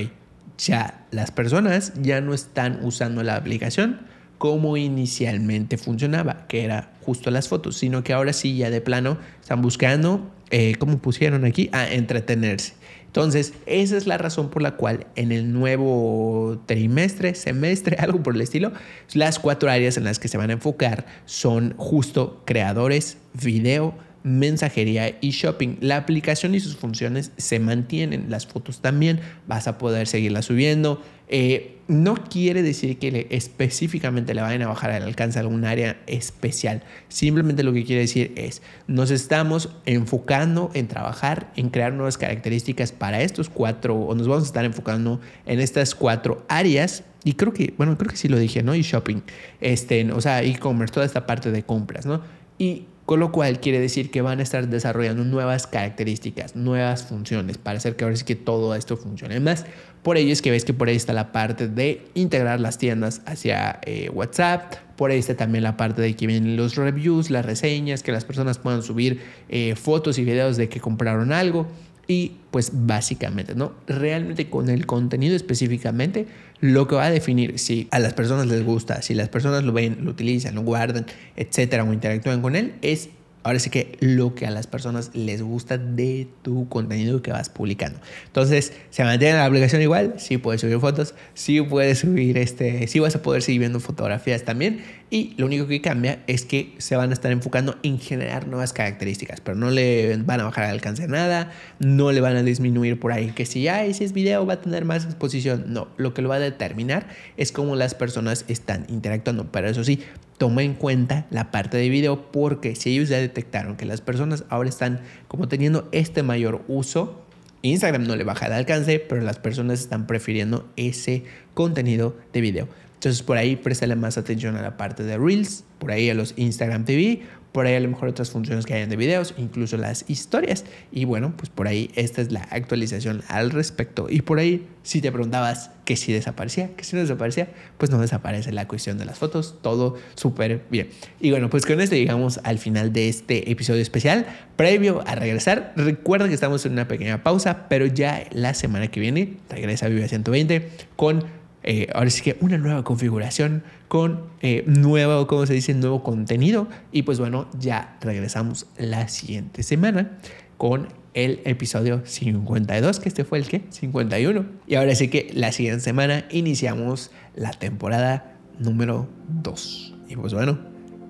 ya 0.58 1.06
las 1.12 1.32
personas 1.32 1.94
ya 2.02 2.22
no 2.22 2.34
están 2.34 2.84
usando 2.84 3.24
la 3.24 3.36
aplicación 3.36 4.00
como 4.38 4.78
inicialmente 4.78 5.78
funcionaba, 5.78 6.48
que 6.48 6.64
era 6.64 6.97
justo 7.08 7.32
las 7.32 7.48
fotos, 7.48 7.78
sino 7.78 8.04
que 8.04 8.12
ahora 8.12 8.34
sí 8.34 8.58
ya 8.58 8.70
de 8.70 8.82
plano 8.82 9.18
están 9.40 9.62
buscando, 9.62 10.30
eh, 10.50 10.76
como 10.76 10.98
pusieron 10.98 11.46
aquí, 11.46 11.70
a 11.72 11.90
entretenerse. 11.90 12.74
Entonces, 13.06 13.54
esa 13.66 13.96
es 13.96 14.08
la 14.08 14.18
razón 14.18 14.50
por 14.50 14.62
la 14.62 14.76
cual 14.76 15.08
en 15.16 15.32
el 15.32 15.54
nuevo 15.54 16.62
trimestre, 16.66 17.34
semestre, 17.34 17.96
algo 18.00 18.22
por 18.22 18.36
el 18.36 18.42
estilo, 18.42 18.74
las 19.14 19.40
cuatro 19.40 19.72
áreas 19.72 19.96
en 19.96 20.04
las 20.04 20.20
que 20.20 20.28
se 20.28 20.38
van 20.38 20.50
a 20.50 20.54
enfocar 20.54 21.06
son 21.26 21.76
justo 21.78 22.44
creadores, 22.46 23.18
video, 23.42 23.96
mensajería 24.28 25.18
y 25.22 25.32
shopping. 25.32 25.78
La 25.80 25.98
aplicación 25.98 26.54
y 26.54 26.60
sus 26.60 26.76
funciones 26.76 27.32
se 27.38 27.60
mantienen, 27.60 28.26
las 28.30 28.46
fotos 28.46 28.82
también, 28.82 29.22
vas 29.48 29.68
a 29.68 29.78
poder 29.78 30.08
seguirlas 30.08 30.46
subiendo. 30.46 31.02
Eh, 31.30 31.78
no 31.88 32.16
quiere 32.16 32.62
decir 32.62 33.00
que 33.00 33.28
específicamente 33.30 34.34
le 34.34 34.42
vayan 34.42 34.62
a 34.64 34.68
bajar 34.68 34.92
el 34.92 35.04
alcance 35.04 35.40
a 35.40 35.42
algún 35.42 35.64
área 35.64 36.02
especial. 36.08 36.84
Simplemente 37.08 37.64
lo 37.64 37.72
que 37.72 37.86
quiere 37.86 38.02
decir 38.02 38.34
es, 38.36 38.62
nos 38.88 39.12
estamos 39.12 39.70
enfocando 39.86 40.72
en 40.74 40.90
trabajar, 40.90 41.52
en 41.56 41.70
crear 41.70 41.94
nuevas 41.94 42.18
características 42.18 42.92
para 42.92 43.22
estos 43.22 43.50
cuatro, 43.50 43.96
o 43.96 44.14
nos 44.14 44.28
vamos 44.28 44.44
a 44.44 44.48
estar 44.48 44.66
enfocando 44.66 45.22
en 45.46 45.62
estas 45.62 45.96
cuatro 45.96 46.46
áreas. 46.50 47.06
Y 47.24 47.34
creo 47.34 47.54
que, 47.54 47.74
bueno, 47.78 47.98
creo 47.98 48.10
que 48.10 48.18
sí 48.18 48.28
lo 48.28 48.38
dije, 48.38 48.62
¿no? 48.62 48.76
Y 48.76 48.82
shopping, 48.82 49.22
este, 49.62 50.12
o 50.12 50.20
sea, 50.20 50.44
e-commerce, 50.44 50.94
toda 50.94 51.06
esta 51.06 51.26
parte 51.26 51.52
de 51.52 51.64
compras, 51.64 52.06
¿no? 52.06 52.22
Y 52.58 52.88
con 53.08 53.22
lo 53.22 53.32
cual 53.32 53.62
quiere 53.62 53.80
decir 53.80 54.12
que 54.12 54.22
van 54.22 54.42
a 54.42 54.44
estar 54.44 54.68
desarrollando 54.68 55.24
nuevas 55.24 55.66
características, 55.66 56.58
nuevas 56.58 57.06
funciones 57.06 57.58
para 57.58 57.78
hacer 57.78 57.96
que 57.96 58.04
ahora 58.04 58.18
sí 58.18 58.26
que 58.26 58.36
todo 58.36 58.76
esto 58.76 58.98
funcione 58.98 59.40
más. 59.40 59.66
Por 60.04 60.18
ello 60.18 60.34
es 60.34 60.42
que 60.42 60.52
ves 60.52 60.66
que 60.66 60.74
por 60.74 60.90
ahí 60.90 60.98
está 60.98 61.14
la 61.14 61.32
parte 61.32 61.70
de 61.70 62.06
integrar 62.16 62.60
las 62.60 62.78
tiendas 62.78 63.22
hacia 63.26 63.80
eh, 63.86 64.10
WhatsApp. 64.10 64.76
Por 64.98 65.12
ahí 65.12 65.20
está 65.20 65.38
también 65.38 65.64
la 65.64 65.78
parte 65.78 66.02
de 66.02 66.18
que 66.18 66.28
vienen 66.28 66.58
los 66.58 66.76
reviews, 66.76 67.30
las 67.30 67.46
reseñas, 67.46 68.04
que 68.04 68.12
las 68.12 68.26
personas 68.26 68.58
puedan 68.58 68.84
subir 68.84 69.22
eh, 69.48 69.76
fotos 69.78 70.20
y 70.20 70.26
videos 70.26 70.58
de 70.58 70.68
que 70.68 70.82
compraron 70.82 71.32
algo. 71.32 71.66
Y 72.08 72.34
pues 72.52 72.72
básicamente, 72.74 73.54
¿no? 73.54 73.74
Realmente 73.86 74.50
con 74.50 74.70
el 74.70 74.86
contenido 74.86 75.36
específicamente, 75.36 76.26
lo 76.62 76.88
que 76.88 76.96
va 76.96 77.06
a 77.06 77.12
definir 77.12 77.60
si 77.60 77.88
a 77.92 78.00
las 78.00 78.14
personas 78.14 78.48
les 78.48 78.64
gusta, 78.64 79.02
si 79.02 79.14
las 79.14 79.30
personas 79.30 79.64
lo 79.64 79.74
ven, 79.74 79.98
lo 80.04 80.12
utilizan, 80.12 80.56
lo 80.56 80.62
guardan, 80.62 81.06
etcétera, 81.36 81.84
o 81.84 81.92
interactúan 81.92 82.42
con 82.42 82.56
él, 82.56 82.74
es 82.82 83.10
ahora 83.48 83.60
sí 83.60 83.70
que 83.70 83.98
lo 84.02 84.36
que 84.36 84.46
a 84.46 84.52
las 84.52 84.68
personas 84.68 85.12
les 85.14 85.42
gusta 85.42 85.78
de 85.78 86.28
tu 86.42 86.68
contenido 86.68 87.22
que 87.22 87.32
vas 87.32 87.48
publicando. 87.50 88.00
Entonces, 88.26 88.74
se 88.90 89.04
mantiene 89.06 89.36
la 89.36 89.46
aplicación 89.46 89.82
igual, 89.82 90.16
sí 90.18 90.38
puedes 90.38 90.62
subir 90.62 90.80
fotos, 90.80 91.16
sí 91.34 91.62
puedes 91.62 92.00
subir 92.00 92.38
este, 92.38 92.88
sí 92.88 93.00
vas 93.00 93.16
a 93.16 93.22
poder 93.22 93.42
seguir 93.42 93.60
viendo 93.62 93.80
fotografías 93.80 94.44
también 94.44 94.84
y 95.10 95.34
lo 95.38 95.46
único 95.46 95.68
que 95.68 95.80
cambia 95.80 96.20
es 96.28 96.44
que 96.44 96.76
se 96.80 96.98
van 96.98 97.12
a 97.12 97.14
estar 97.14 97.32
enfocando 97.32 97.78
en 97.84 98.00
generar 98.00 98.48
nuevas 98.48 98.74
características, 98.74 99.40
pero 99.40 99.56
no 99.56 99.72
le 99.72 100.18
van 100.18 100.42
a 100.42 100.44
bajar 100.44 100.66
el 100.66 100.72
alcance 100.72 101.04
a 101.04 101.08
nada, 101.08 101.52
no 101.80 102.12
le 102.12 102.20
van 102.20 102.36
a 102.36 102.44
disminuir 102.44 103.00
por 103.00 103.14
ahí 103.14 103.32
que 103.32 103.46
si 103.46 103.62
ya 103.64 103.86
ese 103.86 104.04
es 104.04 104.12
video 104.12 104.46
va 104.46 104.56
a 104.56 104.62
tener 104.62 104.84
más 104.84 105.06
exposición, 105.06 105.66
no, 105.68 105.88
lo 105.96 106.14
que 106.14 106.22
lo 106.22 106.28
va 106.28 106.36
a 106.36 106.40
determinar 106.40 107.08
es 107.38 107.54
cómo 107.54 107.78
las 107.78 107.96
personas 107.96 108.44
están 108.50 108.86
interactuando, 108.90 109.50
pero 109.50 109.70
eso 109.70 109.86
sí, 109.86 110.02
toma 110.38 110.64
en 110.64 110.76
cuenta 110.76 111.26
la 111.30 111.52
parte 111.52 111.78
de 111.78 111.90
video 111.90 112.32
porque 112.32 112.76
si 112.76 112.92
ellos 112.92 113.10
ya 113.10 113.18
detectaron 113.18 113.76
que 113.76 113.86
las 113.86 114.02
personas 114.02 114.46
ahora 114.50 114.70
están 114.70 115.02
como 115.28 115.48
teniendo 115.48 115.90
este 115.92 116.24
mayor 116.24 116.64
uso, 116.68 117.24
Instagram 117.64 118.06
no 118.06 118.16
le 118.16 118.24
baja 118.24 118.48
el 118.48 118.54
alcance, 118.54 119.00
pero 119.00 119.22
las 119.22 119.40
personas 119.40 119.80
están 119.80 120.06
prefiriendo 120.08 120.70
ese 120.76 121.24
contenido 121.54 122.16
de 122.34 122.42
video. 122.42 122.68
Entonces 122.94 123.24
por 123.24 123.38
ahí 123.38 123.56
préstale 123.56 123.96
más 123.96 124.18
atención 124.18 124.56
a 124.56 124.62
la 124.62 124.78
parte 124.78 125.04
de 125.04 125.18
Reels, 125.18 125.64
por 125.80 125.92
ahí 125.92 126.10
a 126.10 126.14
los 126.14 126.34
Instagram 126.38 126.86
TV, 126.86 127.22
por 127.58 127.66
ahí 127.66 127.74
a 127.74 127.80
lo 127.80 127.90
mejor 127.90 128.08
otras 128.08 128.30
funciones 128.30 128.68
que 128.68 128.76
hayan 128.76 128.88
de 128.88 128.96
videos, 128.98 129.34
incluso 129.36 129.78
las 129.78 130.08
historias. 130.08 130.64
Y 130.92 131.06
bueno, 131.06 131.34
pues 131.36 131.50
por 131.50 131.68
ahí 131.68 131.90
esta 131.96 132.22
es 132.22 132.32
la 132.32 132.42
actualización 132.52 133.24
al 133.30 133.50
respecto. 133.50 134.06
Y 134.12 134.22
por 134.22 134.38
ahí, 134.38 134.68
si 134.84 135.02
te 135.02 135.12
preguntabas 135.12 135.72
que 135.84 135.96
si 135.96 136.14
desaparecía, 136.14 136.76
que 136.76 136.84
si 136.84 136.96
no 136.96 137.02
desaparecía, 137.02 137.50
pues 137.80 137.90
no 137.90 137.98
desaparece 137.98 138.52
la 138.52 138.68
cuestión 138.68 139.00
de 139.00 139.06
las 139.06 139.18
fotos, 139.18 139.56
todo 139.64 139.96
súper 140.14 140.66
bien. 140.70 140.90
Y 141.20 141.32
bueno, 141.32 141.50
pues 141.50 141.66
con 141.66 141.82
esto 141.82 141.96
llegamos 141.96 142.40
al 142.44 142.60
final 142.60 142.94
de 142.94 143.10
este 143.10 143.50
episodio 143.50 143.82
especial. 143.82 144.28
Previo 144.56 145.04
a 145.08 145.16
regresar, 145.16 145.74
recuerda 145.76 146.28
que 146.28 146.36
estamos 146.36 146.64
en 146.68 146.74
una 146.74 146.88
pequeña 146.88 147.24
pausa, 147.24 147.68
pero 147.70 147.88
ya 147.88 148.28
la 148.34 148.54
semana 148.54 148.90
que 148.90 149.00
viene 149.00 149.38
regresa 149.50 149.88
a 149.88 149.90
Vive 149.90 150.08
120 150.08 150.70
con 150.96 151.24
eh, 151.70 151.90
ahora 151.94 152.10
sí 152.10 152.22
que 152.22 152.38
una 152.40 152.58
nueva 152.58 152.86
configuración 152.86 153.62
con 153.90 154.24
eh, 154.42 154.64
nuevo, 154.68 155.28
¿cómo 155.28 155.46
se 155.46 155.54
dice? 155.54 155.74
Nuevo 155.74 156.02
contenido. 156.02 156.70
Y 156.94 157.02
pues 157.02 157.20
bueno, 157.20 157.50
ya 157.60 157.98
regresamos 158.00 158.68
la 158.78 159.10
siguiente 159.10 159.64
semana 159.64 160.18
con 160.56 160.88
el 161.14 161.42
episodio 161.44 162.04
52, 162.06 163.02
que 163.02 163.10
este 163.10 163.26
fue 163.26 163.40
el 163.40 163.50
que 163.50 163.64
51. 163.68 164.46
Y 164.66 164.76
ahora 164.76 164.96
sí 164.96 165.10
que 165.10 165.30
la 165.34 165.52
siguiente 165.52 165.82
semana 165.82 166.24
iniciamos 166.32 167.12
la 167.36 167.52
temporada 167.52 168.38
número 168.60 169.10
2. 169.44 169.96
Y 170.08 170.16
pues 170.16 170.34
bueno, 170.34 170.58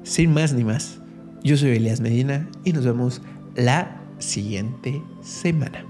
sin 0.01 0.33
más 0.33 0.53
ni 0.53 0.63
más, 0.63 0.97
yo 1.43 1.55
soy 1.55 1.75
Elias 1.75 1.99
Medina 1.99 2.49
y 2.63 2.73
nos 2.73 2.83
vemos 2.83 3.21
la 3.55 4.01
siguiente 4.17 5.03
semana. 5.21 5.85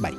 Bye. 0.00 0.18